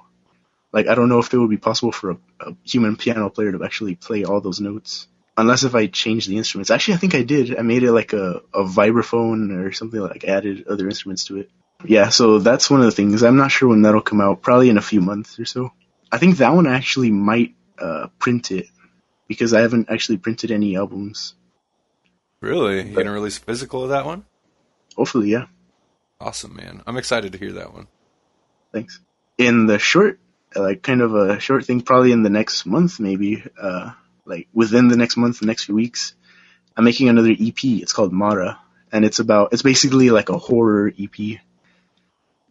Like 0.71 0.87
I 0.87 0.95
don't 0.95 1.09
know 1.09 1.19
if 1.19 1.33
it 1.33 1.37
would 1.37 1.49
be 1.49 1.57
possible 1.57 1.91
for 1.91 2.11
a, 2.11 2.17
a 2.39 2.55
human 2.63 2.95
piano 2.95 3.29
player 3.29 3.51
to 3.51 3.63
actually 3.63 3.95
play 3.95 4.23
all 4.23 4.39
those 4.41 4.61
notes, 4.61 5.07
unless 5.37 5.63
if 5.63 5.75
I 5.75 5.87
changed 5.87 6.29
the 6.29 6.37
instruments. 6.37 6.71
Actually, 6.71 6.95
I 6.95 6.97
think 6.97 7.15
I 7.15 7.23
did. 7.23 7.57
I 7.57 7.61
made 7.61 7.83
it 7.83 7.91
like 7.91 8.13
a, 8.13 8.41
a 8.53 8.63
vibraphone 8.63 9.65
or 9.65 9.71
something 9.71 9.99
like 9.99 10.23
added 10.23 10.67
other 10.67 10.87
instruments 10.87 11.25
to 11.25 11.39
it. 11.39 11.51
Yeah, 11.83 12.09
so 12.09 12.39
that's 12.39 12.69
one 12.69 12.79
of 12.79 12.85
the 12.85 12.91
things. 12.91 13.21
I'm 13.23 13.35
not 13.35 13.51
sure 13.51 13.69
when 13.69 13.81
that'll 13.81 14.01
come 14.01 14.21
out. 14.21 14.41
Probably 14.41 14.69
in 14.69 14.77
a 14.77 14.81
few 14.81 15.01
months 15.01 15.39
or 15.39 15.45
so. 15.45 15.71
I 16.11 16.17
think 16.17 16.37
that 16.37 16.53
one 16.53 16.67
actually 16.67 17.11
might 17.11 17.55
uh, 17.77 18.07
print 18.19 18.51
it 18.51 18.67
because 19.27 19.53
I 19.53 19.61
haven't 19.61 19.89
actually 19.89 20.17
printed 20.17 20.51
any 20.51 20.77
albums. 20.77 21.35
Really, 22.41 22.89
you 22.89 22.95
gonna 22.95 23.11
release 23.11 23.37
physical 23.37 23.83
of 23.83 23.89
that 23.89 24.05
one? 24.05 24.25
Hopefully, 24.95 25.31
yeah. 25.31 25.47
Awesome, 26.19 26.55
man. 26.55 26.81
I'm 26.87 26.97
excited 26.97 27.33
to 27.33 27.37
hear 27.37 27.53
that 27.53 27.73
one. 27.73 27.87
Thanks. 28.71 28.99
In 29.37 29.65
the 29.65 29.79
short, 29.79 30.19
like 30.55 30.81
kind 30.81 31.01
of 31.01 31.13
a 31.15 31.39
short 31.39 31.65
thing, 31.65 31.81
probably 31.81 32.11
in 32.11 32.23
the 32.23 32.29
next 32.29 32.65
month, 32.65 32.99
maybe, 32.99 33.43
uh, 33.59 33.91
like 34.25 34.47
within 34.53 34.87
the 34.87 34.97
next 34.97 35.17
month, 35.17 35.39
the 35.39 35.45
next 35.45 35.65
few 35.65 35.75
weeks, 35.75 36.13
I'm 36.75 36.83
making 36.83 37.09
another 37.09 37.31
EP. 37.31 37.63
It's 37.63 37.93
called 37.93 38.11
Mara, 38.11 38.59
and 38.91 39.05
it's 39.05 39.19
about, 39.19 39.53
it's 39.53 39.61
basically 39.61 40.09
like 40.09 40.29
a 40.29 40.37
horror 40.37 40.91
EP 40.99 41.39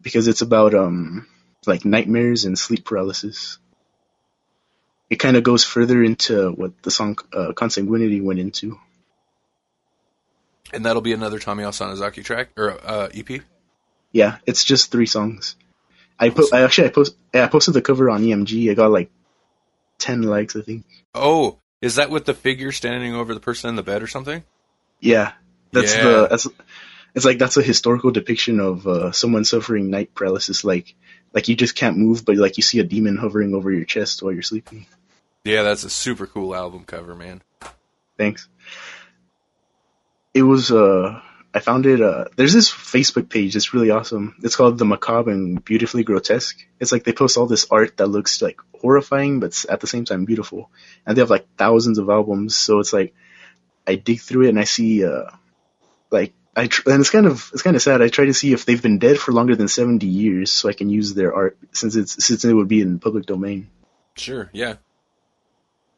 because 0.01 0.27
it's 0.27 0.41
about, 0.41 0.73
um, 0.73 1.27
like 1.67 1.85
nightmares 1.85 2.45
and 2.45 2.57
sleep 2.57 2.85
paralysis. 2.85 3.57
It 5.09 5.17
kind 5.17 5.37
of 5.37 5.43
goes 5.43 5.63
further 5.63 6.03
into 6.03 6.51
what 6.51 6.81
the 6.81 6.91
song, 6.91 7.17
uh, 7.33 7.51
Consanguinity 7.55 8.23
went 8.23 8.39
into. 8.39 8.79
And 10.73 10.85
that'll 10.85 11.01
be 11.01 11.13
another 11.13 11.39
Tamiel 11.39 11.71
Sonozaki 11.71 12.23
track 12.23 12.49
or 12.57 12.71
uh, 12.83 13.09
EP. 13.13 13.41
Yeah, 14.11 14.37
it's 14.45 14.63
just 14.63 14.91
three 14.91 15.05
songs. 15.05 15.55
I 16.19 16.29
put, 16.29 16.53
I 16.53 16.63
actually, 16.63 16.87
I 16.87 16.91
post, 16.91 17.15
I 17.33 17.47
posted 17.47 17.73
the 17.73 17.81
cover 17.81 18.09
on 18.09 18.23
EMG. 18.23 18.71
I 18.71 18.73
got 18.73 18.89
like 18.89 19.11
10 19.99 20.23
likes, 20.23 20.55
I 20.55 20.61
think. 20.61 20.85
Oh, 21.13 21.59
is 21.85 21.95
that 21.95 22.09
with 22.09 22.25
the 22.25 22.33
figure 22.33 22.71
standing 22.71 23.13
over 23.13 23.35
the 23.35 23.39
person 23.39 23.69
in 23.69 23.75
the 23.75 23.83
bed 23.83 24.01
or 24.01 24.07
something? 24.07 24.43
Yeah, 24.99 25.33
that's 25.71 25.93
Yeah. 25.95 26.03
the 26.03 26.27
that's 26.27 26.47
it's 27.13 27.25
like 27.25 27.37
that's 27.37 27.57
a 27.57 27.61
historical 27.61 28.09
depiction 28.09 28.59
of 28.59 28.87
uh, 28.87 29.11
someone 29.11 29.45
suffering 29.45 29.91
night 29.91 30.15
paralysis. 30.15 30.63
Like 30.63 30.95
like 31.31 31.47
you 31.47 31.55
just 31.55 31.75
can't 31.75 31.97
move, 31.97 32.25
but 32.25 32.37
like 32.37 32.57
you 32.57 32.63
see 32.63 32.79
a 32.79 32.83
demon 32.83 33.17
hovering 33.17 33.53
over 33.53 33.71
your 33.71 33.85
chest 33.85 34.23
while 34.23 34.33
you're 34.33 34.41
sleeping. 34.41 34.87
Yeah, 35.43 35.61
that's 35.61 35.83
a 35.83 35.89
super 35.91 36.25
cool 36.25 36.55
album 36.55 36.85
cover, 36.85 37.13
man. 37.13 37.43
Thanks. 38.17 38.47
It 40.33 40.41
was 40.41 40.71
uh 40.71 41.21
I 41.55 41.59
found 41.59 41.85
it 41.85 42.01
uh 42.01 42.25
there's 42.35 42.53
this 42.53 42.69
Facebook 42.69 43.29
page 43.29 43.53
that's 43.53 43.73
really 43.73 43.89
awesome. 43.89 44.35
It's 44.43 44.57
called 44.57 44.77
The 44.77 44.83
Macabre 44.83 45.31
and 45.31 45.63
Beautifully 45.63 46.03
Grotesque. 46.03 46.57
It's 46.81 46.91
like 46.91 47.05
they 47.05 47.13
post 47.13 47.37
all 47.37 47.45
this 47.45 47.67
art 47.71 47.95
that 47.95 48.07
looks 48.07 48.41
like 48.41 48.59
horrifying 48.81 49.39
but 49.39 49.63
at 49.69 49.79
the 49.79 49.87
same 49.87 50.03
time 50.03 50.25
beautiful. 50.25 50.69
And 51.05 51.15
they 51.15 51.21
have 51.21 51.29
like 51.29 51.47
thousands 51.57 51.97
of 51.97 52.09
albums, 52.09 52.57
so 52.57 52.79
it's 52.79 52.91
like 52.91 53.15
I 53.87 53.95
dig 53.95 54.19
through 54.19 54.47
it 54.47 54.49
and 54.49 54.59
I 54.59 54.65
see 54.65 55.05
uh 55.05 55.29
like 56.11 56.33
I 56.57 56.67
tr- 56.67 56.89
and 56.89 56.99
it's 56.99 57.09
kind 57.09 57.25
of 57.25 57.49
it's 57.53 57.61
kind 57.61 57.77
of 57.77 57.81
sad. 57.81 58.01
I 58.01 58.09
try 58.09 58.25
to 58.25 58.33
see 58.33 58.51
if 58.51 58.65
they've 58.65 58.81
been 58.81 58.99
dead 58.99 59.17
for 59.17 59.31
longer 59.31 59.55
than 59.55 59.69
70 59.69 60.05
years 60.05 60.51
so 60.51 60.67
I 60.67 60.73
can 60.73 60.89
use 60.89 61.13
their 61.13 61.33
art 61.33 61.57
since 61.71 61.95
it's 61.95 62.25
since 62.25 62.43
it 62.43 62.53
would 62.53 62.67
be 62.67 62.81
in 62.81 62.99
public 62.99 63.25
domain. 63.25 63.69
Sure, 64.17 64.49
yeah. 64.51 64.75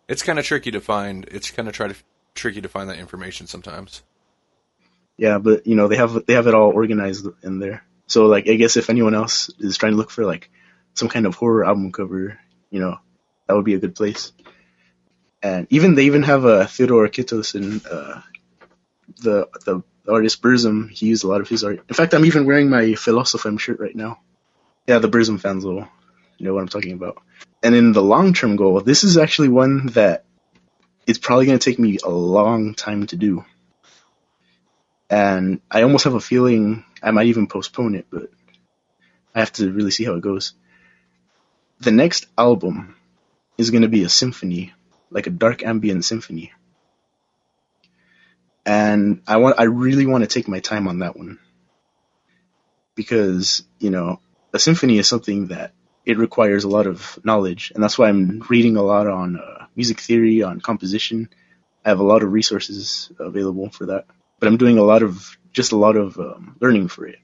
It's 0.07 0.21
kind 0.21 0.37
of 0.37 0.45
tricky 0.45 0.69
to 0.71 0.81
find. 0.81 1.25
It's 1.31 1.49
kind 1.49 1.67
of 1.67 1.73
try 1.73 1.87
to 1.87 1.95
tricky 2.35 2.61
to 2.61 2.69
find 2.69 2.89
that 2.91 2.99
information 2.99 3.47
sometimes. 3.47 4.03
Yeah, 5.17 5.39
but 5.39 5.65
you 5.65 5.75
know 5.75 5.87
they 5.87 5.97
have 5.97 6.25
they 6.25 6.33
have 6.33 6.47
it 6.47 6.53
all 6.53 6.71
organized 6.71 7.27
in 7.43 7.59
there. 7.59 7.83
So 8.05 8.27
like 8.27 8.47
I 8.47 8.55
guess 8.55 8.77
if 8.77 8.89
anyone 8.89 9.15
else 9.15 9.49
is 9.59 9.77
trying 9.77 9.93
to 9.93 9.97
look 9.97 10.11
for 10.11 10.25
like 10.25 10.49
some 10.93 11.09
kind 11.09 11.25
of 11.25 11.35
horror 11.35 11.65
album 11.65 11.91
cover, 11.91 12.39
you 12.69 12.79
know, 12.79 12.97
that 13.47 13.55
would 13.55 13.65
be 13.65 13.73
a 13.73 13.79
good 13.79 13.95
place. 13.95 14.31
And 15.41 15.67
even 15.69 15.95
they 15.95 16.05
even 16.05 16.23
have 16.23 16.45
a 16.45 16.65
Theodore 16.65 17.07
Kittelsen 17.07 17.55
and 17.55 17.87
uh, 17.87 18.21
the 19.21 19.47
the 19.65 19.83
artist 20.07 20.41
Burzum. 20.41 20.89
He 20.89 21.07
used 21.07 21.23
a 21.23 21.27
lot 21.27 21.41
of 21.41 21.49
his 21.49 21.63
art. 21.63 21.83
In 21.87 21.95
fact, 21.95 22.13
I'm 22.13 22.25
even 22.25 22.45
wearing 22.45 22.69
my 22.69 22.93
Philosophem 22.93 23.57
shirt 23.57 23.79
right 23.79 23.95
now. 23.95 24.19
Yeah, 24.87 24.99
the 24.99 25.09
Burzum 25.09 25.39
fans 25.39 25.65
will 25.65 25.87
know 26.39 26.53
what 26.53 26.61
I'm 26.61 26.67
talking 26.69 26.93
about. 26.93 27.21
And 27.63 27.75
in 27.75 27.91
the 27.91 28.03
long 28.03 28.33
term 28.33 28.55
goal, 28.55 28.81
this 28.81 29.03
is 29.03 29.17
actually 29.17 29.49
one 29.49 29.87
that 29.87 30.25
it's 31.05 31.19
probably 31.19 31.45
going 31.45 31.57
to 31.57 31.69
take 31.69 31.79
me 31.79 31.97
a 32.03 32.09
long 32.09 32.75
time 32.75 33.07
to 33.07 33.15
do 33.15 33.45
and 35.09 35.61
I 35.71 35.83
almost 35.83 36.03
have 36.03 36.13
a 36.13 36.19
feeling 36.19 36.83
I 37.01 37.11
might 37.11 37.27
even 37.27 37.47
postpone 37.47 37.95
it, 37.95 38.07
but 38.11 38.29
I 39.33 39.39
have 39.39 39.53
to 39.53 39.71
really 39.71 39.91
see 39.91 40.03
how 40.03 40.15
it 40.15 40.21
goes. 40.21 40.53
The 41.79 41.91
next 41.91 42.25
album 42.37 42.95
is 43.57 43.71
going 43.71 43.83
to 43.83 43.87
be 43.87 44.03
a 44.03 44.09
symphony, 44.09 44.73
like 45.09 45.27
a 45.27 45.31
dark 45.31 45.63
ambient 45.63 46.03
symphony. 46.05 46.51
And 48.65 49.21
I 49.27 49.37
want 49.37 49.59
I 49.59 49.63
really 49.63 50.05
want 50.05 50.23
to 50.23 50.27
take 50.27 50.47
my 50.47 50.59
time 50.59 50.87
on 50.87 50.99
that 50.99 51.15
one. 51.15 51.39
Because, 52.95 53.63
you 53.79 53.91
know, 53.91 54.19
a 54.53 54.59
symphony 54.59 54.97
is 54.97 55.07
something 55.07 55.47
that 55.47 55.71
it 56.03 56.17
requires 56.17 56.63
a 56.63 56.69
lot 56.69 56.87
of 56.87 57.19
knowledge, 57.23 57.71
and 57.73 57.83
that's 57.83 57.97
why 57.97 58.09
I'm 58.09 58.43
reading 58.49 58.75
a 58.75 58.81
lot 58.81 59.07
on 59.07 59.37
uh, 59.37 59.67
music 59.75 59.99
theory, 59.99 60.41
on 60.41 60.59
composition. 60.59 61.29
I 61.85 61.89
have 61.89 61.99
a 61.99 62.03
lot 62.03 62.23
of 62.23 62.31
resources 62.31 63.11
available 63.19 63.69
for 63.69 63.85
that 63.87 64.05
but 64.39 64.47
I'm 64.47 64.57
doing 64.57 64.77
a 64.77 64.83
lot 64.83 65.03
of 65.03 65.37
just 65.51 65.71
a 65.71 65.77
lot 65.77 65.95
of 65.95 66.17
um, 66.19 66.55
learning 66.59 66.87
for 66.87 67.07
it. 67.07 67.19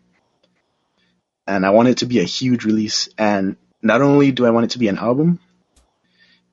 And 1.45 1.66
I 1.66 1.72
want 1.72 1.89
it 1.89 1.97
to 1.97 2.05
be 2.05 2.20
a 2.20 2.24
huge 2.24 2.64
release. 2.66 3.09
And 3.18 3.57
not 3.82 4.01
only 4.01 4.32
do 4.32 4.45
I 4.45 4.49
want 4.51 4.66
it 4.66 4.70
to 4.72 4.80
be 4.80 4.88
an 4.88 4.97
album, 4.97 5.39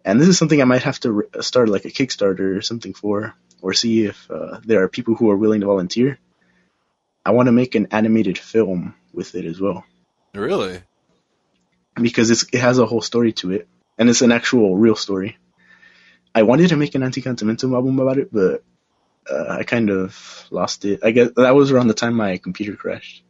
and 0.04 0.20
this 0.20 0.28
is 0.28 0.36
something 0.38 0.60
I 0.60 0.64
might 0.64 0.82
have 0.82 0.98
to 1.00 1.12
re- 1.12 1.24
start 1.40 1.68
like 1.68 1.84
a 1.84 1.90
Kickstarter 1.90 2.56
or 2.56 2.62
something 2.62 2.94
for, 2.94 3.34
or 3.62 3.72
see 3.72 4.04
if 4.06 4.30
uh, 4.30 4.60
there 4.64 4.82
are 4.82 4.88
people 4.88 5.14
who 5.14 5.30
are 5.30 5.36
willing 5.36 5.60
to 5.60 5.66
volunteer. 5.66 6.18
I 7.24 7.30
want 7.32 7.46
to 7.46 7.52
make 7.52 7.74
an 7.74 7.88
animated 7.90 8.38
film 8.38 8.94
with 9.12 9.34
it 9.34 9.44
as 9.44 9.60
well 9.60 9.84
Really? 10.34 10.80
because 12.00 12.30
it's, 12.30 12.44
it 12.52 12.58
has 12.60 12.78
a 12.78 12.86
whole 12.86 13.02
story 13.02 13.32
to 13.34 13.52
it, 13.52 13.68
and 13.98 14.08
it's 14.08 14.22
an 14.22 14.32
actual 14.32 14.76
real 14.76 14.96
story. 14.96 15.36
I 16.34 16.42
wanted 16.44 16.68
to 16.70 16.76
make 16.76 16.94
an 16.94 17.02
Antecantamentum 17.02 17.74
album 17.74 17.98
about 17.98 18.18
it, 18.18 18.32
but 18.32 18.64
uh, 19.28 19.46
I 19.48 19.64
kind 19.64 19.90
of 19.90 20.46
lost 20.50 20.84
it. 20.84 21.00
I 21.02 21.10
guess 21.10 21.30
that 21.36 21.54
was 21.54 21.70
around 21.70 21.88
the 21.88 21.94
time 21.94 22.14
my 22.14 22.38
computer 22.38 22.76
crashed. 22.76 23.22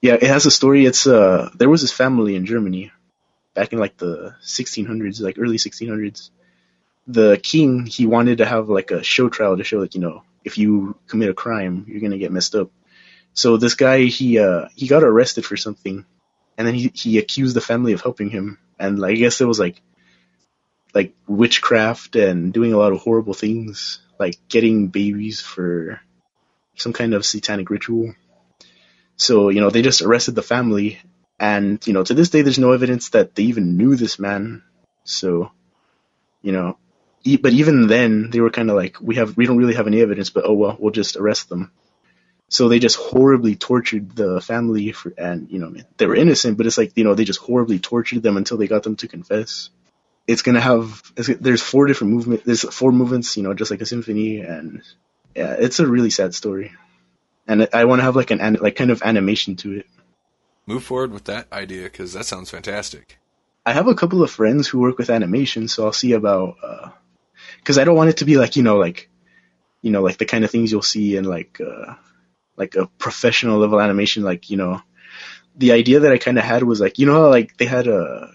Yeah, 0.00 0.14
it 0.14 0.24
has 0.24 0.46
a 0.46 0.50
story. 0.50 0.84
It's 0.84 1.06
uh, 1.06 1.50
there 1.54 1.68
was 1.68 1.80
this 1.80 1.92
family 1.92 2.36
in 2.36 2.46
Germany 2.46 2.92
back 3.54 3.72
in 3.72 3.78
like 3.78 3.96
the 3.96 4.34
1600s, 4.42 5.20
like 5.20 5.38
early 5.38 5.56
1600s. 5.56 6.30
The 7.06 7.38
king 7.42 7.86
he 7.86 8.06
wanted 8.06 8.38
to 8.38 8.46
have 8.46 8.68
like 8.68 8.90
a 8.90 9.02
show 9.02 9.28
trial 9.28 9.56
to 9.56 9.64
show 9.64 9.78
like 9.78 9.94
you 9.94 10.00
know 10.00 10.22
if 10.44 10.58
you 10.58 10.96
commit 11.06 11.30
a 11.30 11.34
crime 11.34 11.84
you're 11.88 12.00
gonna 12.00 12.18
get 12.18 12.32
messed 12.32 12.54
up. 12.54 12.70
So 13.34 13.56
this 13.56 13.74
guy 13.74 14.04
he 14.04 14.38
uh 14.38 14.68
he 14.74 14.86
got 14.88 15.02
arrested 15.02 15.44
for 15.44 15.56
something, 15.56 16.04
and 16.56 16.66
then 16.66 16.74
he 16.74 16.90
he 16.94 17.18
accused 17.18 17.56
the 17.56 17.60
family 17.60 17.92
of 17.92 18.00
helping 18.00 18.30
him, 18.30 18.58
and 18.78 18.98
like, 18.98 19.12
I 19.12 19.14
guess 19.14 19.40
it 19.40 19.46
was 19.46 19.58
like 19.58 19.80
like 20.94 21.12
witchcraft 21.26 22.16
and 22.16 22.52
doing 22.52 22.72
a 22.72 22.78
lot 22.78 22.92
of 22.92 23.00
horrible 23.00 23.34
things, 23.34 24.00
like 24.24 24.38
getting 24.48 24.88
babies 24.88 25.40
for 25.40 26.00
some 26.76 26.92
kind 26.92 27.14
of 27.14 27.26
satanic 27.26 27.70
ritual. 27.70 28.14
So, 29.16 29.50
you 29.50 29.60
know, 29.60 29.70
they 29.70 29.82
just 29.82 30.02
arrested 30.02 30.34
the 30.34 30.42
family 30.54 30.98
and, 31.38 31.84
you 31.86 31.92
know, 31.92 32.04
to 32.04 32.14
this 32.14 32.30
day 32.30 32.42
there's 32.42 32.58
no 32.66 32.72
evidence 32.72 33.10
that 33.10 33.34
they 33.34 33.44
even 33.44 33.76
knew 33.76 33.96
this 33.96 34.18
man. 34.18 34.62
So, 35.04 35.50
you 36.42 36.52
know, 36.52 36.78
e- 37.22 37.36
but 37.44 37.52
even 37.52 37.86
then 37.86 38.30
they 38.30 38.40
were 38.40 38.50
kind 38.50 38.70
of 38.70 38.76
like 38.76 39.00
we 39.00 39.16
have 39.16 39.36
we 39.36 39.46
don't 39.46 39.58
really 39.58 39.74
have 39.74 39.86
any 39.86 40.00
evidence, 40.00 40.30
but 40.30 40.44
oh 40.46 40.54
well, 40.54 40.76
we'll 40.78 40.98
just 41.02 41.16
arrest 41.16 41.48
them. 41.48 41.70
So 42.48 42.68
they 42.68 42.78
just 42.78 42.96
horribly 42.96 43.56
tortured 43.56 44.14
the 44.14 44.40
family 44.40 44.92
for, 44.92 45.12
and 45.18 45.50
you 45.50 45.58
know, 45.58 45.74
they 45.96 46.06
were 46.06 46.14
innocent, 46.14 46.56
but 46.56 46.66
it's 46.66 46.78
like, 46.78 46.92
you 46.96 47.04
know, 47.04 47.14
they 47.14 47.24
just 47.24 47.40
horribly 47.40 47.78
tortured 47.78 48.22
them 48.22 48.36
until 48.36 48.58
they 48.58 48.68
got 48.68 48.82
them 48.84 48.96
to 48.96 49.08
confess. 49.08 49.70
It's 50.26 50.42
gonna 50.42 50.60
have, 50.60 51.02
it's, 51.16 51.28
there's 51.28 51.62
four 51.62 51.86
different 51.86 52.14
movements, 52.14 52.44
there's 52.44 52.62
four 52.62 52.92
movements, 52.92 53.36
you 53.36 53.42
know, 53.42 53.54
just 53.54 53.70
like 53.70 53.82
a 53.82 53.86
symphony, 53.86 54.40
and 54.40 54.82
yeah, 55.34 55.56
it's 55.58 55.80
a 55.80 55.86
really 55.86 56.10
sad 56.10 56.34
story. 56.34 56.72
And 57.46 57.68
I 57.74 57.84
want 57.84 58.00
to 58.00 58.04
have 58.04 58.16
like 58.16 58.30
an, 58.30 58.54
like 58.60 58.76
kind 58.76 58.90
of 58.90 59.02
animation 59.02 59.56
to 59.56 59.78
it. 59.78 59.86
Move 60.66 60.82
forward 60.82 61.12
with 61.12 61.24
that 61.24 61.52
idea 61.52 61.82
because 61.82 62.14
that 62.14 62.24
sounds 62.24 62.50
fantastic. 62.50 63.18
I 63.66 63.72
have 63.72 63.86
a 63.86 63.94
couple 63.94 64.22
of 64.22 64.30
friends 64.30 64.66
who 64.66 64.78
work 64.78 64.96
with 64.96 65.10
animation, 65.10 65.68
so 65.68 65.84
I'll 65.84 65.92
see 65.92 66.12
about, 66.12 66.56
uh, 66.62 66.88
cause 67.64 67.76
I 67.76 67.84
don't 67.84 67.96
want 67.96 68.10
it 68.10 68.16
to 68.18 68.24
be 68.24 68.36
like, 68.36 68.56
you 68.56 68.62
know, 68.62 68.78
like, 68.78 69.10
you 69.82 69.90
know, 69.90 70.02
like 70.02 70.16
the 70.16 70.24
kind 70.24 70.44
of 70.44 70.50
things 70.50 70.72
you'll 70.72 70.80
see 70.80 71.16
in 71.16 71.24
like, 71.24 71.60
uh, 71.60 71.94
like 72.56 72.76
a 72.76 72.86
professional 72.86 73.58
level 73.58 73.80
animation, 73.80 74.22
like, 74.22 74.48
you 74.48 74.56
know, 74.56 74.80
the 75.56 75.72
idea 75.72 76.00
that 76.00 76.12
I 76.12 76.18
kind 76.18 76.38
of 76.38 76.44
had 76.44 76.62
was 76.62 76.80
like, 76.80 76.98
you 76.98 77.06
know, 77.06 77.28
like 77.28 77.56
they 77.58 77.66
had 77.66 77.86
a, 77.86 78.32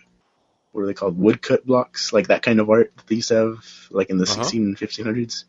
what 0.72 0.82
are 0.82 0.88
they 0.88 0.94
called? 0.94 1.18
Woodcut 1.18 1.66
blocks, 1.66 2.14
like 2.14 2.28
that 2.28 2.44
kind 2.44 2.60
of 2.60 2.70
art 2.70 2.94
that 2.96 3.08
they 3.08 3.16
used 3.16 3.30
to 3.30 3.36
have, 3.36 3.66
like 3.92 4.10
in 4.10 4.18
the 4.18 4.24
uh-huh. 4.24 4.44
16 4.44 4.64
and 4.64 4.78
1500s. 4.78 5.46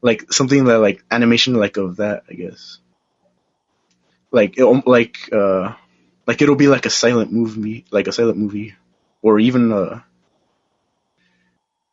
Like 0.00 0.32
something 0.32 0.64
that, 0.66 0.78
like, 0.78 1.02
animation 1.10 1.54
like 1.54 1.76
of 1.76 1.96
that, 1.96 2.24
I 2.30 2.34
guess. 2.34 2.78
Like, 4.30 4.58
it, 4.58 4.64
like, 4.86 5.32
uh, 5.32 5.74
like 6.26 6.42
it'll 6.42 6.54
be 6.54 6.68
like 6.68 6.86
a 6.86 6.90
silent 6.90 7.32
movie, 7.32 7.84
like 7.90 8.06
a 8.06 8.12
silent 8.12 8.38
movie, 8.38 8.76
or 9.22 9.40
even, 9.40 9.72
uh, 9.72 10.02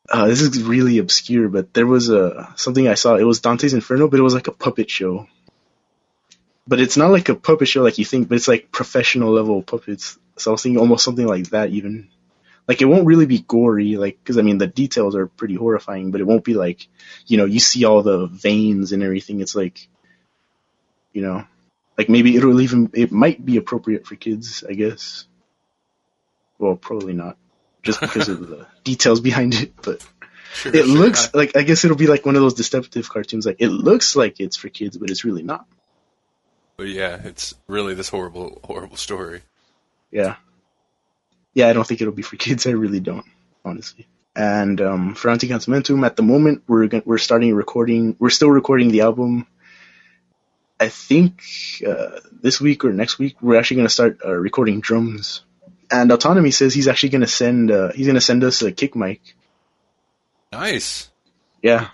uh, 0.08 0.28
this 0.28 0.42
is 0.42 0.62
really 0.62 1.00
obscure, 1.00 1.50
but 1.50 1.74
there 1.74 1.88
was 1.88 2.10
a 2.10 2.54
something 2.58 2.88
I 2.88 2.94
saw. 2.94 3.16
It 3.16 3.24
was 3.24 3.40
Dante's 3.40 3.74
Inferno, 3.74 4.08
but 4.08 4.20
it 4.20 4.24
was 4.24 4.36
like 4.36 4.48
a 4.48 4.52
puppet 4.52 4.88
show 4.88 5.28
but 6.68 6.80
it's 6.80 6.98
not 6.98 7.12
like 7.12 7.30
a 7.30 7.36
puppet 7.36 7.68
show 7.68 7.84
like 7.84 7.98
you 7.98 8.06
think, 8.06 8.28
but 8.28 8.36
it's 8.36 8.48
like 8.48 8.72
professional 8.72 9.32
level 9.32 9.62
puppets. 9.62 10.18
So 10.38 10.52
I 10.52 10.54
was 10.54 10.64
thinking 10.64 10.80
almost 10.80 11.04
something 11.04 11.26
like 11.26 11.50
that 11.50 11.70
even. 11.70 12.10
Like 12.68 12.82
it 12.82 12.86
won't 12.86 13.06
really 13.06 13.28
be 13.28 13.40
gory, 13.40 13.98
like 13.98 14.18
because 14.18 14.38
I 14.38 14.42
mean 14.42 14.58
the 14.58 14.68
details 14.68 15.16
are 15.16 15.28
pretty 15.28 15.56
horrifying, 15.56 16.12
but 16.12 16.22
it 16.22 16.26
won't 16.26 16.44
be 16.44 16.56
like, 16.56 16.88
you 17.28 17.38
know, 17.38 17.46
you 17.46 17.60
see 17.60 17.86
all 17.86 18.02
the 18.02 18.26
veins 18.26 18.92
and 18.92 19.04
everything. 19.04 19.40
It's 19.42 19.56
like, 19.56 19.88
you 21.14 21.22
know, 21.22 21.46
like 21.98 22.10
maybe 22.10 22.36
it'll 22.36 22.62
even 22.62 22.90
it 22.94 23.12
might 23.12 23.44
be 23.44 23.58
appropriate 23.58 24.08
for 24.08 24.16
kids, 24.16 24.64
I 24.68 24.74
guess. 24.74 25.28
Well, 26.58 26.76
probably 26.76 27.14
not, 27.14 27.38
just 27.84 28.02
because 28.02 28.30
of 28.30 28.48
the 28.48 28.66
details 28.84 29.22
behind 29.22 29.54
it. 29.54 29.74
But 29.82 30.04
sure, 30.54 30.76
it 30.76 30.86
sure, 30.86 30.98
looks 30.98 31.30
I... 31.34 31.38
like 31.38 31.56
I 31.56 31.62
guess 31.62 31.86
it'll 31.86 31.98
be 31.98 32.08
like 32.08 32.26
one 32.26 32.36
of 32.36 32.42
those 32.42 32.56
deceptive 32.56 33.08
cartoons. 33.10 33.46
Like 33.46 33.58
it 33.60 33.70
looks 33.70 34.16
like 34.16 34.40
it's 34.40 34.58
for 34.58 34.70
kids, 34.70 34.98
but 34.98 35.12
it's 35.12 35.24
really 35.24 35.44
not. 35.44 35.68
But 36.78 36.88
yeah, 36.88 37.22
it's 37.24 37.56
really 37.68 37.94
this 37.94 38.10
horrible, 38.10 38.60
horrible 38.64 38.98
story. 38.98 39.42
Yeah. 40.12 40.36
Yeah, 41.56 41.70
I 41.70 41.74
don't 41.74 41.88
think 41.88 42.02
it'll 42.02 42.14
be 42.14 42.22
for 42.22 42.36
kids. 42.36 42.68
I 42.68 42.72
really 42.72 43.00
don't, 43.00 43.26
honestly. 43.64 44.06
And 44.36 44.82
um, 44.82 45.16
for 45.16 45.30
Antecantamentum, 45.30 46.06
at 46.06 46.18
the 46.18 46.22
moment, 46.22 46.64
we're 46.68 46.90
we're 47.06 47.18
starting 47.18 47.56
recording. 47.56 48.16
We're 48.20 48.30
still 48.30 48.52
recording 48.52 48.90
the 48.90 49.02
album. 49.02 49.48
I 50.78 50.90
think 50.90 51.42
uh, 51.88 52.20
this 52.32 52.60
week 52.60 52.84
or 52.84 52.92
next 52.92 53.18
week, 53.18 53.38
we're 53.42 53.58
actually 53.58 53.78
going 53.78 53.88
to 53.88 53.94
start 53.94 54.20
uh, 54.26 54.34
recording 54.34 54.82
drums. 54.82 55.42
And 55.90 56.12
Autonomy 56.12 56.52
says 56.52 56.74
he's 56.74 56.90
actually 56.90 57.10
going 57.10 57.22
to 57.22 57.28
send 57.28 57.72
uh, 57.72 57.94
he's 57.94 58.08
going 58.08 58.16
to 58.16 58.22
send 58.22 58.44
us 58.44 58.62
a 58.62 58.74
kick 58.74 58.94
mic. 58.94 59.22
Nice. 60.52 61.10
Yeah. 61.62 61.90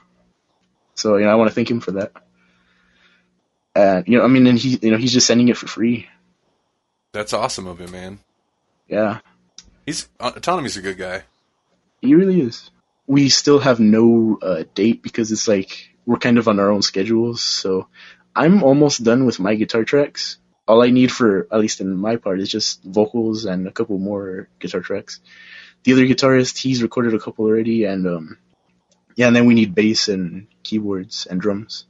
So 0.95 1.17
you 1.17 1.25
know, 1.25 1.31
I 1.31 1.35
want 1.35 1.49
to 1.49 1.55
thank 1.55 1.69
him 1.69 1.79
for 1.79 1.91
that. 1.91 2.11
And 3.75 4.07
you 4.07 4.17
know, 4.17 4.23
I 4.23 4.27
mean, 4.27 4.47
and 4.47 4.57
he, 4.57 4.79
you 4.81 4.89
know, 4.89 4.97
he's 4.97 5.13
just 5.13 5.27
sending 5.27 5.49
it 5.49 5.57
for 5.57 5.67
free. 5.67 6.07
That's 7.13 7.33
awesome 7.33 7.67
of 7.67 7.79
him, 7.79 7.91
man. 7.91 8.19
Yeah. 8.87 9.19
He's 9.91 10.07
uh, 10.21 10.31
autonomy's 10.37 10.77
a 10.77 10.81
good 10.81 10.97
guy. 10.97 11.23
He 12.01 12.15
really 12.15 12.39
is. 12.39 12.71
We 13.07 13.27
still 13.27 13.59
have 13.59 13.81
no 13.81 14.39
uh, 14.41 14.63
date 14.73 15.03
because 15.03 15.33
it's 15.33 15.49
like 15.49 15.89
we're 16.05 16.15
kind 16.17 16.37
of 16.37 16.47
on 16.47 16.61
our 16.61 16.71
own 16.71 16.81
schedules. 16.81 17.43
So 17.43 17.87
I'm 18.33 18.63
almost 18.63 19.03
done 19.03 19.25
with 19.25 19.37
my 19.41 19.55
guitar 19.55 19.83
tracks. 19.83 20.37
All 20.65 20.81
I 20.81 20.91
need 20.91 21.11
for, 21.11 21.45
at 21.51 21.59
least 21.59 21.81
in 21.81 21.93
my 21.97 22.15
part, 22.15 22.39
is 22.39 22.49
just 22.49 22.81
vocals 22.83 23.43
and 23.43 23.67
a 23.67 23.71
couple 23.71 23.97
more 23.97 24.47
guitar 24.59 24.79
tracks. 24.79 25.19
The 25.83 25.91
other 25.91 26.05
guitarist, 26.05 26.57
he's 26.57 26.81
recorded 26.81 27.13
a 27.13 27.19
couple 27.19 27.43
already, 27.43 27.83
and 27.83 28.07
um, 28.07 28.37
yeah, 29.17 29.27
and 29.27 29.35
then 29.35 29.45
we 29.45 29.55
need 29.55 29.75
bass 29.75 30.07
and 30.07 30.47
keyboards 30.63 31.27
and 31.29 31.41
drums 31.41 31.85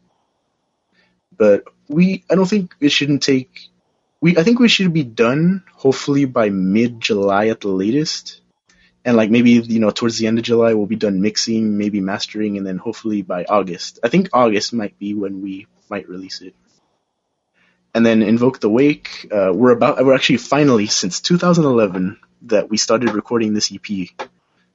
but 1.42 1.64
we 1.88 2.24
I 2.30 2.36
don't 2.36 2.46
think 2.48 2.76
it 2.80 2.92
shouldn't 2.92 3.24
take 3.24 3.71
we 4.22 4.38
I 4.38 4.44
think 4.44 4.60
we 4.60 4.70
should 4.70 4.94
be 4.94 5.04
done 5.04 5.64
hopefully 5.74 6.26
by 6.26 6.50
mid 6.50 7.02
July 7.02 7.48
at 7.48 7.60
the 7.60 7.68
latest. 7.68 8.40
And 9.04 9.18
like 9.18 9.32
maybe 9.32 9.52
you 9.52 9.80
know 9.80 9.90
towards 9.90 10.20
the 10.20 10.28
end 10.28 10.38
of 10.38 10.46
July 10.46 10.76
we'll 10.76 10.86
be 10.86 10.96
done 10.96 11.22
mixing, 11.22 11.78
maybe 11.78 12.00
mastering, 12.00 12.58
and 12.58 12.66
then 12.66 12.78
hopefully 12.78 13.24
by 13.24 13.46
August. 13.46 14.00
I 14.04 14.10
think 14.10 14.30
August 14.32 14.74
might 14.74 14.98
be 15.00 15.16
when 15.16 15.42
we 15.42 15.68
might 15.90 16.08
release 16.08 16.42
it. 16.42 16.54
And 17.94 18.06
then 18.06 18.22
invoke 18.22 18.60
the 18.62 18.70
wake. 18.70 19.28
Uh, 19.30 19.52
we're 19.54 19.72
about 19.72 20.06
we're 20.06 20.14
actually 20.14 20.38
finally 20.38 20.86
since 20.86 21.20
2011 21.20 22.20
that 22.44 22.70
we 22.70 22.78
started 22.78 23.14
recording 23.14 23.54
this 23.54 23.74
EP. 23.74 24.08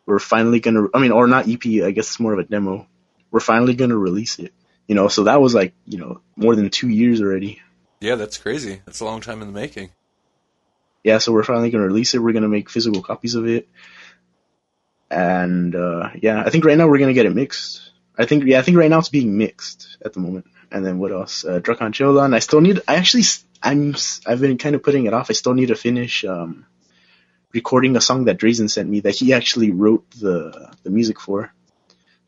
We're 0.05 0.19
finally 0.19 0.59
gonna 0.59 0.89
I 0.93 0.99
mean 0.99 1.13
or 1.13 1.29
not 1.29 1.49
EP 1.49 1.65
I 1.85 1.93
guess 1.93 2.09
it's 2.09 2.21
more 2.21 2.33
of 2.33 2.41
a 2.41 2.45
demo. 2.45 2.89
We're 3.31 3.41
finally 3.41 3.75
gonna 3.75 3.97
release 3.97 4.41
it. 4.41 4.53
You 4.89 4.95
know, 4.95 5.09
so 5.09 5.25
that 5.25 5.41
was 5.41 5.55
like, 5.55 5.73
you 5.85 5.99
know, 5.99 6.21
more 6.37 6.55
than 6.55 6.71
two 6.71 6.89
years 6.89 7.21
already. 7.21 7.61
Yeah, 8.01 8.17
that's 8.17 8.39
crazy. 8.39 8.83
That's 8.85 9.01
a 9.01 9.05
long 9.05 9.21
time 9.21 9.41
in 9.43 9.49
the 9.49 9.59
making. 9.59 9.91
Yeah, 11.03 11.19
so 11.19 11.33
we're 11.33 11.45
finally 11.45 11.71
going 11.71 11.83
to 11.83 11.89
release 11.89 12.15
it. 12.15 12.19
We're 12.19 12.33
going 12.33 12.43
to 12.43 12.49
make 12.49 12.69
physical 12.69 13.03
copies 13.03 13.35
of 13.35 13.47
it. 13.47 13.69
And, 15.11 15.75
uh, 15.75 16.11
yeah, 16.21 16.43
I 16.45 16.51
think 16.51 16.65
right 16.65 16.77
now 16.77 16.89
we're 16.89 16.99
going 16.99 17.09
to 17.09 17.15
get 17.15 17.27
it 17.27 17.35
mixed. 17.35 17.93
I 18.19 18.27
think, 18.27 18.45
yeah, 18.45 18.59
I 18.59 18.63
think 18.63 18.77
right 18.77 18.91
now 18.91 18.99
it's 18.99 19.09
being 19.09 19.39
mixed 19.39 19.99
at 20.05 20.13
the 20.13 20.21
moment. 20.21 20.47
And 20.71 20.85
then 20.85 20.99
what 20.99 21.13
else? 21.13 21.45
Uh, 21.45 21.61
Drakan 21.61 21.93
Cholan. 21.93 22.35
I 22.35 22.41
still 22.41 22.61
need, 22.61 22.81
I 22.89 22.97
actually, 22.97 23.23
I'm, 23.63 23.95
I've 24.27 24.41
been 24.41 24.59
kind 24.59 24.75
of 24.75 24.83
putting 24.83 25.07
it 25.07 25.15
off. 25.15 25.31
I 25.31 25.35
still 25.35 25.55
need 25.55 25.69
to 25.69 25.77
finish, 25.77 26.25
um, 26.25 26.67
recording 27.53 27.95
a 27.97 28.01
song 28.01 28.25
that 28.25 28.39
Drazen 28.39 28.69
sent 28.69 28.89
me 28.89 29.01
that 29.01 29.15
he 29.15 29.33
actually 29.33 29.71
wrote 29.71 30.11
the, 30.11 30.75
the 30.83 30.91
music 30.91 31.21
for 31.21 31.53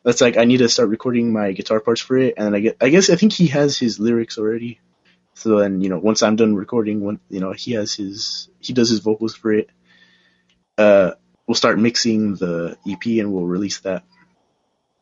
that's 0.04 0.20
like 0.20 0.36
I 0.38 0.44
need 0.44 0.58
to 0.58 0.68
start 0.68 0.88
recording 0.88 1.32
my 1.32 1.52
guitar 1.52 1.80
parts 1.80 2.00
for 2.00 2.16
it, 2.16 2.34
and 2.38 2.54
I 2.54 2.60
get 2.60 2.76
I 2.80 2.88
guess 2.88 3.10
I 3.10 3.16
think 3.16 3.32
he 3.32 3.48
has 3.48 3.78
his 3.78 3.98
lyrics 3.98 4.38
already. 4.38 4.80
So 5.38 5.60
then 5.60 5.80
you 5.80 5.88
know 5.88 5.98
once 5.98 6.24
I'm 6.24 6.34
done 6.34 6.56
recording, 6.56 7.00
when 7.00 7.20
you 7.30 7.38
know 7.38 7.52
he 7.52 7.72
has 7.74 7.94
his 7.94 8.48
he 8.58 8.72
does 8.72 8.90
his 8.90 8.98
vocals 8.98 9.36
for 9.36 9.52
it, 9.52 9.70
uh, 10.76 11.12
we'll 11.46 11.54
start 11.54 11.78
mixing 11.78 12.34
the 12.34 12.76
EP 12.88 13.06
and 13.06 13.32
we'll 13.32 13.44
release 13.44 13.78
that. 13.80 14.02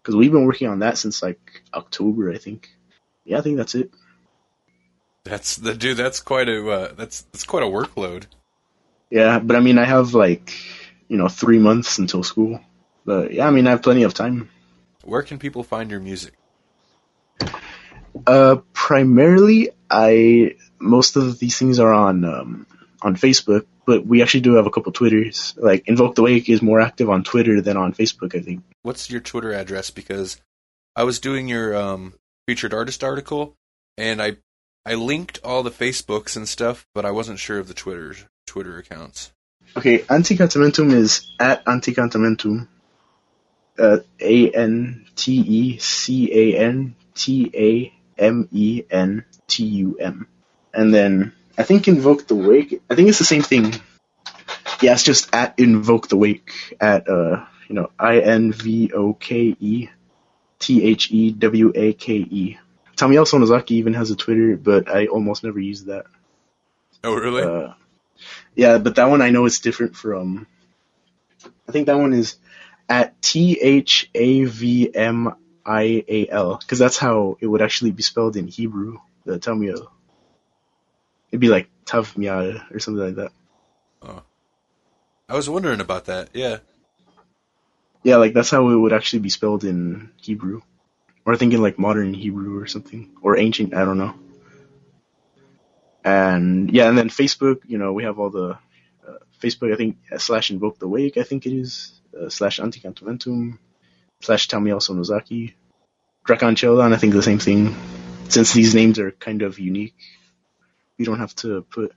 Because 0.02 0.14
we've 0.14 0.30
been 0.30 0.44
working 0.44 0.68
on 0.68 0.80
that 0.80 0.98
since 0.98 1.22
like 1.22 1.62
October, 1.72 2.30
I 2.30 2.36
think. 2.36 2.68
Yeah, 3.24 3.38
I 3.38 3.40
think 3.40 3.56
that's 3.56 3.74
it. 3.74 3.90
That's 5.24 5.56
the 5.56 5.74
dude. 5.74 5.96
That's 5.96 6.20
quite 6.20 6.50
a 6.50 6.70
uh, 6.70 6.92
that's 6.92 7.22
that's 7.32 7.44
quite 7.44 7.62
a 7.62 7.66
workload. 7.66 8.24
Yeah, 9.08 9.38
but 9.38 9.56
I 9.56 9.60
mean, 9.60 9.78
I 9.78 9.84
have 9.84 10.12
like 10.12 10.52
you 11.08 11.16
know 11.16 11.28
three 11.28 11.58
months 11.58 11.96
until 11.96 12.22
school. 12.22 12.60
But 13.06 13.32
yeah, 13.32 13.46
I 13.46 13.50
mean, 13.50 13.66
I 13.66 13.70
have 13.70 13.82
plenty 13.82 14.02
of 14.02 14.12
time. 14.12 14.50
Where 15.02 15.22
can 15.22 15.38
people 15.38 15.62
find 15.62 15.90
your 15.90 16.00
music? 16.00 16.34
Uh, 18.26 18.56
primarily, 18.74 19.70
I 19.90 20.56
most 20.78 21.16
of 21.16 21.38
these 21.38 21.58
things 21.58 21.78
are 21.78 21.92
on 21.92 22.24
um, 22.24 22.66
on 23.02 23.16
Facebook, 23.16 23.66
but 23.86 24.06
we 24.06 24.22
actually 24.22 24.40
do 24.40 24.54
have 24.54 24.66
a 24.66 24.70
couple 24.70 24.92
Twitters. 24.92 25.54
Like 25.56 25.86
Invoke 25.86 26.14
the 26.14 26.22
Wake 26.22 26.48
is 26.48 26.62
more 26.62 26.80
active 26.80 27.08
on 27.10 27.24
Twitter 27.24 27.60
than 27.60 27.76
on 27.76 27.94
Facebook, 27.94 28.34
I 28.34 28.40
think. 28.40 28.62
What's 28.82 29.10
your 29.10 29.20
Twitter 29.20 29.52
address? 29.52 29.90
Because 29.90 30.40
I 30.94 31.04
was 31.04 31.20
doing 31.20 31.48
your 31.48 31.76
um, 31.76 32.14
featured 32.46 32.74
artist 32.74 33.04
article, 33.04 33.54
and 33.96 34.20
I 34.22 34.36
I 34.84 34.94
linked 34.94 35.40
all 35.44 35.62
the 35.62 35.70
Facebooks 35.70 36.36
and 36.36 36.48
stuff, 36.48 36.86
but 36.94 37.04
I 37.04 37.10
wasn't 37.10 37.38
sure 37.38 37.58
of 37.58 37.68
the 37.68 37.74
Twitter 37.74 38.14
Twitter 38.46 38.78
accounts. 38.78 39.32
Okay, 39.76 39.98
Antecantamentum 39.98 40.92
is 40.92 41.30
at 41.38 41.64
Antecantamentum 41.64 42.68
uh, 43.78 43.98
A 44.20 44.50
N 44.50 45.06
T 45.16 45.32
E 45.32 45.78
C 45.78 46.32
A 46.32 46.58
N 46.58 46.94
T 47.14 47.50
A 47.54 47.92
M 48.18 48.48
E 48.52 48.84
N 48.90 49.24
T 49.46 49.64
U 49.64 49.98
M. 50.00 50.28
And 50.72 50.92
then 50.92 51.32
I 51.56 51.62
think 51.62 51.88
Invoke 51.88 52.26
the 52.26 52.34
Wake. 52.34 52.82
I 52.90 52.94
think 52.94 53.08
it's 53.08 53.18
the 53.18 53.24
same 53.24 53.42
thing. 53.42 53.74
Yeah, 54.80 54.92
it's 54.92 55.02
just 55.02 55.34
at 55.34 55.58
Invoke 55.58 56.08
the 56.08 56.16
Wake 56.16 56.76
at 56.80 57.08
uh 57.08 57.44
you 57.68 57.74
know 57.74 57.90
I 57.98 58.20
N 58.20 58.52
V 58.52 58.92
O 58.92 59.14
K 59.14 59.56
E 59.58 59.88
T 60.58 60.84
H 60.84 61.10
E 61.10 61.30
W 61.32 61.72
A 61.74 61.92
K 61.92 62.14
E. 62.14 62.58
Tamiel 62.96 63.26
Sonozaki 63.26 63.72
even 63.72 63.94
has 63.94 64.10
a 64.10 64.16
Twitter, 64.16 64.56
but 64.56 64.88
I 64.88 65.06
almost 65.06 65.44
never 65.44 65.60
use 65.60 65.84
that. 65.84 66.06
Oh 67.04 67.14
really? 67.14 67.42
Uh, 67.42 67.74
yeah, 68.54 68.78
but 68.78 68.96
that 68.96 69.08
one 69.10 69.22
I 69.22 69.30
know 69.30 69.46
it's 69.46 69.60
different 69.60 69.96
from. 69.96 70.46
I 71.68 71.72
think 71.72 71.86
that 71.86 71.98
one 71.98 72.12
is 72.12 72.36
at 72.88 73.20
T 73.20 73.58
H 73.60 74.10
A 74.14 74.44
V 74.44 74.94
M 74.94 75.34
I 75.64 76.04
A 76.08 76.28
L 76.28 76.56
because 76.56 76.78
that's 76.78 76.96
how 76.96 77.36
it 77.40 77.46
would 77.46 77.62
actually 77.62 77.90
be 77.90 78.02
spelled 78.02 78.36
in 78.36 78.48
Hebrew. 78.48 78.98
The 79.26 79.38
Tamiel. 79.38 79.88
It'd 81.30 81.40
be 81.40 81.48
like 81.48 81.68
Tav 81.84 82.16
Mial 82.16 82.62
or 82.70 82.78
something 82.78 83.04
like 83.04 83.16
that. 83.16 83.32
Oh. 84.02 84.22
I 85.28 85.34
was 85.34 85.50
wondering 85.50 85.80
about 85.80 86.04
that. 86.06 86.30
Yeah. 86.32 86.58
Yeah, 88.04 88.16
like 88.16 88.32
that's 88.32 88.50
how 88.50 88.70
it 88.70 88.76
would 88.76 88.92
actually 88.92 89.18
be 89.18 89.28
spelled 89.28 89.64
in 89.64 90.10
Hebrew. 90.16 90.62
Or 91.24 91.34
I 91.34 91.36
think 91.36 91.52
in 91.52 91.60
like 91.60 91.76
modern 91.76 92.14
Hebrew 92.14 92.60
or 92.60 92.68
something. 92.68 93.10
Or 93.20 93.36
ancient, 93.36 93.74
I 93.74 93.84
don't 93.84 93.98
know. 93.98 94.14
And 96.04 96.70
yeah, 96.70 96.88
and 96.88 96.96
then 96.96 97.08
Facebook, 97.08 97.62
you 97.66 97.78
know, 97.78 97.92
we 97.92 98.04
have 98.04 98.20
all 98.20 98.30
the 98.30 98.50
uh, 99.06 99.18
Facebook, 99.42 99.72
I 99.72 99.76
think, 99.76 99.96
uh, 100.12 100.18
slash 100.18 100.52
invoke 100.52 100.78
the 100.78 100.86
wake, 100.86 101.16
I 101.16 101.24
think 101.24 101.46
it 101.46 101.52
is, 101.52 102.00
uh, 102.16 102.28
slash 102.28 102.60
Antecantamentum, 102.60 103.58
slash 104.20 104.46
Tamiel 104.46 104.78
Sonozaki, 104.78 105.54
Drakan 106.24 106.56
Chelan, 106.56 106.92
I 106.92 106.96
think 106.96 107.12
the 107.12 107.22
same 107.22 107.40
thing. 107.40 107.74
Since 108.28 108.52
these 108.52 108.74
names 108.74 108.98
are 108.98 109.10
kind 109.10 109.42
of 109.42 109.58
unique, 109.58 109.94
we 110.98 111.04
don't 111.04 111.18
have 111.18 111.34
to 111.36 111.62
put. 111.62 111.92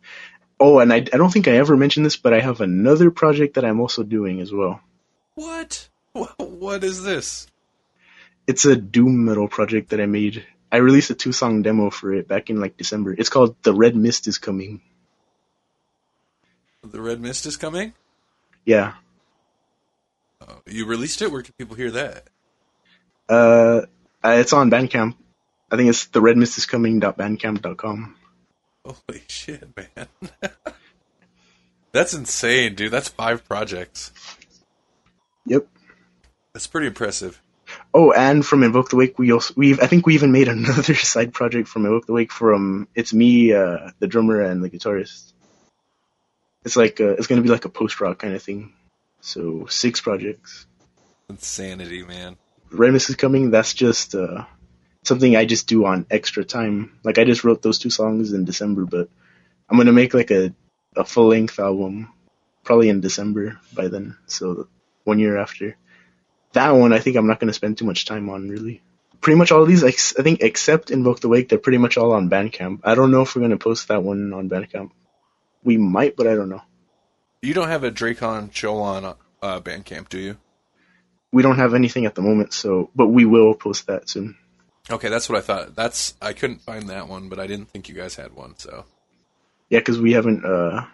Oh, 0.59 0.79
and 0.79 0.91
I, 0.91 0.97
I 0.97 1.17
don't 1.17 1.31
think 1.31 1.47
I 1.47 1.57
ever 1.57 1.77
mentioned 1.77 2.05
this, 2.05 2.17
but 2.17 2.33
I 2.33 2.41
have 2.41 2.61
another 2.61 3.11
project 3.11 3.55
that 3.55 3.65
I'm 3.65 3.79
also 3.79 4.03
doing 4.03 4.41
as 4.41 4.51
well. 4.51 4.81
What? 5.35 5.87
What, 6.37 6.83
is 6.83 7.03
this? 7.03 7.47
It's 8.45 8.65
a 8.65 8.75
doom 8.75 9.25
metal 9.25 9.47
project 9.47 9.91
that 9.91 10.01
I 10.01 10.05
made. 10.05 10.45
I 10.71 10.77
released 10.77 11.09
a 11.11 11.15
two 11.15 11.31
song 11.31 11.61
demo 11.61 11.89
for 11.89 12.13
it 12.13 12.27
back 12.27 12.49
in 12.49 12.59
like 12.59 12.77
December. 12.77 13.13
It's 13.13 13.29
called 13.29 13.55
The 13.63 13.73
Red 13.73 13.95
Mist 13.95 14.27
is 14.27 14.37
Coming. 14.37 14.81
The 16.83 17.01
Red 17.01 17.21
Mist 17.21 17.45
is 17.45 17.57
coming? 17.57 17.93
Yeah. 18.65 18.93
Oh, 20.41 20.61
you 20.65 20.85
released 20.85 21.21
it? 21.21 21.31
Where 21.31 21.41
can 21.41 21.53
people 21.57 21.75
hear 21.75 21.91
that? 21.91 22.27
Uh, 23.27 23.81
uh, 24.23 24.29
it's 24.29 24.53
on 24.53 24.71
Bandcamp. 24.71 25.15
I 25.71 25.77
think 25.77 25.89
it's 25.89 26.05
the 26.05 26.21
red 26.21 26.37
mist 26.37 26.57
is 26.57 26.65
coming.bandcamp.com. 26.65 28.15
Holy 28.85 29.23
shit, 29.27 29.67
man. 29.75 30.07
That's 31.91 32.13
insane, 32.13 32.75
dude. 32.75 32.91
That's 32.91 33.09
five 33.09 33.47
projects. 33.47 34.11
Yep. 35.45 35.67
That's 36.53 36.67
pretty 36.67 36.87
impressive. 36.87 37.41
Oh, 37.93 38.11
and 38.11 38.45
from 38.45 38.63
Invoke 38.63 38.89
the 38.89 38.95
Wake, 38.95 39.19
we 39.19 39.31
also 39.31 39.53
we've 39.55 39.79
I 39.79 39.87
think 39.87 40.05
we 40.05 40.15
even 40.15 40.31
made 40.31 40.47
another 40.49 40.95
side 40.95 41.33
project 41.33 41.67
from 41.67 41.85
Invoke 41.85 42.05
the 42.05 42.13
Wake. 42.13 42.31
From 42.31 42.87
it's 42.95 43.13
me, 43.13 43.53
uh, 43.53 43.91
the 43.99 44.07
drummer, 44.07 44.41
and 44.41 44.63
the 44.63 44.69
guitarist. 44.69 45.33
It's 46.65 46.75
like 46.75 46.99
uh, 46.99 47.09
it's 47.09 47.27
gonna 47.27 47.41
be 47.41 47.49
like 47.49 47.65
a 47.65 47.69
post 47.69 48.01
rock 48.01 48.19
kind 48.19 48.33
of 48.33 48.41
thing. 48.41 48.73
So 49.21 49.65
six 49.67 50.01
projects. 50.01 50.65
Insanity, 51.29 52.03
man. 52.03 52.37
Red 52.71 52.93
Mist 52.93 53.09
is 53.09 53.15
coming. 53.15 53.51
That's 53.51 53.73
just 53.73 54.15
uh, 54.15 54.45
something 55.03 55.35
I 55.35 55.45
just 55.45 55.67
do 55.67 55.85
on 55.85 56.05
extra 56.09 56.43
time. 56.43 56.99
Like 57.03 57.17
I 57.17 57.23
just 57.23 57.43
wrote 57.43 57.61
those 57.61 57.79
two 57.79 57.89
songs 57.89 58.33
in 58.33 58.45
December, 58.45 58.85
but 58.85 59.09
I'm 59.69 59.77
gonna 59.77 59.91
make 59.91 60.13
like 60.13 60.31
a 60.31 60.53
a 60.95 61.05
full 61.05 61.27
length 61.27 61.59
album 61.59 62.11
probably 62.63 62.89
in 62.89 63.01
December 63.01 63.59
by 63.73 63.87
then. 63.87 64.17
So 64.27 64.67
one 65.03 65.19
year 65.19 65.37
after 65.37 65.77
that 66.53 66.71
one, 66.71 66.93
I 66.93 66.99
think 66.99 67.15
I'm 67.15 67.27
not 67.27 67.39
gonna 67.39 67.53
spend 67.53 67.77
too 67.77 67.85
much 67.85 68.05
time 68.05 68.29
on 68.29 68.49
really. 68.49 68.81
Pretty 69.21 69.37
much 69.37 69.51
all 69.51 69.61
of 69.61 69.67
these, 69.67 69.83
I 69.83 69.91
think, 69.91 70.41
except 70.41 70.91
Invoke 70.91 71.19
the 71.19 71.27
Wake, 71.27 71.49
they're 71.49 71.59
pretty 71.59 71.77
much 71.77 71.97
all 71.97 72.13
on 72.13 72.29
Bandcamp. 72.29 72.81
I 72.85 72.95
don't 72.95 73.11
know 73.11 73.21
if 73.21 73.35
we're 73.35 73.41
gonna 73.41 73.57
post 73.57 73.89
that 73.89 74.03
one 74.03 74.31
on 74.33 74.49
Bandcamp. 74.49 74.91
We 75.63 75.77
might, 75.77 76.15
but 76.15 76.25
I 76.25 76.35
don't 76.35 76.47
know. 76.47 76.61
You 77.41 77.53
don't 77.53 77.67
have 77.67 77.83
a 77.83 77.91
Dracon 77.91 78.49
Cholon 78.51 79.15
uh, 79.41 79.59
Bandcamp, 79.59 80.09
do 80.09 80.19
you? 80.19 80.37
We 81.31 81.43
don't 81.43 81.57
have 81.57 81.73
anything 81.73 82.05
at 82.05 82.15
the 82.15 82.21
moment, 82.21 82.53
so 82.53 82.89
but 82.95 83.07
we 83.07 83.25
will 83.25 83.53
post 83.53 83.87
that 83.87 84.09
soon. 84.09 84.37
Okay, 84.91 85.09
that's 85.09 85.29
what 85.29 85.37
I 85.37 85.41
thought. 85.41 85.75
That's 85.75 86.15
I 86.21 86.33
couldn't 86.33 86.61
find 86.61 86.89
that 86.89 87.07
one, 87.07 87.29
but 87.29 87.39
I 87.39 87.47
didn't 87.47 87.69
think 87.69 87.89
you 87.89 87.95
guys 87.95 88.15
had 88.15 88.33
one. 88.33 88.57
So 88.57 88.85
Yeah, 89.69 89.79
because 89.79 89.99
we 89.99 90.13
haven't. 90.13 90.43
uh 90.45 90.85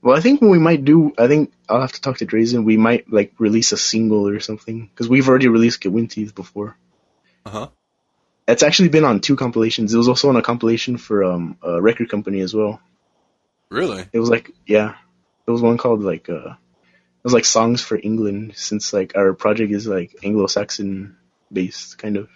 Well, 0.00 0.16
I 0.16 0.20
think 0.20 0.40
what 0.40 0.50
we 0.50 0.58
might 0.58 0.84
do. 0.84 1.12
I 1.18 1.28
think 1.28 1.52
I'll 1.68 1.80
have 1.80 1.92
to 1.92 2.00
talk 2.00 2.18
to 2.18 2.26
Drazen. 2.26 2.64
We 2.64 2.76
might 2.76 3.12
like 3.12 3.32
release 3.38 3.72
a 3.72 3.76
single 3.76 4.28
or 4.28 4.40
something 4.40 4.86
because 4.86 5.08
we've 5.08 5.28
already 5.28 5.48
released 5.48 5.82
Gewinties 5.82 6.34
before. 6.34 6.76
uh 7.44 7.50
huh. 7.50 7.68
It's 8.46 8.62
actually 8.62 8.88
been 8.88 9.04
on 9.04 9.20
two 9.20 9.36
compilations. 9.36 9.92
It 9.92 9.98
was 9.98 10.08
also 10.08 10.30
on 10.30 10.36
a 10.36 10.42
compilation 10.42 10.96
for 10.96 11.22
um 11.24 11.58
a 11.62 11.82
record 11.82 12.08
company 12.08 12.40
as 12.40 12.54
well. 12.54 12.80
Really? 13.70 14.06
It 14.12 14.18
was 14.20 14.30
like 14.30 14.52
yeah, 14.66 14.94
it 15.46 15.50
was 15.50 15.60
one 15.60 15.76
called 15.76 16.02
like 16.02 16.30
uh 16.30 16.52
it 16.56 17.24
was 17.24 17.34
like 17.34 17.44
songs 17.44 17.82
for 17.82 17.98
England 18.02 18.52
since 18.56 18.92
like 18.94 19.16
our 19.16 19.34
project 19.34 19.72
is 19.72 19.86
like 19.86 20.14
Anglo-Saxon 20.24 21.16
based 21.52 21.98
kind 21.98 22.16
of. 22.16 22.30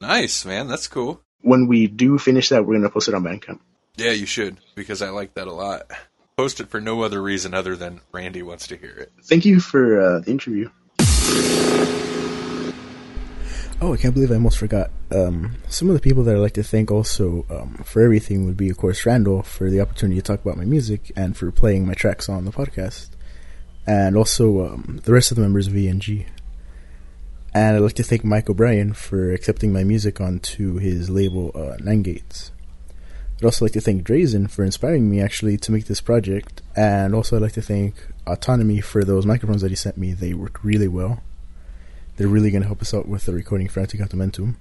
Nice, 0.00 0.44
man. 0.44 0.66
That's 0.66 0.88
cool. 0.88 1.20
When 1.42 1.66
we 1.66 1.86
do 1.86 2.18
finish 2.18 2.48
that, 2.48 2.64
we're 2.64 2.74
gonna 2.76 2.90
post 2.90 3.08
it 3.08 3.14
on 3.14 3.24
Bandcamp. 3.24 3.60
Yeah, 3.96 4.12
you 4.12 4.26
should 4.26 4.56
because 4.74 5.02
I 5.02 5.10
like 5.10 5.34
that 5.34 5.46
a 5.46 5.52
lot. 5.52 5.90
Post 6.36 6.60
it 6.60 6.70
for 6.70 6.80
no 6.80 7.02
other 7.02 7.20
reason 7.20 7.52
other 7.52 7.76
than 7.76 8.00
Randy 8.12 8.42
wants 8.42 8.66
to 8.68 8.76
hear 8.76 8.96
it. 8.96 9.12
Thank 9.24 9.44
you 9.44 9.60
for 9.60 10.00
uh, 10.00 10.18
the 10.20 10.30
interview. 10.30 10.70
Oh, 13.82 13.94
I 13.94 13.96
can't 13.96 14.12
believe 14.12 14.30
I 14.30 14.34
almost 14.34 14.58
forgot. 14.58 14.90
Um, 15.10 15.56
some 15.68 15.88
of 15.88 15.94
the 15.94 16.00
people 16.00 16.22
that 16.24 16.36
I'd 16.36 16.40
like 16.40 16.52
to 16.54 16.62
thank 16.62 16.90
also 16.90 17.46
um, 17.48 17.74
for 17.84 18.02
everything 18.02 18.44
would 18.44 18.56
be, 18.56 18.68
of 18.68 18.76
course, 18.76 19.06
Randall 19.06 19.42
for 19.42 19.70
the 19.70 19.80
opportunity 19.80 20.20
to 20.20 20.22
talk 20.22 20.42
about 20.42 20.58
my 20.58 20.66
music 20.66 21.10
and 21.16 21.34
for 21.34 21.50
playing 21.50 21.86
my 21.86 21.94
tracks 21.94 22.28
on 22.28 22.44
the 22.44 22.50
podcast, 22.52 23.08
and 23.86 24.18
also 24.18 24.66
um, 24.66 25.00
the 25.04 25.12
rest 25.14 25.30
of 25.30 25.36
the 25.36 25.42
members 25.42 25.66
of 25.66 25.72
EMG. 25.72 26.26
And 27.52 27.76
I'd 27.76 27.82
like 27.82 27.94
to 27.94 28.04
thank 28.04 28.22
Mike 28.22 28.48
O'Brien 28.48 28.92
for 28.92 29.32
accepting 29.32 29.72
my 29.72 29.82
music 29.82 30.20
onto 30.20 30.76
his 30.78 31.10
label 31.10 31.50
uh, 31.54 31.76
Nine 31.80 32.02
Gates. 32.02 32.52
I'd 33.38 33.44
also 33.44 33.64
like 33.64 33.72
to 33.72 33.80
thank 33.80 34.06
Drazen 34.06 34.48
for 34.48 34.64
inspiring 34.64 35.10
me 35.10 35.20
actually 35.20 35.56
to 35.58 35.72
make 35.72 35.86
this 35.86 36.00
project, 36.00 36.62
and 36.76 37.12
also 37.12 37.34
I'd 37.34 37.42
like 37.42 37.52
to 37.52 37.62
thank 37.62 37.94
Autonomy 38.26 38.80
for 38.80 39.02
those 39.02 39.26
microphones 39.26 39.62
that 39.62 39.70
he 39.70 39.76
sent 39.76 39.96
me. 39.96 40.12
They 40.12 40.32
work 40.32 40.62
really 40.62 40.86
well. 40.86 41.22
They're 42.16 42.28
really 42.28 42.52
going 42.52 42.62
to 42.62 42.68
help 42.68 42.82
us 42.82 42.94
out 42.94 43.08
with 43.08 43.24
the 43.24 43.32
recording 43.32 43.68
for 43.68 43.80
Antecantamentum. 43.80 44.56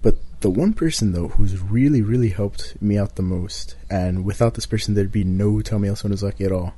But 0.00 0.16
the 0.40 0.50
one 0.50 0.72
person 0.72 1.12
though 1.12 1.28
who's 1.28 1.60
really, 1.60 2.00
really 2.00 2.28
helped 2.30 2.80
me 2.80 2.96
out 2.96 3.16
the 3.16 3.22
most, 3.22 3.76
and 3.90 4.24
without 4.24 4.54
this 4.54 4.66
person 4.66 4.94
there'd 4.94 5.12
be 5.12 5.24
no 5.24 5.60
Tamiel 5.60 6.00
Sonozaki 6.00 6.46
at 6.46 6.52
all, 6.52 6.74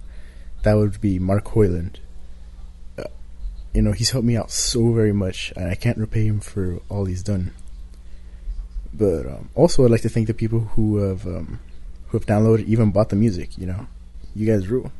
that 0.62 0.74
would 0.74 1.00
be 1.00 1.20
Mark 1.20 1.44
Hoyland. 1.48 2.00
You 3.78 3.86
know, 3.86 3.92
he's 3.92 4.10
helped 4.10 4.26
me 4.26 4.36
out 4.36 4.50
so 4.50 4.90
very 4.90 5.12
much, 5.12 5.52
and 5.54 5.70
I 5.70 5.76
can't 5.76 5.98
repay 5.98 6.26
him 6.26 6.40
for 6.40 6.80
all 6.88 7.04
he's 7.04 7.22
done. 7.22 7.54
But 8.92 9.24
um, 9.24 9.50
also, 9.54 9.84
I'd 9.84 9.92
like 9.92 10.00
to 10.02 10.08
thank 10.08 10.26
the 10.26 10.34
people 10.34 10.74
who 10.74 10.96
have 10.96 11.24
um, 11.24 11.60
who 12.08 12.18
have 12.18 12.26
downloaded, 12.26 12.66
even 12.66 12.90
bought 12.90 13.10
the 13.10 13.14
music. 13.14 13.56
You 13.56 13.66
know, 13.66 13.86
you 14.34 14.50
guys 14.50 14.66
rule. 14.66 14.90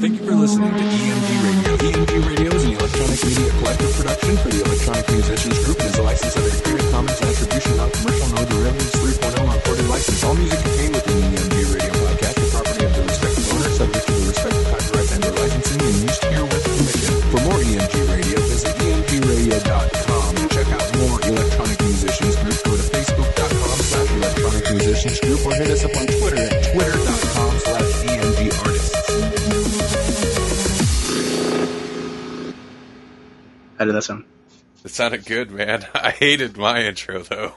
Thank 0.00 0.16
you 0.16 0.24
for 0.24 0.34
listening 0.34 0.70
to 0.70 0.78
EMG 0.78 1.28
Radio. 1.44 1.76
EMG 1.76 2.26
Radio 2.26 2.54
is 2.56 2.64
an 2.64 2.72
electronic 2.72 3.20
media 3.20 3.50
collective 3.60 3.92
production 3.92 4.36
for 4.38 4.48
the 4.48 4.64
Electronic 4.64 5.08
Musicians 5.10 5.64
Group 5.66 5.80
and 5.80 5.88
is 5.92 5.98
a 5.98 6.02
license 6.02 6.32
the 6.32 6.62
Creative 6.64 6.90
Commons 6.90 7.20
Attribution 7.20 7.76
Non-Commercial 7.76 8.28
No 8.32 8.44
Derivatives 8.48 8.92
3.0 8.96 9.44
Unported 9.44 9.88
License. 9.90 10.24
All 10.24 10.34
music 10.34 10.58
contained 10.60 10.94
within 10.94 11.27
electronic 24.68 24.86
musicians 24.86 25.20
group 25.20 25.46
or 25.46 25.54
hit 25.54 25.70
us 25.70 25.84
up 25.84 25.96
on 25.96 26.06
Twitter 26.06 26.36
at 26.36 26.64
twitter.com 26.72 27.58
slash 27.58 28.04
EMG 28.04 28.66
artists. 28.66 28.94
How 33.78 33.84
did 33.84 33.94
that 33.94 34.02
sound? 34.02 34.24
It 34.84 34.90
sounded 34.90 35.24
good, 35.24 35.50
man. 35.50 35.86
I 35.94 36.10
hated 36.10 36.56
my 36.56 36.82
intro 36.82 37.20
though. 37.22 37.54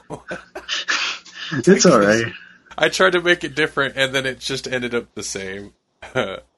It's 1.52 1.86
all 1.86 2.00
right. 2.00 2.26
I 2.78 2.88
tried 2.88 3.12
to 3.12 3.20
make 3.20 3.44
it 3.44 3.54
different, 3.54 3.96
and 3.96 4.14
then 4.14 4.24
it 4.24 4.40
just 4.40 4.66
ended 4.66 4.94
up 4.94 5.14
the 5.14 5.22
same. 5.22 5.74